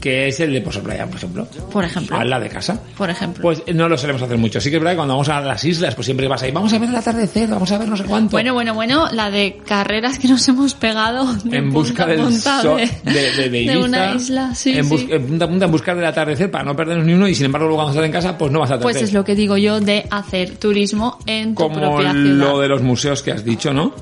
Que 0.00 0.28
es 0.28 0.40
el 0.40 0.52
de 0.52 0.60
Pozo 0.60 0.82
Playa, 0.82 1.06
por 1.06 1.16
ejemplo. 1.16 1.46
Por 1.72 1.84
ejemplo. 1.84 2.16
Al 2.16 2.30
lado 2.30 2.42
de 2.44 2.48
casa. 2.48 2.80
Por 2.96 3.10
ejemplo. 3.10 3.42
Pues 3.42 3.62
no 3.74 3.88
lo 3.88 3.96
solemos 3.98 4.22
hacer 4.22 4.38
mucho. 4.38 4.60
Sí 4.60 4.70
que 4.70 4.76
es 4.76 4.82
verdad 4.82 4.92
que 4.92 4.96
cuando 4.98 5.14
vamos 5.14 5.28
a 5.28 5.40
las 5.40 5.64
islas, 5.64 5.94
pues 5.94 6.04
siempre 6.06 6.28
vas 6.28 6.42
ahí, 6.42 6.50
vamos 6.50 6.72
a 6.72 6.78
ver 6.78 6.88
el 6.88 6.96
atardecer, 6.96 7.48
vamos 7.48 7.70
a 7.72 7.78
ver 7.78 7.88
no 7.88 7.96
sé 7.96 8.04
cuánto. 8.04 8.30
Bueno, 8.32 8.54
bueno, 8.54 8.74
bueno, 8.74 9.06
la 9.12 9.30
de 9.30 9.58
carreras 9.66 10.18
que 10.18 10.28
nos 10.28 10.46
hemos 10.48 10.74
pegado 10.74 11.26
en 11.50 11.70
busca 11.70 12.06
del 12.06 12.32
sol 12.40 12.80
de, 13.04 13.32
de, 13.50 13.50
de, 13.50 13.78
una 13.78 14.14
isla, 14.14 14.54
sí, 14.54 14.70
en, 14.76 14.84
sí. 14.88 15.08
en 15.10 15.26
punta 15.26 15.44
a 15.44 15.48
punta 15.48 15.64
en 15.66 15.70
buscar 15.72 15.96
del 15.96 16.04
atardecer 16.06 16.50
para 16.50 16.64
no 16.64 16.74
perdernos 16.76 17.06
ni 17.06 17.12
uno 17.14 17.26
y 17.28 17.34
sin 17.34 17.46
embargo 17.46 17.66
luego 17.68 17.82
cuando 17.82 17.92
estás 17.92 18.06
en 18.06 18.12
casa 18.12 18.38
pues 18.38 18.52
no 18.52 18.60
vas 18.60 18.70
a 18.70 18.74
Pues 18.78 18.96
atardecer. 18.96 19.08
es 19.08 19.12
lo 19.14 19.24
que 19.24 19.34
digo 19.34 19.56
yo 19.56 19.80
de 19.80 20.06
hacer 20.10 20.56
turismo 20.56 21.18
en 21.26 21.50
tu 21.54 21.62
como 21.62 21.74
propia 21.80 22.12
ciudad. 22.12 22.24
lo 22.36 22.60
de 22.60 22.68
los 22.68 22.82
museos 22.82 23.22
que 23.22 23.32
has 23.32 23.44
dicho, 23.44 23.72
¿no? 23.72 23.92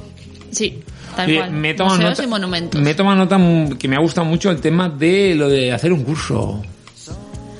Sí, 0.51 0.80
tal 1.17 1.27
Oye, 1.29 1.39
cual. 1.39 1.51
me 1.51 1.71
he 1.71 1.75
tomado 1.75 1.97
Museos 1.97 2.11
nota, 2.12 2.23
y 2.23 2.27
monumentos. 2.29 2.81
me 2.81 2.91
he 2.91 2.95
tomado 2.95 3.17
nota 3.17 3.77
que 3.77 3.89
me 3.89 3.97
ha 3.97 4.01
gustado 4.01 4.25
mucho 4.27 4.51
el 4.51 4.61
tema 4.61 4.89
de 4.89 5.35
lo 5.35 5.49
de 5.49 5.73
hacer 5.73 5.93
un 5.93 6.05
curso. 6.05 6.62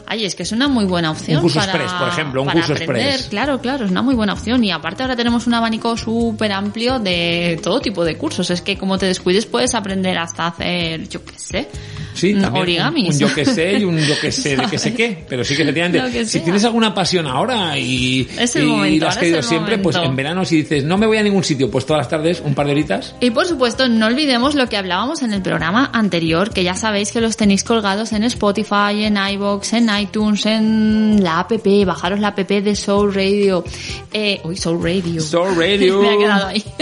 Ay, 0.09 0.25
es 0.25 0.37
que 0.37 0.45
es 0.45 0.53
una 0.53 0.69
muy 0.69 0.85
buena 0.85 1.11
opción. 1.11 1.39
Un 1.39 1.43
curso 1.43 1.59
para, 1.59 1.73
express, 1.73 1.93
por 1.95 2.09
ejemplo, 2.09 2.43
un 2.43 2.47
para 2.47 2.61
curso 2.61 2.75
aprender. 2.75 3.07
express. 3.09 3.29
Claro, 3.29 3.61
claro, 3.61 3.87
es 3.87 3.91
una 3.91 4.03
muy 4.03 4.15
buena 4.15 4.35
opción. 4.35 4.63
Y 4.63 4.71
aparte 4.71 5.03
ahora 5.03 5.17
tenemos 5.17 5.49
un 5.49 5.55
abanico 5.55 5.97
súper 5.97 6.53
amplio 6.53 7.01
de 7.01 7.59
todo 7.61 7.81
tipo 7.81 8.05
de 8.05 8.17
cursos. 8.17 8.49
Es 8.51 8.63
que 8.63 8.79
como 8.79 8.99
te 8.99 9.07
descuides 9.07 9.47
puedes 9.47 9.75
aprender 9.75 10.17
hasta 10.17 10.47
hacer, 10.47 11.09
yo 11.09 11.25
qué 11.25 11.37
sé, 11.37 11.69
Sí, 12.17 12.35
mm, 12.35 12.41
también. 12.41 12.63
origamis. 12.63 13.09
Un, 13.09 13.13
un 13.15 13.19
yo 13.19 13.35
que 13.35 13.45
sé 13.45 13.79
y 13.79 13.85
un 13.85 13.99
yo 13.99 14.19
que 14.21 14.33
sé 14.33 14.57
de 14.57 14.67
qué 14.67 14.79
sé 14.79 14.95
qué. 14.95 15.25
Pero 15.29 15.45
sí 15.45 15.55
que 15.55 15.63
efectivamente, 15.63 16.13
que 16.13 16.25
si 16.25 16.41
tienes 16.41 16.65
alguna 16.65 16.95
pasión 16.95 17.27
ahora 17.27 17.79
y, 17.79 18.27
Es 18.39 18.57
el 18.57 18.65
y 18.65 18.67
momento, 18.67 19.05
lo 19.05 19.11
has 19.11 19.19
querido 19.19 19.43
siempre, 19.43 19.79
pues 19.79 19.97
en 19.97 20.17
verano 20.17 20.45
si 20.45 20.57
dices 20.57 20.85
no 20.85 20.97
me 20.97 21.07
voy 21.07 21.19
a 21.19 21.23
ningún 21.23 21.45
sitio, 21.45 21.71
pues 21.71 21.87
todas 21.87 22.01
las 22.01 22.09
tardes, 22.09 22.43
un 22.45 22.55
par 22.55 22.67
de 22.67 22.73
horitas, 22.73 23.15
Y 23.21 23.31
por 23.31 23.47
supuesto, 23.47 23.89
no 23.89 24.07
olvidemos 24.07 24.55
lo 24.55 24.69
que 24.69 24.77
hablábamos 24.77 25.23
en 25.23 25.33
el 25.33 25.43
programa 25.43 25.91
anterior, 25.93 26.51
que 26.51 26.65
ya 26.65 26.75
sabéis 26.75 27.13
que 27.13 27.21
los 27.21 27.37
tenéis 27.37 27.65
colgados 27.65 28.13
en 28.13 28.25
Spotify, 28.25 29.05
en 29.05 29.17
iVoox, 29.17 29.75
en 29.75 29.91
iTunes, 29.99 30.47
en 30.47 31.23
la 31.23 31.41
app, 31.41 31.53
bajaros 31.85 32.21
la 32.21 32.29
app 32.29 32.39
de 32.39 32.77
Soul 32.77 33.15
Radio. 33.15 33.65
Eh, 34.13 34.41
uy, 34.45 34.57
Soul 34.57 34.83
Radio. 34.83 35.21
Soul 35.21 35.57
Radio. 35.57 36.03
Me 36.03 36.09
ha 36.11 36.19
quedado 36.19 36.47
ahí. 36.47 36.65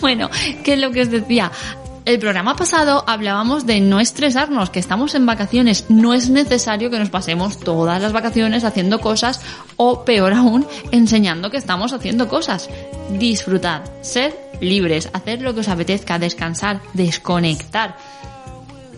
Bueno, 0.00 0.30
¿qué 0.64 0.74
es 0.74 0.78
lo 0.78 0.90
que 0.92 1.02
os 1.02 1.10
decía? 1.10 1.50
El 2.08 2.18
programa 2.18 2.56
pasado 2.56 3.04
hablábamos 3.06 3.66
de 3.66 3.80
no 3.82 4.00
estresarnos, 4.00 4.70
que 4.70 4.78
estamos 4.78 5.14
en 5.14 5.26
vacaciones. 5.26 5.84
No 5.90 6.14
es 6.14 6.30
necesario 6.30 6.88
que 6.88 6.98
nos 6.98 7.10
pasemos 7.10 7.60
todas 7.60 8.00
las 8.00 8.14
vacaciones 8.14 8.64
haciendo 8.64 8.98
cosas 8.98 9.42
o, 9.76 10.06
peor 10.06 10.32
aún, 10.32 10.66
enseñando 10.90 11.50
que 11.50 11.58
estamos 11.58 11.92
haciendo 11.92 12.26
cosas. 12.26 12.70
Disfrutad, 13.18 13.82
ser 14.00 14.34
libres, 14.62 15.10
hacer 15.12 15.42
lo 15.42 15.52
que 15.52 15.60
os 15.60 15.68
apetezca, 15.68 16.18
descansar, 16.18 16.80
desconectar. 16.94 17.98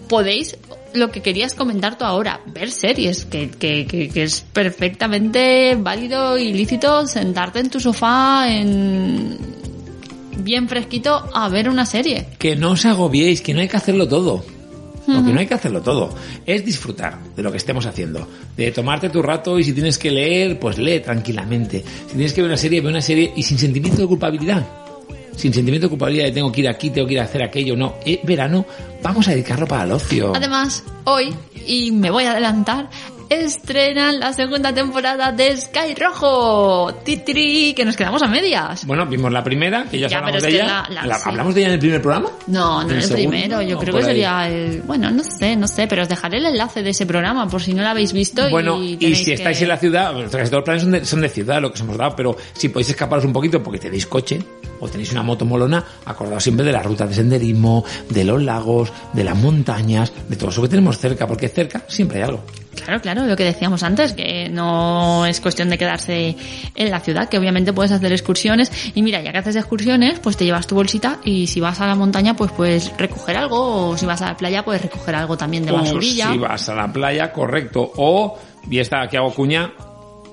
Podéis, 0.09 0.57
lo 0.95 1.11
que 1.11 1.21
querías 1.21 1.55
comentar 1.55 1.99
tú 1.99 2.05
ahora, 2.05 2.41
ver 2.47 2.71
series, 2.71 3.25
que, 3.25 3.51
que, 3.51 3.89
que, 3.89 4.09
que 4.09 4.23
es 4.23 4.41
perfectamente 4.41 5.75
válido 5.77 6.39
y 6.39 6.53
lícito 6.53 7.09
sentarte 7.09 7.59
en 7.59 7.71
tu 7.71 7.81
sofá 7.81 8.49
en 8.49 9.37
bien 10.43 10.69
fresquito 10.69 11.29
a 11.35 11.49
ver 11.49 11.69
una 11.69 11.87
serie. 11.87 12.29
Que 12.39 12.57
no 12.57 12.73
os 12.73 12.85
agobiéis, 12.85 13.41
que 13.41 13.55
no 13.55 13.61
hay 13.61 13.69
que 13.69 13.77
hacerlo 13.77 14.09
todo. 14.09 14.45
No, 15.07 15.25
que 15.25 15.33
no 15.33 15.41
hay 15.41 15.47
que 15.47 15.55
hacerlo 15.55 15.81
todo. 15.81 16.15
Es 16.47 16.65
disfrutar 16.65 17.19
de 17.35 17.43
lo 17.43 17.51
que 17.51 17.57
estemos 17.57 17.85
haciendo. 17.87 18.29
De 18.57 18.71
tomarte 18.71 19.09
tu 19.09 19.23
rato 19.23 19.59
y 19.59 19.65
si 19.65 19.73
tienes 19.73 19.99
que 19.99 20.11
leer, 20.11 20.59
pues 20.61 20.79
lee 20.79 21.01
tranquilamente. 21.01 21.83
Si 22.07 22.15
tienes 22.15 22.33
que 22.33 22.43
ver 22.43 22.51
una 22.51 22.57
serie, 22.57 22.81
ve 22.81 22.89
una 22.89 23.01
serie 23.01 23.33
y 23.35 23.43
sin 23.43 23.59
sentimiento 23.59 24.03
de 24.03 24.07
culpabilidad. 24.07 24.65
Sin 25.35 25.53
sentimiento 25.53 25.87
de 25.87 25.91
culpabilidad 25.91 26.27
de 26.27 26.33
tengo 26.33 26.53
que 26.53 26.61
ir 26.61 26.69
aquí, 26.69 26.91
tengo 26.91 27.09
que 27.09 27.15
ir 27.15 27.21
a 27.21 27.25
hacer 27.25 27.43
aquello. 27.43 27.77
No, 27.77 27.95
eh, 28.05 28.21
verano, 28.23 28.65
vamos 29.03 29.27
a 29.27 29.33
dedicarlo 29.33 29.67
para 29.67 29.85
el 29.85 29.93
ocio. 29.93 30.33
Además, 30.35 30.85
hoy, 31.05 31.35
y 31.67 31.91
me 31.93 32.11
voy 32.11 32.25
a 32.25 32.33
adelantar, 32.33 32.89
estrenan 33.31 34.19
la 34.19 34.33
segunda 34.33 34.75
temporada 34.75 35.31
de 35.31 35.57
Sky 35.57 35.95
Rojo. 35.99 36.93
Titri, 37.05 37.73
que 37.75 37.85
nos 37.85 37.97
quedamos 37.97 38.21
a 38.23 38.27
medias. 38.27 38.85
Bueno, 38.85 39.07
vimos 39.07 39.33
la 39.33 39.43
primera, 39.45 39.85
que 39.85 39.99
ya, 40.01 40.09
Ya, 40.09 40.19
hablamos 40.19 40.43
de 40.43 40.49
ella. 40.51 40.67
la- 40.67 40.87
la- 40.91 41.07
¿La- 41.07 41.15
sí. 41.19 41.23
¿Hablamos 41.27 41.55
de 41.55 41.61
ella 41.61 41.69
en 41.69 41.75
el 41.75 41.79
primer 41.81 42.03
programa? 42.03 42.31
No, 42.49 42.83
no 42.83 42.91
¿El 42.91 43.03
el 43.03 43.09
primero, 43.13 43.63
yo 43.63 43.77
No, 43.77 43.81
creo 43.81 43.95
que 43.97 44.03
sería 44.03 44.49
el... 44.49 44.83
Bueno, 44.83 45.11
no 45.13 45.23
sé, 45.23 45.55
no 45.57 45.69
sé, 45.69 45.87
pero 45.87 46.03
os 46.03 46.09
dejaré 46.09 46.39
el 46.39 46.47
enlace 46.47 46.83
de 46.83 46.91
ese 46.91 47.07
programa 47.07 47.49
por 47.49 47.63
si 47.63 47.73
no 47.73 47.83
lo 47.83 47.89
habéis 47.89 48.13
visto 48.13 48.51
Bueno, 48.51 48.83
y 48.83 49.15
si 49.15 49.33
estáis 49.33 49.63
en 49.63 49.69
la 49.69 49.77
ciudad, 49.79 50.13
todos 50.29 50.51
los 50.51 50.63
planes 50.65 50.83
son 50.83 50.91
de, 50.93 51.05
son 51.05 51.21
de 51.21 51.29
ciudad, 51.29 51.61
lo 51.63 51.69
que 51.71 51.75
os 51.75 51.81
hemos 51.83 51.97
dado, 51.97 52.17
pero 52.17 52.37
si 52.53 52.69
podéis 52.69 52.91
escaparos 52.91 53.25
un 53.25 53.33
poquito 53.33 53.63
porque 53.63 53.79
tenéis 53.79 54.07
coche 54.07 54.41
o 54.81 54.89
tenéis 54.89 55.13
una 55.13 55.23
moto 55.23 55.45
molona, 55.45 55.85
acordaos 56.05 56.43
siempre 56.43 56.67
de 56.67 56.73
las 56.73 56.85
rutas 56.85 57.09
de 57.09 57.15
senderismo, 57.15 57.85
de 58.09 58.25
los 58.25 58.43
lagos, 58.43 58.93
de 59.13 59.23
las 59.23 59.37
montañas, 59.37 60.13
de 60.29 60.37
todo 60.37 60.51
eso 60.51 60.63
que 60.63 60.69
tenemos 60.69 60.99
cerca, 60.99 61.27
porque 61.29 61.49
cerca 61.49 61.83
siempre 61.87 62.19
hay 62.19 62.25
algo. 62.25 62.43
Claro, 62.75 63.01
claro, 63.01 63.27
lo 63.27 63.37
que 63.37 63.45
decíamos 63.45 63.83
antes, 63.83 64.13
que 64.13 64.49
no 64.49 65.27
es 65.27 65.41
cuestión 65.41 65.69
de 65.71 65.79
quedarse 65.79 66.37
en 66.75 66.91
la 66.91 67.01
ciudad, 67.01 67.29
que 67.29 67.39
obviamente 67.39 67.73
puedes 67.73 67.93
hacer 67.93 68.13
excursiones. 68.13 68.71
Y 68.95 69.03
mira, 69.03 69.21
ya 69.23 69.33
que 69.33 69.39
haces 69.39 69.57
excursiones, 69.57 70.21
pues 70.21 70.37
te 70.37 70.45
llevas 70.45 70.67
tu 70.67 70.75
bolsita 70.77 71.19
y 71.25 71.47
si 71.47 71.61
vas 71.61 71.81
a 71.81 71.87
la 71.87 71.95
montaña, 71.95 72.35
pues 72.35 72.53
puedes 72.53 72.97
recoger 72.97 73.37
algo, 73.37 73.89
o 73.91 73.97
si 73.97 74.07
vas 74.07 74.23
a 74.23 74.27
la 74.27 74.37
playa, 74.37 74.65
puedes 74.65 74.83
recoger 74.83 75.15
algo 75.15 75.37
también 75.37 75.65
de 75.67 75.73
O 75.73 75.77
basurilla. 75.77 76.33
si 76.33 76.39
vas 76.39 76.69
a 76.69 76.75
la 76.75 76.93
playa, 76.93 77.33
correcto. 77.33 77.93
O, 77.97 78.39
y 78.71 78.79
esta 78.79 79.07
que 79.09 79.17
hago 79.17 79.35
cuña, 79.35 79.73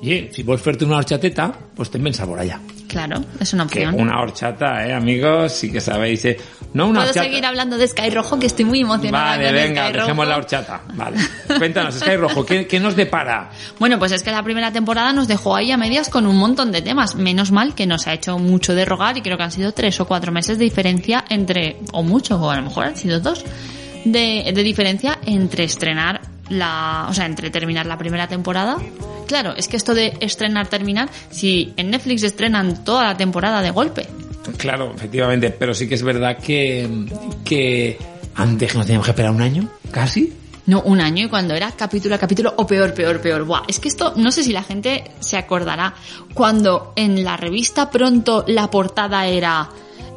oye, 0.01 0.29
si 0.31 0.43
vols 0.43 0.61
fer-te 0.61 0.85
una 0.85 0.97
horchateta, 0.97 1.51
pues 1.75 1.89
ten 1.89 2.13
sabor 2.13 2.39
allá. 2.39 2.59
Claro, 2.87 3.21
es 3.39 3.53
una 3.53 3.67
Que 3.67 3.85
opción. 3.85 4.01
una 4.01 4.21
horchata, 4.21 4.87
eh, 4.87 4.93
amigos, 4.93 5.51
sí 5.51 5.71
que 5.71 5.81
sabéis, 5.81 6.23
eh. 6.25 6.37
No 6.73 6.85
una 6.87 6.99
¿Puedo 6.99 7.09
horchata. 7.09 7.25
seguir 7.25 7.45
hablando 7.45 7.77
de 7.77 7.87
Sky 7.87 8.09
Rojo? 8.09 8.39
Que 8.39 8.45
estoy 8.45 8.65
muy 8.65 8.81
emocionada 8.81 9.31
Vale, 9.31 9.45
con 9.45 9.53
venga, 9.55 9.83
Sky 9.89 9.93
dejemos 9.93 10.17
Rojo. 10.25 10.29
la 10.29 10.37
horchata. 10.37 10.81
Vale. 10.93 11.17
Cuéntanos, 11.57 11.95
Sky 11.95 12.15
Rojo, 12.17 12.45
¿qué, 12.45 12.67
qué 12.67 12.79
nos 12.79 12.95
depara? 12.95 13.49
Bueno, 13.79 13.97
pues 13.99 14.11
es 14.11 14.23
que 14.23 14.31
la 14.31 14.43
primera 14.43 14.71
temporada 14.71 15.11
nos 15.13 15.27
dejó 15.27 15.55
ahí 15.55 15.71
a 15.71 15.77
medias 15.77 16.09
con 16.09 16.25
un 16.27 16.37
montón 16.37 16.71
de 16.71 16.81
temas. 16.81 17.15
Menos 17.15 17.51
mal 17.51 17.73
que 17.75 17.85
nos 17.87 18.07
ha 18.07 18.13
hecho 18.13 18.37
mucho 18.37 18.73
de 18.75 18.85
rogar 18.85 19.17
y 19.17 19.21
creo 19.21 19.37
que 19.37 19.43
han 19.43 19.51
sido 19.51 19.71
tres 19.73 19.99
o 19.99 20.05
cuatro 20.05 20.31
meses 20.31 20.57
de 20.57 20.63
diferencia 20.65 21.23
entre, 21.29 21.77
o 21.93 22.03
mucho, 22.03 22.37
o 22.39 22.49
a 22.49 22.57
lo 22.57 22.63
mejor 22.63 22.85
han 22.85 22.95
sido 22.97 23.19
dos, 23.19 23.43
de, 24.05 24.51
de 24.53 24.63
diferencia 24.63 25.19
entre 25.25 25.63
estrenar 25.63 26.21
la, 26.49 27.07
o 27.09 27.13
sea, 27.13 27.25
entre 27.25 27.49
terminar 27.49 27.85
la 27.85 27.97
primera 27.97 28.27
temporada. 28.27 28.77
Claro, 29.27 29.55
es 29.55 29.67
que 29.67 29.77
esto 29.77 29.93
de 29.93 30.17
estrenar, 30.19 30.67
terminar, 30.67 31.09
si 31.29 31.73
en 31.77 31.91
Netflix 31.91 32.23
estrenan 32.23 32.83
toda 32.83 33.03
la 33.03 33.17
temporada 33.17 33.61
de 33.61 33.71
golpe. 33.71 34.07
Claro, 34.57 34.93
efectivamente, 34.95 35.49
pero 35.49 35.73
sí 35.73 35.87
que 35.87 35.95
es 35.95 36.03
verdad 36.03 36.37
que, 36.37 36.87
que 37.43 37.97
antes 38.35 38.71
que 38.71 38.77
nos 38.77 38.85
teníamos 38.85 39.05
que 39.05 39.11
esperar 39.11 39.31
un 39.31 39.41
año, 39.41 39.69
casi. 39.91 40.33
No, 40.67 40.81
un 40.81 40.99
año 40.99 41.25
y 41.25 41.29
cuando 41.29 41.53
era 41.53 41.71
capítulo 41.71 42.15
a 42.15 42.17
capítulo 42.17 42.53
o 42.57 42.67
peor, 42.67 42.93
peor, 42.93 43.21
peor. 43.21 43.45
Buah, 43.45 43.63
es 43.67 43.79
que 43.79 43.87
esto 43.87 44.13
no 44.17 44.31
sé 44.31 44.43
si 44.43 44.51
la 44.51 44.63
gente 44.63 45.11
se 45.19 45.37
acordará. 45.37 45.93
Cuando 46.33 46.91
en 46.97 47.23
la 47.23 47.37
revista 47.37 47.89
pronto 47.89 48.43
la 48.47 48.69
portada 48.69 49.27
era 49.27 49.69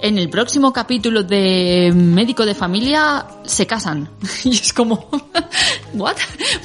en 0.03 0.19
el 0.19 0.29
próximo 0.31 0.73
capítulo 0.73 1.23
de 1.23 1.93
Médico 1.95 2.45
de 2.47 2.55
Familia 2.55 3.27
se 3.45 3.67
casan. 3.67 4.09
Y 4.45 4.51
es 4.51 4.73
como, 4.73 5.09
¿what? 5.95 6.17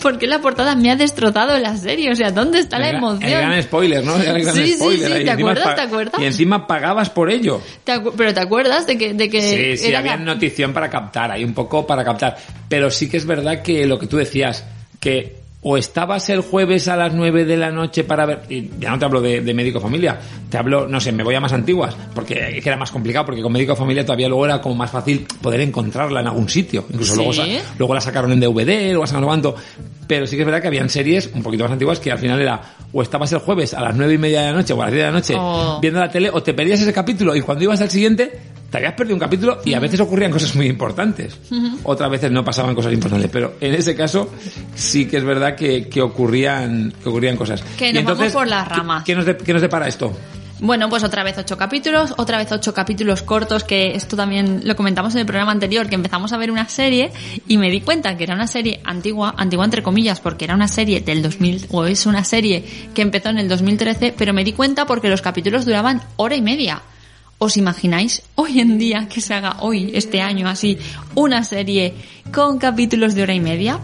¿Por 0.02 0.18
qué 0.18 0.28
la 0.28 0.40
portada 0.40 0.76
me 0.76 0.92
ha 0.92 0.96
destrozado 0.96 1.58
la 1.60 1.76
serie? 1.78 2.12
O 2.12 2.16
sea, 2.16 2.32
¿dónde 2.32 2.60
está 2.60 2.80
la 2.80 2.90
el, 2.90 2.96
emoción? 2.98 3.24
el 3.32 3.38
gran 3.40 3.64
spoiler, 3.64 4.04
¿no? 4.04 4.16
El 4.18 4.42
gran 4.44 4.56
Sí, 4.56 4.68
sí, 4.68 4.74
spoiler. 4.76 5.08
sí, 5.08 5.14
ahí. 5.14 5.24
¿te 5.26 5.32
acuerdas? 5.32 5.76
¿Te 5.76 5.82
acuerdas? 5.82 6.22
Y 6.22 6.26
encima 6.26 6.68
pagabas 6.68 7.10
por 7.10 7.30
ello. 7.30 7.62
¿Te 7.84 7.94
acu- 7.94 8.14
Pero 8.16 8.34
¿te 8.34 8.40
acuerdas 8.40 8.88
de 8.88 8.98
que, 8.98 9.14
de 9.14 9.30
que 9.30 9.42
Sí, 9.42 9.78
sí, 9.84 9.90
era 9.90 10.00
había 10.00 10.18
la- 10.18 10.24
notición 10.24 10.74
para 10.74 10.90
captar, 10.90 11.32
hay 11.32 11.44
un 11.44 11.54
poco 11.54 11.86
para 11.86 12.04
captar. 12.04 12.38
Pero 12.70 12.90
sí 12.92 13.10
que 13.10 13.18
es 13.18 13.26
verdad 13.26 13.62
que 13.62 13.86
lo 13.86 14.00
que 14.00 14.08
tú 14.08 14.18
decías, 14.18 14.64
que 15.00 15.45
o 15.68 15.78
estabas 15.78 16.30
el 16.30 16.42
jueves 16.42 16.88
a 16.88 16.96
las 16.96 17.12
9 17.12 17.44
de 17.44 17.58
la 17.58 17.72
noche 17.72 18.04
para 18.04 18.28
ver, 18.28 18.42
y 18.50 18.70
ya 18.80 18.92
no 18.92 19.00
te 19.00 19.06
hablo 19.06 19.20
de, 19.20 19.42
de 19.42 19.54
médico 19.56 19.80
familia, 19.80 20.20
te 20.48 20.60
hablo, 20.60 20.88
no 20.88 21.00
sé, 21.00 21.12
me 21.12 21.24
voy 21.24 21.34
a 21.34 21.40
más 21.42 21.54
antiguas, 21.54 21.96
porque 22.14 22.62
era 22.64 22.78
más 22.78 22.92
complicado, 22.92 23.26
porque 23.26 23.42
con 23.42 23.52
médico 23.52 23.76
familia 23.76 24.06
todavía 24.06 24.28
luego 24.30 24.46
era 24.46 24.62
como 24.62 24.76
más 24.76 24.92
fácil 24.92 25.26
poder 25.42 25.62
encontrarla 25.62 26.22
en 26.22 26.28
algún 26.28 26.48
sitio. 26.50 26.86
Incluso 26.92 27.16
Sí. 27.16 27.18
luego, 27.18 27.64
luego 27.80 27.94
la 27.96 28.02
sacaron 28.02 28.32
en 28.32 28.40
DVD, 28.42 28.90
luego 28.92 29.08
sacaron 29.08 29.28
cuánto. 29.28 29.56
Pero 30.08 30.28
sí 30.28 30.36
que 30.36 30.44
es 30.44 30.46
verdad 30.46 30.62
que 30.62 30.68
habían 30.68 30.88
series 30.88 31.32
un 31.34 31.42
poquito 31.42 31.64
más 31.64 31.72
antiguas 31.72 32.00
que 32.00 32.12
al 32.12 32.20
final 32.20 32.40
era, 32.40 32.62
o 32.94 33.02
estabas 33.02 33.32
el 33.32 33.40
jueves 33.40 33.74
a 33.74 33.82
las 33.82 33.96
nueve 33.96 34.14
y 34.14 34.18
media 34.20 34.42
de 34.42 34.48
la 34.52 34.54
noche 34.54 34.72
o 34.74 34.82
a 34.84 34.86
las 34.86 34.92
10 34.94 35.04
de 35.04 35.12
la 35.12 35.18
noche 35.18 35.34
Oh. 35.36 35.80
viendo 35.82 36.00
la 36.00 36.12
tele, 36.12 36.30
o 36.32 36.44
te 36.44 36.54
perdías 36.54 36.80
ese 36.82 36.94
capítulo 36.94 37.36
y 37.36 37.42
cuando 37.42 37.64
ibas 37.64 37.82
al 37.82 37.90
siguiente 37.90 38.32
te 38.76 38.80
habías 38.80 38.94
perdido 38.94 39.16
un 39.16 39.20
capítulo 39.22 39.60
y 39.64 39.74
a 39.74 39.80
veces 39.80 40.00
ocurrían 40.02 40.32
cosas 40.32 40.54
muy 40.56 40.68
importantes. 40.68 41.38
Otras 41.84 42.10
veces 42.10 42.30
no 42.32 42.44
pasaban 42.44 42.76
cosas 42.76 42.92
importantes, 42.92 43.30
pero 43.32 43.54
en 43.62 43.74
ese 43.74 43.96
caso 43.96 44.30
sí 44.76 45.06
que 45.06 45.18
es 45.18 45.24
verdad 45.24 45.56
que, 45.56 45.88
que 45.88 46.02
ocurrían 46.02 46.94
que 47.02 47.08
ocurrían 47.10 47.38
cosas. 47.38 47.64
Que 47.78 47.90
Y 47.90 47.94
nos 47.94 48.04
vamos 48.04 48.12
entonces, 48.20 48.34
por 48.34 48.48
las 48.48 48.68
¿qué- 48.68 48.74
ramas. 48.76 49.04
¿qué, 49.06 49.16
nos 49.16 49.26
de- 49.26 49.38
qué 49.38 49.54
nos 49.54 49.62
depara 49.62 49.88
esto? 49.88 50.12
Bueno, 50.60 50.88
pues 50.90 51.04
otra 51.04 51.24
vez 51.24 51.38
ocho 51.38 51.58
capítulos, 51.58 52.14
otra 52.18 52.38
vez 52.38 52.50
ocho 52.52 52.74
capítulos 52.74 53.22
cortos, 53.24 53.64
que 53.66 53.94
esto 53.96 54.16
también 54.16 54.62
lo 54.64 54.76
comentamos 54.76 55.14
en 55.14 55.20
el 55.22 55.26
programa 55.26 55.52
anterior, 55.52 55.88
que 55.90 55.96
empezamos 55.96 56.32
a 56.32 56.38
ver 56.38 56.50
una 56.52 56.68
serie 56.70 57.12
y 57.48 57.58
me 57.58 57.70
di 57.70 57.82
cuenta 57.82 58.16
que 58.16 58.24
era 58.24 58.36
una 58.36 58.48
serie 58.48 58.80
antigua, 58.86 59.36
antigua 59.38 59.66
entre 59.66 59.84
comillas, 59.84 60.22
porque 60.22 60.46
era 60.46 60.56
una 60.56 60.68
serie 60.70 61.02
del 61.02 61.22
2000, 61.22 61.68
o 61.72 61.86
es 61.86 62.06
una 62.06 62.24
serie 62.24 62.64
que 62.94 63.02
empezó 63.02 63.30
en 63.30 63.38
el 63.40 63.50
2013, 63.50 64.14
pero 64.18 64.34
me 64.34 64.44
di 64.46 64.54
cuenta 64.54 64.86
porque 64.86 65.10
los 65.10 65.22
capítulos 65.22 65.66
duraban 65.66 66.02
hora 66.16 66.36
y 66.36 66.42
media. 66.42 66.82
¿Os 67.38 67.58
imagináis 67.58 68.24
hoy 68.36 68.62
en 68.62 68.78
día 68.78 69.08
que 69.10 69.20
se 69.20 69.34
haga 69.34 69.58
hoy, 69.60 69.92
este 69.94 70.22
año 70.22 70.48
así, 70.48 70.78
una 71.16 71.44
serie 71.44 71.94
con 72.32 72.58
capítulos 72.58 73.14
de 73.14 73.24
hora 73.24 73.34
y 73.34 73.42
media? 73.42 73.80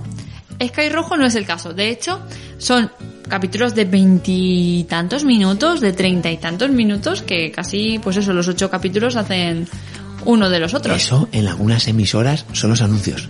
Sky 0.63 0.89
Rojo 0.89 1.17
no 1.17 1.25
es 1.25 1.35
el 1.35 1.45
caso. 1.45 1.73
De 1.73 1.89
hecho, 1.89 2.21
son 2.57 2.89
capítulos 3.27 3.75
de 3.75 3.85
veintitantos 3.85 5.25
minutos, 5.25 5.81
de 5.81 5.91
treinta 5.91 6.31
y 6.31 6.37
tantos 6.37 6.69
minutos, 6.69 7.21
que 7.23 7.51
casi, 7.51 7.99
pues 7.99 8.17
eso, 8.17 8.31
los 8.31 8.47
ocho 8.47 8.69
capítulos 8.69 9.15
hacen 9.15 9.67
uno 10.25 10.49
de 10.49 10.59
los 10.59 10.73
otros. 10.73 10.95
Eso 10.95 11.27
en 11.31 11.47
algunas 11.47 11.87
emisoras 11.87 12.45
son 12.53 12.69
los 12.69 12.81
anuncios. 12.81 13.27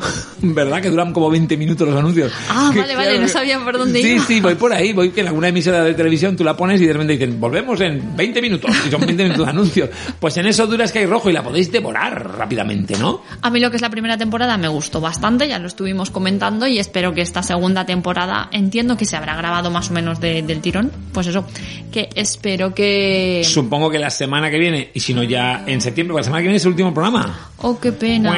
¿Verdad 0.42 0.80
que 0.82 0.90
duran 0.90 1.12
como 1.12 1.30
20 1.30 1.56
minutos 1.56 1.88
los 1.88 1.96
anuncios? 1.96 2.32
Ah, 2.48 2.70
Que 2.72 2.80
vale, 2.80 2.94
vale, 2.96 3.18
no 3.18 3.28
sabía 3.28 3.58
por 3.60 3.78
dónde 3.78 4.02
sí, 4.02 4.12
iba. 4.12 4.24
Sí, 4.24 4.40
voy 4.40 4.54
por 4.54 4.72
ahí, 4.72 4.92
voy 4.92 5.10
que 5.10 5.22
en 5.22 5.28
alguna 5.28 5.48
emisora 5.48 5.82
de 5.82 5.94
televisión 5.94 6.36
tú 6.36 6.44
la 6.44 6.56
pones 6.56 6.80
y 6.80 6.86
de 6.86 6.92
repente 6.92 7.14
dicen, 7.14 7.40
volvemos 7.40 7.80
en 7.80 8.14
20 8.16 8.42
minutos, 8.42 8.70
y 8.86 8.90
son 8.90 9.00
20 9.00 9.22
minutos 9.22 9.44
de 9.46 9.50
anuncios. 9.50 9.90
Pues 10.20 10.36
en 10.36 10.46
eso 10.46 10.66
dura 10.66 10.86
Sky 10.86 11.06
Rojo 11.06 11.30
y 11.30 11.32
la 11.32 11.42
podéis 11.42 11.72
devorar 11.72 12.36
rápidamente, 12.38 12.96
¿no? 12.98 13.22
A 13.42 13.50
mí 13.50 13.60
lo 13.60 13.70
que 13.70 13.76
es 13.76 13.82
la 13.82 13.90
primera 13.90 14.16
temporada 14.18 14.56
me 14.58 14.68
gustó 14.68 15.00
bastante, 15.00 15.48
ya 15.48 15.58
lo 15.58 15.66
estuvimos 15.68 16.10
comentando 16.10 16.66
y 16.66 16.78
espero 16.78 17.14
que 17.14 17.22
esta 17.22 17.42
segunda 17.42 17.86
temporada, 17.86 18.48
entiendo 18.52 18.96
que 18.96 19.04
se 19.04 19.16
habrá 19.16 19.36
grabado 19.36 19.70
más 19.70 19.90
o 19.90 19.94
menos 19.94 20.20
de- 20.20 20.42
del 20.42 20.60
tirón, 20.60 20.92
pues 21.12 21.26
eso, 21.26 21.44
que 21.92 22.08
espero 22.14 22.74
que... 22.74 23.42
Supongo 23.44 23.90
que 23.90 23.98
la 23.98 24.10
semana 24.10 24.50
que 24.50 24.58
viene, 24.58 24.90
y 24.94 25.00
si 25.00 25.14
no 25.14 25.22
ya 25.22 25.64
en 25.66 25.80
septiembre, 25.80 26.12
porque 26.12 26.20
la 26.20 26.24
semana 26.24 26.40
que 26.42 26.48
viene 26.48 26.56
es 26.56 26.64
el 26.64 26.70
último 26.70 26.92
programa. 26.92 27.50
Oh, 27.58 27.78
qué 27.80 27.90
pena. 27.92 28.30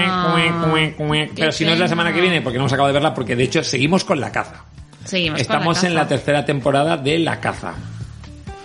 Pero 1.49 1.57
si 1.57 1.65
no 1.65 1.73
es 1.73 1.79
la 1.79 1.89
semana 1.89 2.13
que 2.13 2.21
viene, 2.21 2.43
porque 2.43 2.59
no 2.59 2.65
hemos 2.65 2.73
acabado 2.75 2.93
de 2.93 3.01
verla, 3.01 3.15
porque 3.15 3.35
de 3.35 3.45
hecho 3.45 3.65
seguimos 3.65 4.05
con 4.05 4.21
la 4.21 4.31
caza. 4.31 4.65
Seguimos 5.05 5.39
con 5.39 5.41
Estamos 5.41 5.83
la 5.83 5.89
en 5.89 5.95
la 5.95 6.01
caza. 6.03 6.09
tercera 6.11 6.45
temporada 6.45 6.97
de 6.99 7.19
La 7.21 7.41
Caza. 7.41 7.73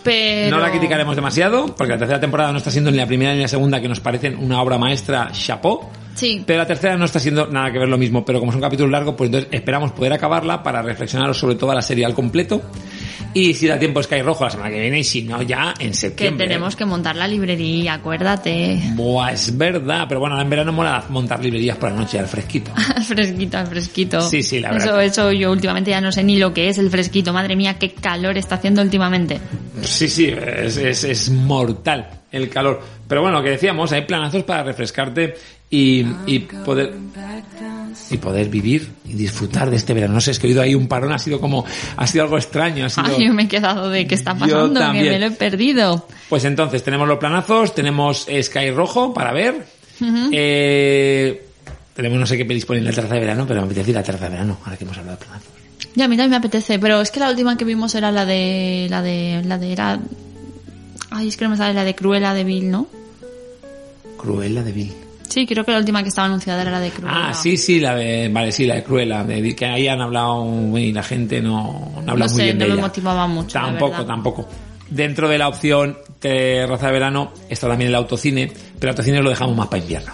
Pero... 0.04 0.58
No 0.58 0.62
la 0.62 0.70
criticaremos 0.70 1.16
demasiado, 1.16 1.68
porque 1.78 1.94
la 1.94 1.98
tercera 1.98 2.20
temporada 2.20 2.52
no 2.52 2.58
está 2.58 2.72
siendo 2.72 2.92
ni 2.92 2.98
la 2.98 3.08
primera 3.08 3.34
ni 3.34 3.40
la 3.40 3.48
segunda, 3.48 3.80
que 3.80 3.88
nos 3.88 4.02
parecen 4.02 4.38
una 4.38 4.62
obra 4.62 4.78
maestra, 4.78 5.30
chapeau. 5.32 5.90
Sí. 6.14 6.44
Pero 6.46 6.60
la 6.60 6.68
tercera 6.68 6.98
no 6.98 7.06
está 7.06 7.20
siendo 7.22 7.48
nada 7.48 7.72
que 7.72 7.80
ver 7.80 7.88
lo 7.88 7.98
mismo, 7.98 8.26
pero 8.26 8.40
como 8.40 8.52
es 8.52 8.56
un 8.56 8.62
capítulo 8.62 8.90
largo, 8.90 9.16
pues 9.16 9.30
entonces 9.30 9.50
esperamos 9.54 9.94
poder 9.94 10.12
acabarla 10.12 10.62
para 10.62 10.82
reflexionar 10.82 11.34
sobre 11.34 11.56
toda 11.56 11.74
la 11.74 11.82
serie 11.82 12.04
al 12.06 12.14
completo. 12.14 12.62
Y 13.34 13.54
si 13.54 13.68
da 13.68 13.80
tiempo 13.80 14.02
Sky 14.04 14.22
Rojo 14.22 14.44
la 14.46 14.50
semana 14.50 14.70
que 14.70 14.80
viene 14.80 15.00
y 15.00 15.04
si 15.04 15.24
no 15.24 15.42
ya 15.42 15.74
en 15.80 15.90
Que 15.90 15.94
septiembre. 15.94 16.48
tenemos 16.48 16.76
que 16.76 16.86
montar 16.86 17.16
la 17.16 17.28
librería, 17.28 17.96
acuérdate. 17.96 18.80
Buah, 18.96 19.32
es 19.34 19.58
verdad, 19.58 20.06
pero 20.08 20.20
bueno, 20.20 20.40
en 20.40 20.50
verano 20.50 20.72
mola 20.72 21.04
montar 21.10 21.42
librerías 21.44 21.78
por 21.78 21.92
la 21.92 21.98
noche 21.98 22.20
al 22.20 22.28
fresquito. 22.28 22.72
Al 22.96 23.04
fresquito, 23.04 23.58
al 23.58 23.68
fresquito. 23.68 24.22
Sí, 24.22 24.44
sí, 24.44 24.60
la 24.60 24.70
Eso, 24.70 24.88
verdad. 24.88 25.04
eso 25.04 25.32
yo 25.32 25.52
últimamente 25.52 25.92
ya 25.92 26.00
no 26.02 26.12
sé 26.12 26.24
ni 26.24 26.38
lo 26.38 26.54
que 26.54 26.70
es 26.70 26.78
el 26.78 26.90
fresquito. 26.90 27.34
Madre 27.34 27.56
mía, 27.56 27.78
qué 27.80 27.92
calor 27.94 28.38
está 28.38 28.56
haciendo 28.56 28.82
últimamente. 28.82 29.40
Sí, 29.82 30.08
sí, 30.08 30.28
es, 30.28 30.78
es, 30.78 31.04
es 31.04 31.30
mortal 31.30 32.08
el 32.32 32.50
calor. 32.50 32.82
Pero 33.08 33.22
bueno, 33.22 33.38
lo 33.40 33.44
que 33.44 33.52
decíamos, 33.52 33.92
hay 33.92 34.04
planazos 34.04 34.44
para 34.44 34.64
refrescarte 34.64 35.36
y, 35.76 36.06
y 36.28 36.40
poder 36.40 36.94
y 38.12 38.18
poder 38.18 38.48
vivir 38.50 38.92
y 39.06 39.14
disfrutar 39.14 39.72
de 39.72 39.78
este 39.78 39.96
verano. 39.96 40.14
No 40.14 40.22
sé, 40.22 40.30
es 40.30 40.38
que 40.38 40.46
he 40.46 40.52
oído 40.52 40.62
ahí 40.62 40.76
un 40.76 40.88
parón, 40.88 41.12
ha 41.12 41.18
sido 41.18 41.40
como, 41.40 41.66
ha 41.98 42.06
sido 42.06 42.26
algo 42.26 42.38
extraño, 42.38 42.86
ha 42.86 42.90
sido... 42.90 43.08
Ay, 43.08 43.26
yo 43.26 43.34
me 43.34 43.44
he 43.44 43.48
quedado 43.48 43.90
de 43.90 44.06
qué 44.06 44.14
está 44.14 44.36
pasando, 44.36 44.80
que 44.92 45.02
me 45.02 45.20
lo 45.20 45.26
he 45.26 45.32
perdido. 45.32 46.08
Pues 46.30 46.46
entonces 46.46 46.84
tenemos 46.84 47.08
los 47.08 47.18
planazos, 47.18 47.74
tenemos 47.74 48.28
Sky 48.42 48.70
Rojo 48.70 49.16
para 49.16 49.34
ver. 49.34 49.66
eh, 50.32 51.44
tenemos 51.96 52.20
no 52.20 52.26
sé 52.28 52.38
qué 52.38 52.46
pelis 52.46 52.66
poner 52.68 52.82
en 52.82 52.86
la 52.90 52.94
terraza 52.94 53.16
de 53.16 53.22
verano, 53.22 53.46
pero 53.48 53.62
me 53.62 53.66
apetece 53.66 53.90
ir 53.92 53.98
a 53.98 54.02
la 54.02 54.06
terraza 54.06 54.26
de 54.26 54.32
verano, 54.32 54.60
ahora 54.64 54.78
que 54.78 54.84
hemos 54.84 54.98
hablado 54.98 55.18
de 55.18 55.26
planazos. 55.26 55.50
Ya, 55.96 56.06
a 56.06 56.08
mí 56.08 56.16
también 56.18 56.32
me 56.32 56.38
apetece, 56.38 56.78
pero 56.78 57.02
es 57.02 57.10
que 57.10 57.20
la 57.20 57.32
última 57.32 57.58
que 57.58 57.66
vimos 57.66 57.96
era 57.96 58.12
la 58.12 58.28
de, 58.28 58.88
la 58.92 59.02
de, 59.02 59.42
la 59.44 59.58
de, 59.58 59.72
era, 59.72 60.00
ay, 61.10 61.30
es 61.30 61.38
que 61.38 61.46
no 61.46 61.50
me 61.52 61.58
sale 61.58 61.74
la 61.74 61.84
de 61.84 61.96
Cruella 61.96 62.36
de 62.36 62.44
Vil, 62.44 62.70
¿no? 62.70 62.88
Cruella 64.18 64.62
de 64.62 64.72
Vil. 64.72 65.03
Sí, 65.30 65.46
creo 65.48 65.64
que 65.66 65.72
la 65.72 65.80
última 65.80 66.04
que 66.04 66.10
estaba 66.10 66.28
anunciada 66.28 66.62
era 66.62 66.72
la 66.72 66.80
de 66.80 66.92
Cruella. 66.92 67.30
Ah, 67.30 67.34
sí, 67.34 67.58
sí, 67.58 67.80
la 67.80 67.96
de, 67.96 68.30
vale, 68.30 68.52
sí, 68.52 68.66
la 68.66 68.76
de 68.76 68.84
Cruella, 68.84 69.24
de- 69.24 69.56
que 69.56 69.66
ahí 69.66 69.88
han 69.88 70.00
hablado 70.02 70.46
y 70.78 70.92
la 70.92 71.02
gente 71.04 71.42
no, 71.42 71.92
no 72.04 72.12
habla 72.12 72.26
No 72.26 72.32
muy 72.32 72.38
sé, 72.40 72.44
bien 72.44 72.58
no 72.58 72.64
de 72.64 72.68
me 72.70 72.74
ella. 72.76 72.82
motivaba 72.84 73.28
mucho, 73.28 73.54
Tampoco, 73.60 74.06
tampoco. 74.06 74.48
Dentro 74.90 75.28
de 75.28 75.38
la 75.40 75.48
opción 75.48 75.98
terraza 76.20 76.88
de 76.88 76.94
verano 76.94 77.32
está 77.50 77.68
también 77.68 77.90
el 77.90 77.96
autocine, 77.96 78.48
pero 78.80 78.92
el 78.92 78.98
autocine 78.98 79.22
lo 79.24 79.30
dejamos 79.32 79.56
más 79.56 79.68
para 79.68 79.82
invierno, 79.82 80.14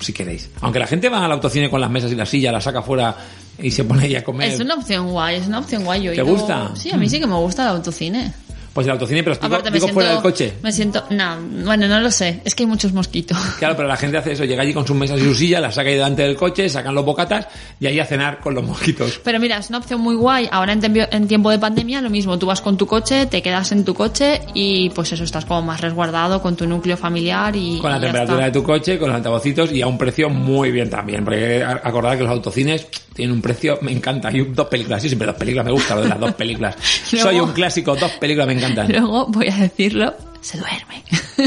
si 0.00 0.12
queréis. 0.12 0.50
Aunque 0.60 0.78
la 0.80 0.86
gente 0.88 1.08
va 1.08 1.24
al 1.24 1.30
autocine 1.32 1.70
con 1.70 1.80
las 1.80 1.90
mesas 1.90 2.10
y 2.10 2.16
la 2.16 2.26
silla, 2.26 2.50
la 2.50 2.60
saca 2.60 2.82
fuera 2.82 3.14
y 3.62 3.70
se 3.70 3.84
pone 3.84 4.04
ahí 4.04 4.16
a 4.16 4.24
comer. 4.24 4.48
Es 4.50 4.58
una 4.60 4.74
opción 4.74 5.08
guay, 5.10 5.36
es 5.36 5.46
una 5.46 5.60
opción 5.60 5.84
guay. 5.84 6.02
Yo 6.02 6.10
¿Te 6.10 6.16
ido- 6.16 6.26
gusta? 6.26 6.70
Sí, 6.74 6.90
a 6.90 6.96
mí 6.96 7.08
sí 7.08 7.20
que 7.20 7.26
me 7.26 7.36
gusta 7.36 7.62
el 7.62 7.68
autocine. 7.68 8.32
Pues 8.78 8.86
el 8.86 8.92
autocine, 8.92 9.24
pero 9.24 9.34
digo, 9.34 9.56
digo 9.56 9.70
siento, 9.72 9.88
fuera 9.88 10.10
del 10.10 10.22
coche. 10.22 10.52
Me 10.62 10.70
siento, 10.70 11.04
no, 11.10 11.36
bueno, 11.64 11.88
no 11.88 11.98
lo 11.98 12.12
sé, 12.12 12.42
es 12.44 12.54
que 12.54 12.62
hay 12.62 12.68
muchos 12.68 12.92
mosquitos. 12.92 13.36
Claro, 13.58 13.74
pero 13.74 13.88
la 13.88 13.96
gente 13.96 14.18
hace 14.18 14.30
eso, 14.30 14.44
llega 14.44 14.62
allí 14.62 14.72
con 14.72 14.86
sus 14.86 14.94
mesas 14.94 15.18
y 15.18 15.24
su 15.24 15.34
silla, 15.34 15.58
la 15.58 15.72
saca 15.72 15.88
ahí 15.88 15.96
delante 15.96 16.22
del 16.22 16.36
coche, 16.36 16.68
sacan 16.68 16.94
los 16.94 17.04
bocatas 17.04 17.48
y 17.80 17.88
ahí 17.88 17.98
a 17.98 18.06
cenar 18.06 18.38
con 18.38 18.54
los 18.54 18.62
mosquitos. 18.64 19.20
Pero 19.24 19.40
mira, 19.40 19.58
es 19.58 19.68
una 19.68 19.78
opción 19.78 20.00
muy 20.00 20.14
guay. 20.14 20.48
Ahora 20.52 20.74
en, 20.74 21.26
tiempo 21.26 21.50
de 21.50 21.58
pandemia, 21.58 22.00
lo 22.00 22.08
mismo, 22.08 22.38
tú 22.38 22.46
vas 22.46 22.60
con 22.60 22.76
tu 22.76 22.86
coche, 22.86 23.26
te 23.26 23.42
quedas 23.42 23.72
en 23.72 23.84
tu 23.84 23.94
coche 23.94 24.42
y 24.54 24.90
pues 24.90 25.10
eso, 25.10 25.24
estás 25.24 25.44
como 25.44 25.62
más 25.62 25.80
resguardado 25.80 26.40
con 26.40 26.54
tu 26.54 26.64
núcleo 26.64 26.96
familiar 26.96 27.56
y... 27.56 27.80
Con 27.80 27.90
la 27.90 27.98
y 27.98 28.02
temperatura 28.02 28.44
de 28.44 28.52
tu 28.52 28.62
coche, 28.62 28.96
con 28.96 29.08
los 29.08 29.16
altavocitos 29.16 29.72
y 29.72 29.82
a 29.82 29.88
un 29.88 29.98
precio 29.98 30.30
muy 30.30 30.70
bien 30.70 30.88
también. 30.88 31.24
Porque 31.24 31.64
acordad 31.64 32.16
que 32.16 32.22
los 32.22 32.30
autocines 32.30 32.86
tienen 33.12 33.34
un 33.34 33.42
precio, 33.42 33.80
me 33.82 33.90
encanta. 33.90 34.28
Hay 34.28 34.40
dos 34.42 34.68
películas, 34.68 35.02
sí, 35.02 35.08
siempre 35.08 35.26
dos 35.26 35.34
películas, 35.34 35.64
me 35.66 35.72
gusta 35.72 35.96
lo 35.96 36.02
de 36.02 36.08
las 36.08 36.20
dos 36.20 36.34
películas. 36.34 36.76
Luego- 37.10 37.28
Soy 37.28 37.40
un 37.40 37.50
clásico, 37.50 37.96
dos 37.96 38.12
películas 38.12 38.46
me 38.46 38.52
Luego 38.88 39.26
voy 39.26 39.48
a 39.48 39.56
decirlo, 39.56 40.14
se 40.40 40.58
duerme. 40.58 41.02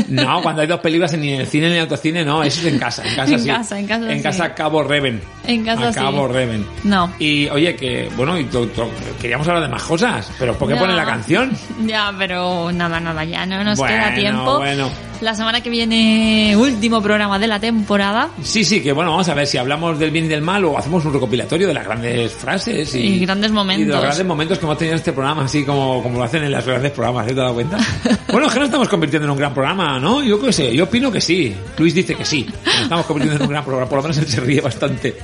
No, 0.10 0.42
cuando 0.42 0.62
hay 0.62 0.68
dos 0.68 0.80
películas 0.80 1.14
ni 1.18 1.34
en 1.34 1.42
el 1.42 1.48
cine 1.48 1.66
ni 1.68 1.72
en 1.74 1.78
el 1.78 1.82
autocine, 1.84 2.24
no, 2.24 2.44
eso 2.44 2.62
es 2.62 2.74
en 2.74 2.80
casa. 2.80 3.04
En 3.08 3.16
casa 3.16 3.34
En 3.34 3.39
sí. 3.39 3.48
casa, 3.48 3.80
en 3.80 3.88
casa 3.88 4.12
En 4.12 4.18
sí. 4.18 4.24
casa 4.24 4.54
Cabo 4.56 4.84
Reven. 4.84 5.22
En 5.48 5.64
casa 5.66 5.88
a 5.89 5.94
sí. 5.94 6.00
Cabo 6.00 6.28
Reven. 6.28 6.66
No. 6.84 7.12
Y 7.20 7.48
oye, 7.50 7.76
que, 7.76 8.10
bueno, 8.16 8.38
y 8.39 8.46
to- 8.46 8.68
to- 8.68 8.89
queríamos 9.22 9.48
hablar 9.48 9.64
de 9.64 9.70
más 9.70 9.84
cosas, 9.84 10.32
pero 10.39 10.54
¿por 10.58 10.68
qué 10.68 10.76
Ya. 10.76 10.80
ponen 10.82 10.96
la 10.96 11.06
canción? 11.06 11.52
Ya, 11.86 12.14
pero 12.18 12.72
nada, 12.72 13.00
nada, 13.00 13.24
ya 13.26 13.46
no 13.46 13.64
nos 13.64 13.78
Bueno, 13.80 13.96
queda 13.96 14.14
tiempo. 14.14 14.58
bueno. 14.60 14.89
La 15.22 15.36
semana 15.36 15.62
que 15.62 15.70
viene, 15.70 16.56
último 16.58 17.00
programa 17.00 17.38
de 17.38 17.46
la 17.46 17.60
temporada. 17.60 18.30
Sí, 18.42 18.64
sí, 18.64 18.82
que 18.82 18.92
bueno, 18.92 19.12
vamos 19.12 19.30
a 19.30 19.36
ver 19.36 19.46
si 19.46 19.60
hablamos 19.60 20.00
del 20.00 20.10
bien 20.10 20.26
y 20.26 20.28
del 20.28 20.42
mal 20.42 20.66
o 20.66 20.76
hacemos 20.80 21.06
un 21.06 21.14
recopilatorio 21.14 21.68
de 21.68 21.76
las 21.76 21.86
grandes 21.86 22.32
frases 22.34 22.96
y, 22.96 23.00
Y 23.02 23.20
grandes 23.20 23.52
momentos. 23.52 23.84
Y 23.84 23.86
de 23.86 23.92
los 23.94 24.02
grandes 24.02 24.26
momentos 24.26 24.58
que 24.58 24.66
hemos 24.66 24.78
tenido 24.80 24.94
en 24.96 24.98
este 25.00 25.14
programa, 25.14 25.44
así 25.44 25.64
como, 25.64 26.02
como 26.02 26.18
lo 26.18 26.24
hacen 26.24 26.44
en 26.44 26.52
los 26.52 26.66
grandes 26.66 26.92
programas, 26.92 27.26
¿te 27.28 27.32
has 27.34 27.38
dado 27.38 27.54
cuenta? 27.54 27.78
bueno, 28.32 28.48
es 28.48 28.54
que 28.54 28.60
nos 28.60 28.66
estamos 28.70 28.89
convirtiendo 28.92 29.26
en 29.26 29.32
un 29.32 29.38
gran 29.38 29.54
programa, 29.54 30.00
¿no? 30.00 30.22
Yo 30.24 30.39
qué 30.39 30.52
sé, 30.54 30.76
yo 30.76 30.84
opino 30.84 31.12
que 31.12 31.22
sí. 31.22 31.56
Luis 31.78 31.96
dice 31.96 32.14
que 32.14 32.26
sí. 32.26 32.44
que 32.44 32.70
Nos 32.70 32.82
estamos 32.82 33.06
convirtiendo 33.08 33.38
en 33.38 33.44
un 33.44 33.50
gran 33.50 33.64
programa, 33.64 33.89
por 33.89 33.98
lo 33.98 34.04
menos 34.04 34.18
él 34.18 34.28
se 34.28 34.42
ríe 34.42 34.62
bastante. 34.62 35.18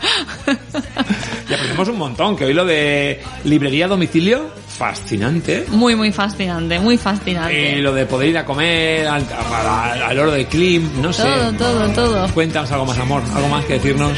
y 1.50 1.54
aprendemos 1.54 1.88
un 1.90 1.98
montón, 1.98 2.36
que 2.36 2.46
hoy 2.46 2.54
lo 2.54 2.66
de 2.66 3.22
librería 3.44 3.86
a 3.86 3.90
domicilio, 3.90 4.50
fascinante. 4.78 5.66
Muy, 5.70 5.96
muy 5.96 6.12
fascinante, 6.12 6.80
muy 6.80 6.98
fascinante. 6.98 7.78
Y 7.78 7.82
lo 7.82 7.94
de 7.94 8.06
poder 8.06 8.30
ir 8.30 8.38
a 8.38 8.46
comer 8.46 9.08
al, 9.08 9.24
al, 9.24 10.02
al 10.02 10.20
oro 10.20 10.32
de 10.32 10.46
Klim, 10.46 11.02
no 11.02 11.12
sé. 11.12 11.24
Todo, 11.24 11.52
todo, 11.54 11.90
todo. 11.90 12.34
Cuéntanos 12.34 12.72
algo 12.72 12.86
más, 12.86 12.98
amor, 12.98 13.22
algo 13.36 13.50
más 13.50 13.66
que 13.66 13.74
decirnos. 13.74 14.18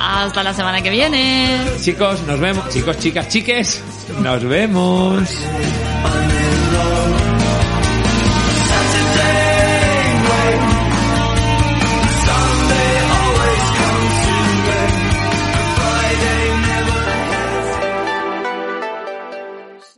Hasta 0.00 0.42
la 0.42 0.54
semana 0.54 0.82
que 0.82 0.90
viene. 0.90 1.58
Chicos, 1.80 2.22
nos 2.26 2.40
vemos. 2.40 2.68
Chicos, 2.70 2.98
chicas, 2.98 3.28
chiques, 3.28 3.82
nos 4.22 4.42
vemos. 4.44 5.28